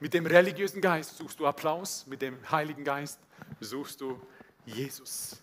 Mit 0.00 0.12
dem 0.12 0.26
religiösen 0.26 0.80
Geist 0.80 1.16
suchst 1.16 1.38
du 1.38 1.46
Applaus. 1.46 2.04
Mit 2.08 2.20
dem 2.20 2.36
Heiligen 2.50 2.82
Geist 2.82 3.20
suchst 3.60 4.00
du 4.00 4.20
Jesus. 4.66 5.36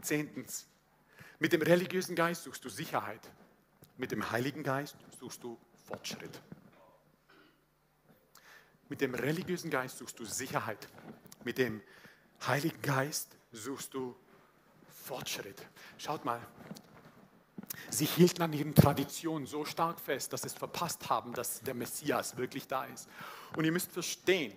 Zehntens. 0.00 0.68
Mit 1.40 1.52
dem 1.52 1.62
religiösen 1.62 2.14
Geist 2.14 2.44
suchst 2.44 2.64
du 2.64 2.68
Sicherheit. 2.68 3.28
Mit 3.96 4.12
dem 4.12 4.30
Heiligen 4.30 4.62
Geist 4.62 4.96
suchst 5.18 5.42
du 5.42 5.58
Fortschritt. 5.88 6.40
Mit 8.88 9.00
dem 9.00 9.14
religiösen 9.14 9.70
Geist 9.70 9.98
suchst 9.98 10.18
du 10.18 10.24
Sicherheit. 10.24 10.88
Mit 11.44 11.58
dem 11.58 11.82
Heiligen 12.46 12.80
Geist 12.80 13.36
suchst 13.52 13.92
du 13.94 14.14
Fortschritt. 15.04 15.60
Schaut 15.98 16.24
mal, 16.24 16.40
sie 17.90 18.06
hielten 18.06 18.42
an 18.42 18.52
ihren 18.52 18.74
Traditionen 18.74 19.46
so 19.46 19.64
stark 19.64 20.00
fest, 20.00 20.32
dass 20.32 20.42
sie 20.42 20.48
es 20.48 20.54
verpasst 20.54 21.08
haben, 21.10 21.32
dass 21.34 21.60
der 21.60 21.74
Messias 21.74 22.36
wirklich 22.36 22.66
da 22.66 22.84
ist. 22.84 23.08
Und 23.56 23.64
ihr 23.64 23.72
müsst 23.72 23.92
verstehen, 23.92 24.54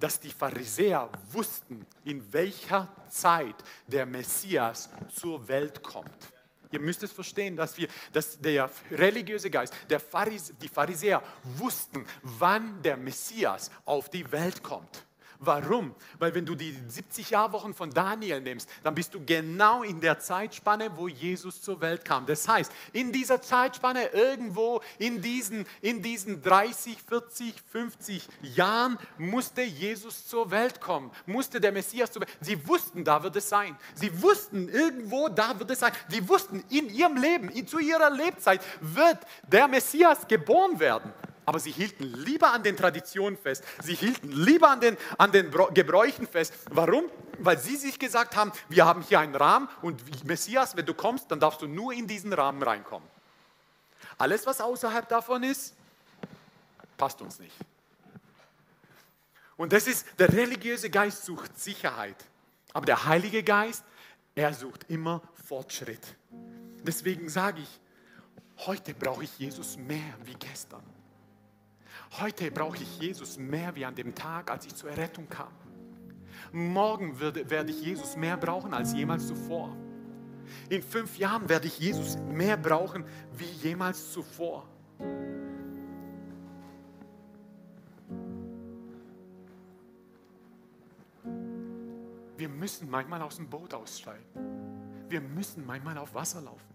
dass 0.00 0.20
die 0.20 0.30
Pharisäer 0.30 1.10
wussten, 1.30 1.86
in 2.04 2.32
welcher 2.32 2.88
Zeit 3.08 3.56
der 3.86 4.06
Messias 4.06 4.88
zur 5.14 5.46
Welt 5.48 5.82
kommt. 5.82 6.33
Ihr 6.74 6.80
müsst 6.80 7.04
es 7.04 7.12
verstehen, 7.12 7.54
dass, 7.54 7.78
wir, 7.78 7.86
dass 8.12 8.40
der 8.40 8.68
religiöse 8.90 9.48
Geist, 9.48 9.72
der 9.88 10.00
Pharise, 10.00 10.54
die 10.54 10.68
Pharisäer 10.68 11.22
wussten, 11.44 12.04
wann 12.22 12.82
der 12.82 12.96
Messias 12.96 13.70
auf 13.84 14.10
die 14.10 14.30
Welt 14.32 14.60
kommt. 14.60 15.04
Warum? 15.38 15.94
Weil 16.18 16.34
wenn 16.34 16.46
du 16.46 16.54
die 16.54 16.74
70 16.88 17.30
Jahrwochen 17.30 17.74
von 17.74 17.90
Daniel 17.90 18.40
nimmst, 18.40 18.68
dann 18.82 18.94
bist 18.94 19.14
du 19.14 19.24
genau 19.24 19.82
in 19.82 20.00
der 20.00 20.18
Zeitspanne, 20.18 20.90
wo 20.96 21.08
Jesus 21.08 21.60
zur 21.60 21.80
Welt 21.80 22.04
kam. 22.04 22.26
Das 22.26 22.46
heißt, 22.48 22.72
in 22.92 23.12
dieser 23.12 23.42
Zeitspanne 23.42 24.06
irgendwo 24.12 24.80
in 24.98 25.20
diesen, 25.20 25.66
in 25.80 26.02
diesen 26.02 26.42
30, 26.42 26.96
40, 27.02 27.54
50 27.72 28.28
Jahren 28.42 28.98
musste 29.18 29.62
Jesus 29.62 30.26
zur 30.26 30.50
Welt 30.50 30.80
kommen, 30.80 31.10
musste 31.26 31.60
der 31.60 31.72
Messias 31.72 32.12
zur 32.12 32.22
Welt. 32.22 32.36
Sie 32.40 32.66
wussten, 32.66 33.04
da 33.04 33.22
wird 33.22 33.36
es 33.36 33.48
sein. 33.48 33.76
Sie 33.94 34.22
wussten 34.22 34.68
irgendwo, 34.68 35.28
da 35.28 35.58
wird 35.58 35.70
es 35.70 35.80
sein. 35.80 35.92
Sie 36.08 36.26
wussten, 36.28 36.64
in 36.70 36.88
ihrem 36.88 37.16
Leben, 37.16 37.50
zu 37.66 37.78
ihrer 37.78 38.10
Lebzeit 38.10 38.60
wird 38.80 39.18
der 39.50 39.68
Messias 39.68 40.26
geboren 40.26 40.78
werden. 40.78 41.12
Aber 41.46 41.58
sie 41.58 41.70
hielten 41.70 42.04
lieber 42.04 42.52
an 42.52 42.62
den 42.62 42.76
Traditionen 42.76 43.38
fest. 43.38 43.64
Sie 43.82 43.94
hielten 43.94 44.30
lieber 44.30 44.70
an 44.70 44.80
den, 44.80 44.96
an 45.18 45.32
den 45.32 45.50
Gebräuchen 45.74 46.26
fest. 46.26 46.54
Warum? 46.70 47.04
Weil 47.38 47.58
sie 47.58 47.76
sich 47.76 47.98
gesagt 47.98 48.36
haben, 48.36 48.52
wir 48.68 48.86
haben 48.86 49.02
hier 49.02 49.20
einen 49.20 49.34
Rahmen 49.34 49.68
und 49.82 50.24
Messias, 50.24 50.76
wenn 50.76 50.86
du 50.86 50.94
kommst, 50.94 51.30
dann 51.30 51.40
darfst 51.40 51.60
du 51.62 51.66
nur 51.66 51.92
in 51.92 52.06
diesen 52.06 52.32
Rahmen 52.32 52.62
reinkommen. 52.62 53.08
Alles, 54.16 54.46
was 54.46 54.60
außerhalb 54.60 55.08
davon 55.08 55.42
ist, 55.42 55.74
passt 56.96 57.20
uns 57.20 57.38
nicht. 57.38 57.56
Und 59.56 59.72
das 59.72 59.86
ist, 59.86 60.06
der 60.18 60.32
religiöse 60.32 60.90
Geist 60.90 61.24
sucht 61.24 61.58
Sicherheit. 61.58 62.16
Aber 62.72 62.86
der 62.86 63.04
Heilige 63.04 63.42
Geist, 63.42 63.84
er 64.34 64.52
sucht 64.52 64.86
immer 64.88 65.22
Fortschritt. 65.46 66.16
Deswegen 66.82 67.28
sage 67.28 67.60
ich, 67.60 67.80
heute 68.66 68.94
brauche 68.94 69.24
ich 69.24 69.38
Jesus 69.38 69.76
mehr 69.76 70.14
wie 70.24 70.34
gestern. 70.34 70.82
Heute 72.20 72.50
brauche 72.50 72.76
ich 72.76 73.00
Jesus 73.00 73.38
mehr 73.38 73.74
wie 73.74 73.84
an 73.84 73.94
dem 73.94 74.14
Tag, 74.14 74.50
als 74.50 74.66
ich 74.66 74.74
zur 74.74 74.90
Errettung 74.90 75.28
kam. 75.28 75.52
Morgen 76.52 77.18
werde, 77.18 77.48
werde 77.50 77.70
ich 77.70 77.80
Jesus 77.82 78.16
mehr 78.16 78.36
brauchen 78.36 78.74
als 78.74 78.92
jemals 78.92 79.26
zuvor. 79.26 79.76
In 80.68 80.82
fünf 80.82 81.18
Jahren 81.18 81.48
werde 81.48 81.66
ich 81.66 81.78
Jesus 81.78 82.16
mehr 82.18 82.56
brauchen 82.56 83.04
wie 83.36 83.68
jemals 83.68 84.12
zuvor. 84.12 84.68
Wir 92.36 92.48
müssen 92.48 92.90
manchmal 92.90 93.22
aus 93.22 93.36
dem 93.36 93.48
Boot 93.48 93.72
aussteigen. 93.74 94.24
Wir 95.08 95.20
müssen 95.20 95.64
manchmal 95.64 95.96
auf 95.98 96.14
Wasser 96.14 96.40
laufen. 96.40 96.73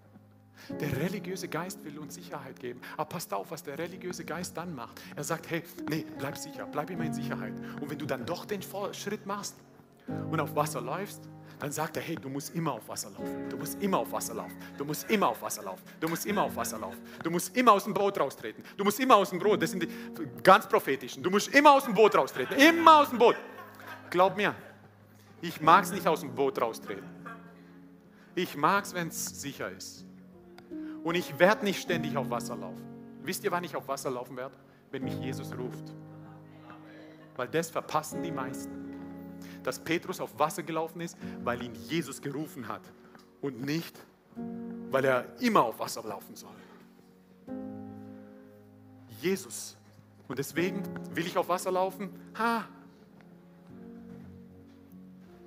Der 0.80 0.96
religiöse 0.98 1.48
Geist 1.48 1.84
will 1.84 1.98
uns 2.00 2.16
Sicherheit 2.16 2.60
geben. 2.60 2.82
Aber 2.98 3.06
passt 3.06 3.34
auf, 3.34 3.52
was 3.52 3.64
der 3.64 3.78
religiöse 3.78 4.26
Geist 4.26 4.56
dann 4.56 4.76
macht. 4.76 5.02
Er 5.16 5.24
sagt, 5.24 5.50
hey, 5.50 5.64
nee, 5.90 6.06
bleib 6.18 6.38
sicher, 6.38 6.68
bleib 6.72 6.90
immer 6.90 7.06
in 7.06 7.14
Sicherheit. 7.14 7.54
Und 7.82 7.90
wenn 7.90 7.98
du 7.98 8.06
dann 8.06 8.26
doch 8.26 8.46
den 8.46 8.62
Schritt 8.62 9.26
machst 9.26 9.56
und 10.30 10.40
auf 10.40 10.56
Wasser 10.56 10.82
läufst, 10.82 11.22
dann 11.60 11.72
sagt 11.72 11.98
er, 11.98 12.04
hey, 12.04 12.16
du 12.16 12.30
musst 12.30 12.56
immer 12.56 12.72
auf 12.72 12.88
Wasser 12.88 13.10
laufen. 13.10 13.50
Du 13.50 13.58
musst 13.58 13.82
immer 13.82 13.98
auf 13.98 14.12
Wasser 14.12 14.34
laufen. 14.34 14.56
Du 14.78 14.86
musst 14.86 15.10
immer 15.10 15.28
auf 15.28 15.42
Wasser 15.42 15.62
laufen. 15.64 15.84
Du 16.00 16.08
musst 16.08 16.26
immer 16.26 16.44
auf 16.44 16.56
Wasser 16.56 16.80
laufen. 16.80 17.00
Du 17.22 17.30
musst 17.30 17.56
immer 17.56 17.74
aus 17.74 17.84
dem 17.84 17.94
Boot 17.94 18.18
raustreten. 18.18 18.64
Du 18.78 18.84
musst 18.86 19.00
immer 19.00 19.18
aus 19.18 19.30
dem 19.32 19.40
Boot, 19.40 19.62
das 19.62 19.72
sind 19.72 19.84
die 19.84 19.90
ganz 20.42 20.68
prophetischen. 20.68 21.22
Du 21.22 21.30
musst 21.30 21.54
immer 21.54 21.74
aus 21.74 21.84
dem 21.84 21.94
Boot 21.94 22.16
raustreten. 22.16 22.58
Immer 22.58 23.00
aus 23.00 23.10
dem 23.10 23.18
Boot. 23.18 23.36
Glaub 24.10 24.38
mir, 24.38 24.56
ich 25.42 25.60
mag 25.60 25.84
es 25.84 25.92
nicht 25.92 26.08
aus 26.08 26.22
dem 26.22 26.34
Boot 26.34 26.62
raustreten. 26.62 27.04
Ich 28.36 28.56
mag 28.56 28.86
es, 28.86 28.94
wenn 28.94 29.10
es 29.10 29.42
sicher 29.42 29.70
ist. 29.70 30.06
Und 31.04 31.16
ich 31.16 31.40
werde 31.40 31.66
nicht 31.66 31.82
ständig 31.82 32.18
auf 32.18 32.30
Wasser 32.30 32.56
laufen. 32.56 32.84
Wisst 33.24 33.44
ihr, 33.44 33.52
wann 33.52 33.64
ich 33.64 33.76
auf 33.76 33.88
Wasser 33.88 34.12
laufen 34.12 34.36
werde? 34.38 34.56
Wenn 34.92 35.04
mich 35.04 35.18
Jesus 35.20 35.52
ruft. 35.58 35.94
Weil 37.36 37.48
das 37.48 37.70
verpassen 37.70 38.22
die 38.24 38.32
meisten. 38.32 38.72
Dass 39.64 39.80
Petrus 39.80 40.20
auf 40.20 40.38
Wasser 40.38 40.64
gelaufen 40.64 41.02
ist, 41.02 41.18
weil 41.44 41.62
ihn 41.64 41.76
Jesus 41.76 42.22
gerufen 42.22 42.68
hat. 42.68 42.82
Und 43.42 43.62
nicht, 43.62 43.98
weil 44.90 45.06
er 45.06 45.42
immer 45.42 45.64
auf 45.64 45.80
Wasser 45.80 46.04
laufen 46.04 46.36
soll. 46.36 46.56
Jesus. 49.22 49.78
Und 50.28 50.40
deswegen 50.40 50.84
will 51.14 51.26
ich 51.26 51.38
auf 51.38 51.50
Wasser 51.50 51.72
laufen? 51.72 52.10
Ha! 52.38 52.66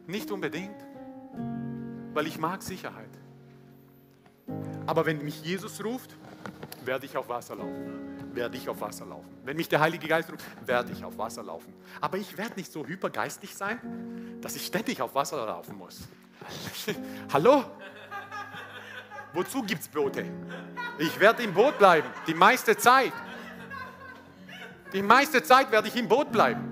Nicht 0.07 0.31
unbedingt, 0.31 0.77
weil 2.13 2.27
ich 2.27 2.39
mag 2.39 2.63
Sicherheit. 2.63 3.12
Aber 4.87 5.07
wenn 5.07 5.23
mich 5.25 5.43
Jesus 5.43 5.83
ruft, 5.85 6.15
werde 6.85 7.07
ich 7.07 7.17
auf 7.17 7.29
Wasser 7.29 7.57
laufen. 7.57 8.35
Werde 8.35 8.57
ich 8.57 8.69
auf 8.69 8.81
Wasser 8.81 9.07
laufen. 9.07 9.29
Wenn 9.45 9.57
mich 9.57 9.69
der 9.69 9.81
Heilige 9.81 10.09
Geist 10.09 10.31
ruft, 10.31 10.43
werde 10.67 10.93
ich 10.93 11.05
auf 11.05 11.17
Wasser 11.19 11.43
laufen. 11.43 11.73
Aber 12.01 12.17
ich 12.17 12.37
werde 12.37 12.55
nicht 12.57 12.73
so 12.73 12.87
hypergeistig 12.87 13.55
sein, 13.55 14.39
dass 14.41 14.57
ich 14.57 14.67
ständig 14.67 15.01
auf 15.01 15.15
Wasser 15.15 15.45
laufen 15.45 15.77
muss. 15.77 16.01
Hallo? 17.33 17.65
Wozu 19.33 19.63
gibt 19.63 19.83
es 19.83 19.89
Boote? 19.89 20.25
Ich 20.99 21.19
werde 21.19 21.43
im 21.43 21.55
Boot 21.55 21.79
bleiben, 21.79 22.09
die 22.27 22.35
meiste 22.35 22.77
Zeit. 22.77 23.13
Die 24.93 25.03
meiste 25.03 25.43
Zeit 25.43 25.71
werde 25.71 25.89
ich 25.89 25.97
im 25.97 26.09
Boot 26.09 26.31
bleiben. 26.31 26.69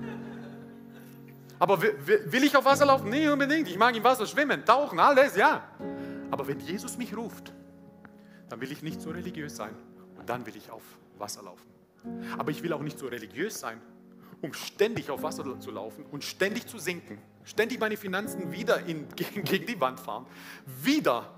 Aber 1.58 1.80
will 1.80 2.44
ich 2.44 2.56
auf 2.56 2.64
Wasser 2.64 2.86
laufen? 2.86 3.10
Nee, 3.10 3.28
unbedingt. 3.28 3.68
Ich 3.68 3.78
mag 3.78 3.94
im 3.94 4.02
Wasser 4.02 4.26
schwimmen, 4.26 4.64
tauchen, 4.64 4.98
alles, 4.98 5.36
ja. 5.36 5.62
Aber 6.30 6.46
wenn 6.46 6.58
Jesus 6.60 6.96
mich 6.96 7.14
ruft, 7.16 7.52
dann 8.50 8.60
will 8.60 8.70
ich 8.72 8.82
nicht 8.82 9.00
so 9.00 9.10
religiös 9.10 9.56
sein 9.56 9.74
und 10.18 10.28
dann 10.28 10.44
will 10.44 10.56
ich 10.56 10.70
auf 10.70 10.82
Wasser 11.18 11.42
laufen. 11.42 11.66
Aber 12.36 12.50
ich 12.50 12.62
will 12.62 12.72
auch 12.72 12.82
nicht 12.82 12.98
so 12.98 13.06
religiös 13.06 13.60
sein, 13.60 13.80
um 14.42 14.52
ständig 14.52 15.08
auf 15.10 15.22
Wasser 15.22 15.58
zu 15.60 15.70
laufen 15.70 16.04
und 16.10 16.24
ständig 16.24 16.66
zu 16.66 16.78
sinken, 16.78 17.18
ständig 17.44 17.78
meine 17.78 17.96
Finanzen 17.96 18.50
wieder 18.52 18.84
in, 18.86 19.08
gegen, 19.16 19.44
gegen 19.44 19.66
die 19.66 19.80
Wand 19.80 20.00
fahren, 20.00 20.26
wieder 20.82 21.34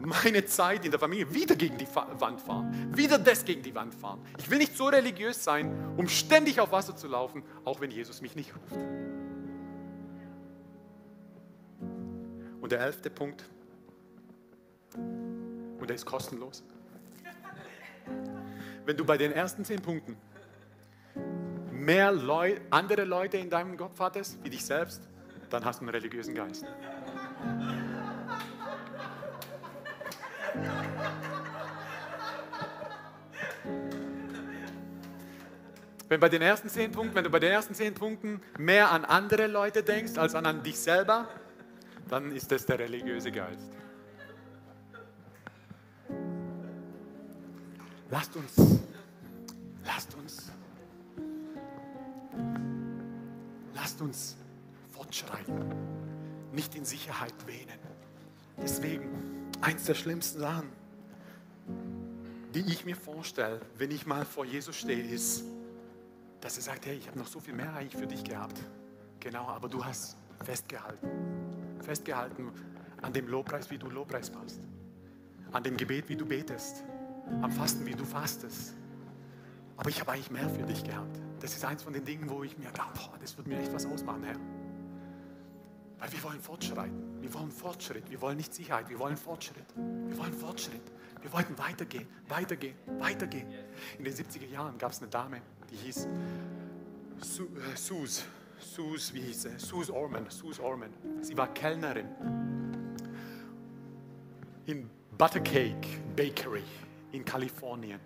meine 0.00 0.44
Zeit 0.46 0.84
in 0.84 0.92
der 0.92 1.00
Familie 1.00 1.32
wieder 1.34 1.56
gegen 1.56 1.76
die 1.76 1.88
Wand 1.94 2.40
fahren, 2.40 2.96
wieder 2.96 3.18
das 3.18 3.44
gegen 3.44 3.62
die 3.62 3.74
Wand 3.74 3.94
fahren. 3.94 4.20
Ich 4.38 4.48
will 4.48 4.58
nicht 4.58 4.76
so 4.76 4.86
religiös 4.86 5.42
sein, 5.42 5.94
um 5.96 6.08
ständig 6.08 6.60
auf 6.60 6.70
Wasser 6.70 6.96
zu 6.96 7.08
laufen, 7.08 7.42
auch 7.64 7.80
wenn 7.80 7.90
Jesus 7.90 8.22
mich 8.22 8.36
nicht 8.36 8.54
ruft. 8.54 8.80
Und 12.60 12.72
der 12.72 12.80
elfte 12.80 13.10
Punkt, 13.10 13.44
und 15.78 15.88
der 15.88 15.96
ist 15.96 16.06
kostenlos. 16.06 16.62
Wenn 18.84 18.96
du 18.96 19.04
bei 19.04 19.16
den 19.16 19.32
ersten 19.32 19.64
zehn 19.64 19.80
Punkten 19.80 20.16
mehr 21.70 22.12
Leu 22.12 22.56
andere 22.70 23.04
Leute 23.04 23.36
in 23.36 23.50
deinem 23.50 23.76
Kopf 23.76 23.98
hattest, 24.00 24.42
wie 24.42 24.50
dich 24.50 24.64
selbst, 24.64 25.02
dann 25.50 25.64
hast 25.64 25.80
du 25.80 25.84
einen 25.84 25.94
religiösen 25.94 26.34
Geist. 26.34 26.66
Wenn, 36.08 36.20
bei 36.20 36.28
den 36.30 36.40
ersten 36.40 36.70
zehn 36.70 36.90
Punkten, 36.90 37.14
wenn 37.14 37.24
du 37.24 37.30
bei 37.30 37.38
den 37.38 37.52
ersten 37.52 37.74
zehn 37.74 37.92
Punkten 37.94 38.40
mehr 38.58 38.90
an 38.90 39.04
andere 39.04 39.46
Leute 39.46 39.82
denkst 39.82 40.16
als 40.16 40.34
an, 40.34 40.46
an 40.46 40.62
dich 40.62 40.78
selber, 40.78 41.28
dann 42.08 42.32
ist 42.32 42.50
das 42.50 42.64
der 42.64 42.78
religiöse 42.78 43.30
Geist. 43.30 43.77
Lasst 48.10 48.34
uns, 48.36 48.80
lasst 49.84 50.14
uns, 50.14 50.50
lasst 53.74 54.00
uns 54.00 54.36
fortschreiten, 54.90 55.74
nicht 56.52 56.74
in 56.74 56.86
Sicherheit 56.86 57.34
wähnen. 57.46 57.78
Deswegen, 58.56 59.10
eins 59.60 59.84
der 59.84 59.94
schlimmsten 59.94 60.40
Sachen, 60.40 60.70
die 62.54 62.60
ich 62.60 62.86
mir 62.86 62.96
vorstelle, 62.96 63.60
wenn 63.76 63.90
ich 63.90 64.06
mal 64.06 64.24
vor 64.24 64.46
Jesus 64.46 64.76
stehe, 64.76 65.04
ist, 65.04 65.44
dass 66.40 66.56
er 66.56 66.62
sagt, 66.62 66.86
hey, 66.86 66.96
ich 66.96 67.08
habe 67.08 67.18
noch 67.18 67.28
so 67.28 67.40
viel 67.40 67.54
mehr 67.54 67.74
eigentlich 67.74 68.00
für 68.00 68.06
dich 68.06 68.24
gehabt. 68.24 68.58
Genau, 69.20 69.46
aber 69.48 69.68
du 69.68 69.84
hast 69.84 70.16
festgehalten. 70.44 71.08
Festgehalten 71.82 72.50
an 73.02 73.12
dem 73.12 73.28
Lobpreis, 73.28 73.70
wie 73.70 73.76
du 73.76 73.90
Lobpreis 73.90 74.32
machst. 74.32 74.60
An 75.52 75.62
dem 75.62 75.76
Gebet, 75.76 76.08
wie 76.08 76.16
du 76.16 76.24
betest 76.24 76.84
am 77.42 77.50
Fasten, 77.50 77.86
wie 77.86 77.92
du 77.94 78.04
fastest. 78.04 78.74
Aber 79.76 79.90
ich 79.90 80.00
habe 80.00 80.12
eigentlich 80.12 80.30
mehr 80.30 80.48
für 80.48 80.64
dich 80.64 80.82
gehabt. 80.82 81.20
Das 81.40 81.54
ist 81.54 81.64
eins 81.64 81.82
von 81.82 81.92
den 81.92 82.04
Dingen, 82.04 82.28
wo 82.28 82.42
ich 82.42 82.58
mir 82.58 82.70
glaube, 82.70 82.98
das 83.20 83.36
wird 83.36 83.46
mir 83.46 83.58
echt 83.58 83.72
was 83.72 83.86
ausmachen, 83.86 84.24
Herr. 84.24 84.36
Weil 85.98 86.12
wir 86.12 86.22
wollen 86.22 86.40
fortschreiten. 86.40 87.20
Wir 87.20 87.32
wollen 87.34 87.50
Fortschritt. 87.50 88.10
Wir 88.10 88.20
wollen 88.20 88.36
nicht 88.36 88.54
Sicherheit. 88.54 88.88
Wir 88.88 88.98
wollen 88.98 89.16
Fortschritt. 89.16 89.66
Wir 89.76 90.18
wollen 90.18 90.32
Fortschritt. 90.32 90.82
Wir 91.20 91.32
wollten 91.32 91.58
weitergehen, 91.58 92.06
weitergehen, 92.28 92.76
weitergehen. 92.98 93.48
In 93.98 94.04
den 94.04 94.14
70er 94.14 94.46
Jahren 94.46 94.78
gab 94.78 94.92
es 94.92 95.00
eine 95.00 95.08
Dame, 95.08 95.40
die 95.70 95.76
hieß 95.76 96.06
äh, 96.06 97.76
Suze. 97.76 98.22
Suze, 98.60 99.14
wie 99.14 99.20
hieß 99.20 99.42
sie? 99.42 99.58
Suze 99.58 99.92
Orman. 99.92 100.26
Suze 100.30 100.62
Orman. 100.62 100.90
Sie 101.20 101.36
war 101.36 101.52
Kellnerin 101.54 102.06
in 104.66 104.88
Buttercake 105.16 105.86
Bakery 106.14 106.62
in 107.12 107.24
Kalifornien. 107.24 108.00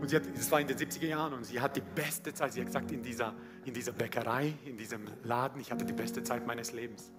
Und 0.00 0.08
sie 0.08 0.16
hat, 0.16 0.22
das 0.34 0.50
war 0.50 0.60
in 0.60 0.66
den 0.66 0.78
70er 0.78 1.06
Jahren 1.06 1.32
und 1.34 1.44
sie 1.44 1.60
hat 1.60 1.76
die 1.76 1.82
beste 1.82 2.32
Zeit, 2.32 2.52
sie 2.52 2.60
hat 2.60 2.66
gesagt, 2.66 2.90
in 2.90 3.02
dieser, 3.02 3.34
in 3.64 3.74
dieser 3.74 3.92
Bäckerei, 3.92 4.54
in 4.64 4.76
diesem 4.76 5.02
Laden, 5.24 5.60
ich 5.60 5.70
hatte 5.70 5.84
die 5.84 5.92
beste 5.92 6.22
Zeit 6.22 6.46
meines 6.46 6.72
Lebens. 6.72 7.12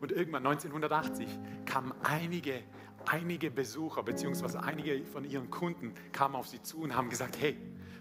Und 0.00 0.12
irgendwann 0.12 0.46
1980 0.46 1.28
kamen 1.64 1.92
einige, 2.02 2.62
einige 3.06 3.50
Besucher, 3.50 4.02
beziehungsweise 4.02 4.62
einige 4.62 5.04
von 5.06 5.24
ihren 5.24 5.50
Kunden 5.50 5.94
kamen 6.12 6.34
auf 6.34 6.48
sie 6.48 6.62
zu 6.62 6.80
und 6.80 6.94
haben 6.94 7.08
gesagt, 7.08 7.38
hey, 7.40 7.56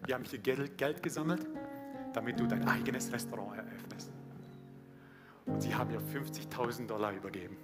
wir 0.06 0.16
haben 0.16 0.24
hier 0.24 0.40
Geld, 0.40 0.78
Geld 0.78 1.04
gesammelt, 1.04 1.46
damit 2.14 2.40
du 2.40 2.48
dein 2.48 2.68
eigenes 2.68 3.12
Restaurant 3.12 3.58
eröffnest. 3.58 4.12
Und 5.46 5.62
sie 5.62 5.74
haben 5.74 5.92
ihr 5.92 6.02
50.000 6.02 6.88
Dollar 6.88 7.14
übergeben. 7.14 7.58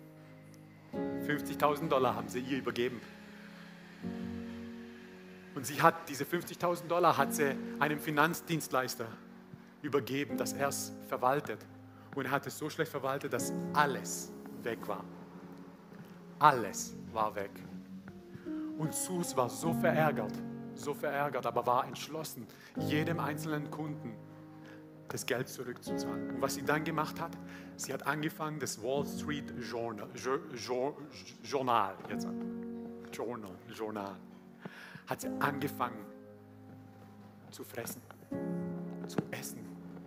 50.000 1.27 1.89
Dollar 1.89 2.15
haben 2.15 2.27
sie 2.27 2.39
ihr 2.39 2.59
übergeben. 2.59 3.01
Und 5.55 5.65
sie 5.65 5.81
hat 5.81 6.09
diese 6.09 6.23
50.000 6.23 6.87
Dollar 6.87 7.17
hat 7.17 7.33
sie 7.33 7.55
einem 7.79 7.99
Finanzdienstleister 7.99 9.07
übergeben, 9.81 10.37
dass 10.37 10.53
er 10.53 10.69
es 10.69 10.93
verwaltet. 11.07 11.59
Und 12.15 12.25
er 12.25 12.31
hat 12.31 12.47
es 12.47 12.57
so 12.57 12.69
schlecht 12.69 12.91
verwaltet, 12.91 13.33
dass 13.33 13.53
alles 13.73 14.31
weg 14.63 14.87
war. 14.87 15.03
Alles 16.39 16.95
war 17.11 17.35
weg. 17.35 17.51
Und 18.77 18.93
Sus 18.93 19.35
war 19.37 19.49
so 19.49 19.73
verärgert, 19.73 20.33
so 20.73 20.93
verärgert, 20.93 21.45
aber 21.45 21.65
war 21.65 21.85
entschlossen, 21.85 22.47
jedem 22.77 23.19
einzelnen 23.19 23.69
Kunden 23.69 24.15
das 25.09 25.25
Geld 25.25 25.47
zurückzuzahlen. 25.47 26.31
Und 26.31 26.41
was 26.41 26.55
sie 26.55 26.63
dann 26.63 26.83
gemacht 26.83 27.21
hat, 27.21 27.37
sie 27.75 27.93
hat 27.93 28.07
angefangen, 28.07 28.59
das 28.59 28.81
Wall 28.81 29.05
Street 29.05 29.53
Journal, 29.59 30.09
Journal, 30.15 30.95
Journal, 31.43 31.95
Journal, 33.69 34.15
hat 35.07 35.21
sie 35.21 35.29
angefangen 35.39 36.05
zu 37.51 37.63
fressen, 37.63 38.01
zu 39.07 39.17
essen, 39.31 39.59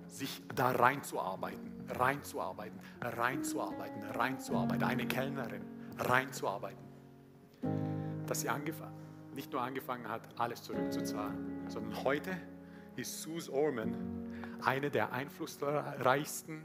sich 0.08 0.42
da 0.54 0.72
reinzuarbeiten, 0.72 1.72
reinzuarbeiten, 1.88 2.78
reinzuarbeiten, 3.00 4.02
reinzuarbeiten, 4.02 4.84
eine 4.84 5.06
Kellnerin 5.06 5.62
reinzuarbeiten. 5.98 6.84
Dass 8.26 8.40
sie 8.40 8.48
angefangen, 8.48 8.96
nicht 9.34 9.52
nur 9.52 9.60
angefangen 9.60 10.08
hat, 10.08 10.22
alles 10.38 10.62
zurückzuzahlen, 10.62 11.68
sondern 11.68 12.04
heute 12.04 12.36
ist 12.96 13.22
Sue 13.22 13.52
Orman 13.52 13.94
eine 14.64 14.90
der 14.90 15.12
einflussreichsten 15.12 16.64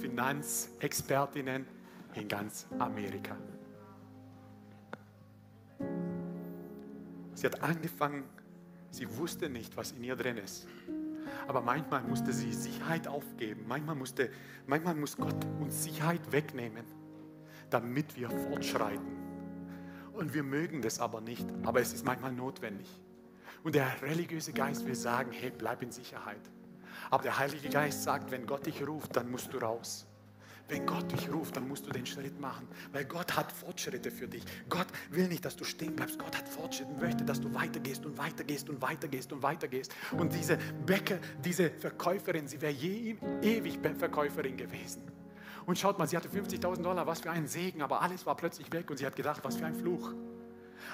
Finanzexpertinnen 0.00 1.66
in 2.14 2.28
ganz 2.28 2.66
Amerika. 2.78 3.36
Sie 7.38 7.46
hat 7.46 7.62
angefangen, 7.62 8.24
sie 8.90 9.16
wusste 9.16 9.48
nicht, 9.48 9.76
was 9.76 9.92
in 9.92 10.02
ihr 10.02 10.16
drin 10.16 10.38
ist. 10.38 10.66
Aber 11.46 11.60
manchmal 11.60 12.02
musste 12.02 12.32
sie 12.32 12.52
Sicherheit 12.52 13.06
aufgeben. 13.06 13.64
Manchmal, 13.68 13.94
musste, 13.94 14.32
manchmal 14.66 14.96
muss 14.96 15.16
Gott 15.16 15.36
uns 15.60 15.84
Sicherheit 15.84 16.32
wegnehmen, 16.32 16.84
damit 17.70 18.16
wir 18.16 18.28
fortschreiten. 18.28 19.06
Und 20.14 20.34
wir 20.34 20.42
mögen 20.42 20.82
das 20.82 20.98
aber 20.98 21.20
nicht. 21.20 21.46
Aber 21.62 21.80
es 21.80 21.92
ist 21.92 22.04
manchmal 22.04 22.32
notwendig. 22.32 22.88
Und 23.62 23.76
der 23.76 24.02
religiöse 24.02 24.52
Geist 24.52 24.84
will 24.84 24.96
sagen, 24.96 25.30
hey, 25.30 25.52
bleib 25.56 25.80
in 25.80 25.92
Sicherheit. 25.92 26.42
Aber 27.08 27.22
der 27.22 27.38
Heilige 27.38 27.68
Geist 27.68 28.02
sagt, 28.02 28.32
wenn 28.32 28.48
Gott 28.48 28.66
dich 28.66 28.84
ruft, 28.84 29.14
dann 29.14 29.30
musst 29.30 29.52
du 29.52 29.58
raus. 29.58 30.07
Wenn 30.68 30.84
Gott 30.84 31.10
dich 31.10 31.32
ruft, 31.32 31.56
dann 31.56 31.66
musst 31.66 31.86
du 31.86 31.90
den 31.90 32.04
Schritt 32.04 32.38
machen, 32.38 32.68
weil 32.92 33.06
Gott 33.06 33.36
hat 33.36 33.50
Fortschritte 33.50 34.10
für 34.10 34.28
dich. 34.28 34.44
Gott 34.68 34.86
will 35.10 35.26
nicht, 35.26 35.44
dass 35.44 35.56
du 35.56 35.64
stehen 35.64 35.96
bleibst. 35.96 36.18
Gott 36.18 36.36
hat 36.36 36.46
Fortschritte 36.46 36.90
und 36.90 37.00
möchte, 37.00 37.24
dass 37.24 37.40
du 37.40 37.52
weitergehst 37.54 38.04
und 38.04 38.18
weitergehst 38.18 38.68
und 38.68 38.82
weitergehst 38.82 39.32
und 39.32 39.42
weitergehst. 39.42 39.94
Und 40.12 40.34
diese 40.34 40.58
Bäcker, 40.84 41.18
diese 41.42 41.70
Verkäuferin, 41.70 42.48
sie 42.48 42.60
wäre 42.60 42.72
je, 42.72 43.16
ewig 43.42 43.78
Verkäuferin 43.98 44.56
gewesen. 44.56 45.02
Und 45.64 45.78
schaut 45.78 45.98
mal, 45.98 46.06
sie 46.06 46.16
hatte 46.16 46.28
50.000 46.28 46.82
Dollar, 46.82 47.06
was 47.06 47.20
für 47.20 47.30
ein 47.30 47.46
Segen, 47.46 47.82
aber 47.82 48.02
alles 48.02 48.26
war 48.26 48.36
plötzlich 48.36 48.72
weg 48.72 48.90
und 48.90 48.98
sie 48.98 49.06
hat 49.06 49.16
gedacht, 49.16 49.40
was 49.44 49.56
für 49.56 49.66
ein 49.66 49.74
Fluch. 49.74 50.12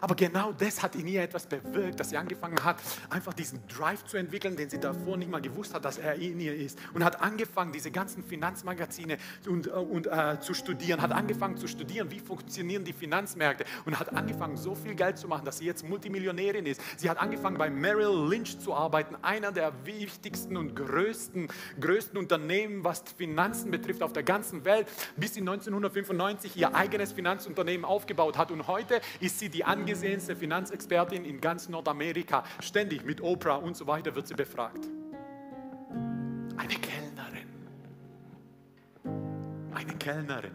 Aber 0.00 0.14
genau 0.14 0.52
das 0.52 0.82
hat 0.82 0.94
in 0.94 1.06
ihr 1.06 1.22
etwas 1.22 1.46
bewirkt, 1.46 2.00
dass 2.00 2.10
sie 2.10 2.16
angefangen 2.16 2.62
hat, 2.64 2.76
einfach 3.10 3.34
diesen 3.34 3.60
Drive 3.68 4.04
zu 4.04 4.16
entwickeln, 4.16 4.56
den 4.56 4.70
sie 4.70 4.78
davor 4.78 5.16
nicht 5.16 5.30
mal 5.30 5.40
gewusst 5.40 5.74
hat, 5.74 5.84
dass 5.84 5.98
er 5.98 6.14
in 6.14 6.40
ihr 6.40 6.54
ist. 6.54 6.78
Und 6.92 7.04
hat 7.04 7.20
angefangen, 7.20 7.72
diese 7.72 7.90
ganzen 7.90 8.24
Finanzmagazine 8.24 9.18
und, 9.46 9.66
äh, 9.66 9.70
und 9.70 10.06
äh, 10.06 10.40
zu 10.40 10.54
studieren, 10.54 11.00
hat 11.02 11.12
angefangen 11.12 11.56
zu 11.56 11.66
studieren, 11.66 12.10
wie 12.10 12.20
funktionieren 12.20 12.84
die 12.84 12.92
Finanzmärkte 12.92 13.64
und 13.84 13.98
hat 13.98 14.14
angefangen, 14.14 14.56
so 14.56 14.74
viel 14.74 14.94
Geld 14.94 15.18
zu 15.18 15.28
machen, 15.28 15.44
dass 15.44 15.58
sie 15.58 15.66
jetzt 15.66 15.86
Multimillionärin 15.88 16.66
ist. 16.66 16.80
Sie 16.96 17.08
hat 17.10 17.18
angefangen, 17.18 17.58
bei 17.58 17.70
Merrill 17.70 18.28
Lynch 18.28 18.58
zu 18.58 18.74
arbeiten, 18.74 19.16
einer 19.22 19.52
der 19.52 19.72
wichtigsten 19.84 20.56
und 20.56 20.74
größten, 20.76 21.48
größten 21.80 22.18
Unternehmen, 22.18 22.84
was 22.84 23.02
Finanzen 23.16 23.70
betrifft 23.70 24.02
auf 24.02 24.12
der 24.12 24.22
ganzen 24.22 24.64
Welt, 24.64 24.86
bis 25.16 25.34
sie 25.34 25.40
1995 25.40 26.56
ihr 26.56 26.74
eigenes 26.74 27.12
Finanzunternehmen 27.12 27.84
aufgebaut 27.84 28.38
hat. 28.38 28.50
Und 28.50 28.66
heute 28.66 29.00
ist 29.20 29.38
sie 29.38 29.48
die 29.48 29.64
angesehenste 29.74 30.36
Finanzexpertin 30.36 31.24
in 31.24 31.40
ganz 31.40 31.68
Nordamerika. 31.68 32.44
Ständig 32.60 33.04
mit 33.04 33.20
Oprah 33.20 33.56
und 33.56 33.76
so 33.76 33.88
weiter 33.88 34.14
wird 34.14 34.28
sie 34.28 34.34
befragt. 34.34 34.86
Eine 36.56 36.74
Kellnerin. 36.74 37.48
Eine 39.74 39.94
Kellnerin. 39.96 40.54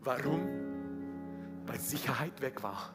Warum? 0.00 0.48
Weil 1.66 1.78
Sicherheit 1.78 2.40
weg 2.40 2.62
war. 2.62 2.94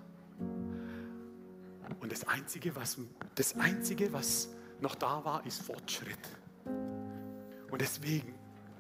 Und 2.00 2.12
das 2.12 2.28
Einzige, 2.28 2.76
was, 2.76 2.98
das 3.36 3.56
Einzige, 3.60 4.12
was 4.12 4.50
noch 4.82 4.96
da 4.96 5.24
war, 5.24 5.46
ist 5.46 5.62
Fortschritt. 5.62 6.18
Und 6.66 7.80
deswegen, 7.80 8.34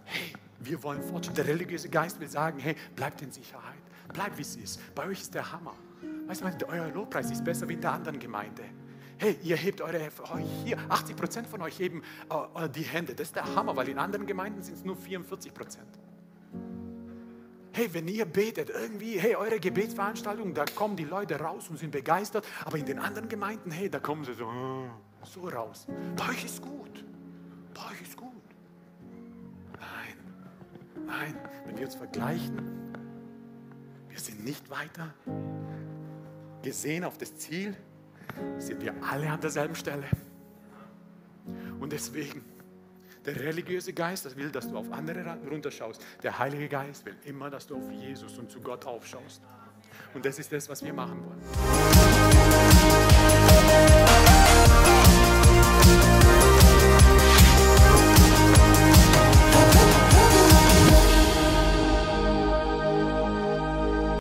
hey, 0.05 0.34
wir 0.60 0.82
wollen 0.82 1.03
Fortschritt. 1.03 1.38
Der 1.38 1.45
religiöse 1.45 1.89
Geist 1.89 2.20
will 2.20 2.30
sagen, 2.30 2.57
hey, 2.57 2.76
bleibt 2.95 3.22
in 3.22 3.32
Sicherheit. 3.32 3.82
Bleibt 4.12 4.38
wie 4.39 4.41
es 4.41 4.55
ist. 4.55 4.95
Bei 4.95 5.05
euch 5.05 5.22
ist 5.22 5.36
der 5.36 5.51
Hammer. 5.51 5.76
Weißt 6.30 6.44
du, 6.44 6.70
euer 6.70 6.88
Lobpreis 6.90 7.32
ist 7.32 7.44
besser 7.44 7.68
wie 7.68 7.74
in 7.74 7.82
der 7.82 7.92
anderen 7.92 8.20
Gemeinde. 8.20 8.62
Hey, 9.18 9.40
ihr 9.42 9.56
hebt 9.58 9.82
eure, 9.82 10.12
hier, 10.64 10.78
80 10.88 11.16
Prozent 11.16 11.48
von 11.48 11.60
euch 11.64 11.80
heben 11.80 12.04
uh, 12.32 12.68
die 12.68 12.84
Hände. 12.84 13.16
Das 13.16 13.30
ist 13.30 13.36
der 13.36 13.56
Hammer, 13.56 13.76
weil 13.76 13.90
in 13.90 13.98
anderen 13.98 14.28
Gemeinden 14.28 14.62
sind 14.62 14.78
es 14.78 14.86
nur 14.86 14.96
44 14.96 15.52
Prozent. 15.52 15.88
Hey, 17.72 17.90
wenn 17.94 18.08
ihr 18.08 18.26
betet, 18.26 18.70
irgendwie, 18.70 19.20
hey, 19.20 19.36
eure 19.38 19.60
Gebetsveranstaltung, 19.60 20.54
da 20.54 20.66
kommen 20.66 20.96
die 20.96 21.06
Leute 21.06 21.40
raus 21.40 21.68
und 21.68 21.80
sind 21.80 21.90
begeistert, 21.90 22.46
aber 22.64 22.78
in 22.78 22.86
den 22.86 23.00
anderen 23.00 23.28
Gemeinden, 23.28 23.72
hey, 23.72 23.90
da 23.90 24.00
kommen 24.00 24.24
sie 24.24 24.36
so, 24.36 24.48
so 25.24 25.48
raus. 25.48 25.88
Bei 26.16 26.30
euch 26.30 26.46
ist 26.46 26.62
gut. 26.62 27.04
Bei 27.74 27.92
euch 27.92 28.02
ist 28.04 28.16
gut. 28.16 28.30
Nein, 29.80 31.08
nein, 31.08 31.36
wenn 31.66 31.76
wir 31.76 31.86
uns 31.88 31.96
vergleichen, 31.96 32.94
wir 34.10 34.20
sind 34.20 34.46
nicht 34.46 34.70
weiter 34.70 35.16
gesehen 36.62 37.03
auf 37.03 37.18
das 37.18 37.36
Ziel, 37.36 37.76
sind 38.57 38.82
wir 38.82 38.93
alle 39.03 39.30
an 39.30 39.41
derselben 39.41 39.76
Stelle. 39.76 40.05
Und 41.80 41.91
deswegen, 41.91 42.43
der 43.26 43.39
religiöse 43.39 43.93
Geist 43.93 44.26
das 44.26 44.36
will, 44.36 44.51
dass 44.51 44.70
du 44.70 44.78
auf 44.78 44.91
andere 44.91 45.38
runterschaust. 45.49 46.05
Der 46.24 46.38
Heilige 46.38 46.68
Geist 46.68 47.05
will 47.05 47.16
immer, 47.26 47.49
dass 47.49 47.68
du 47.68 47.78
auf 47.78 47.91
Jesus 47.91 48.38
und 48.38 48.51
zu 48.51 48.60
Gott 48.62 48.86
aufschaust. 48.86 49.41
Und 50.14 50.26
das 50.26 50.39
ist 50.39 50.51
das, 50.51 50.70
was 50.70 50.84
wir 50.84 50.93
machen 50.93 51.24
wollen. 51.24 51.39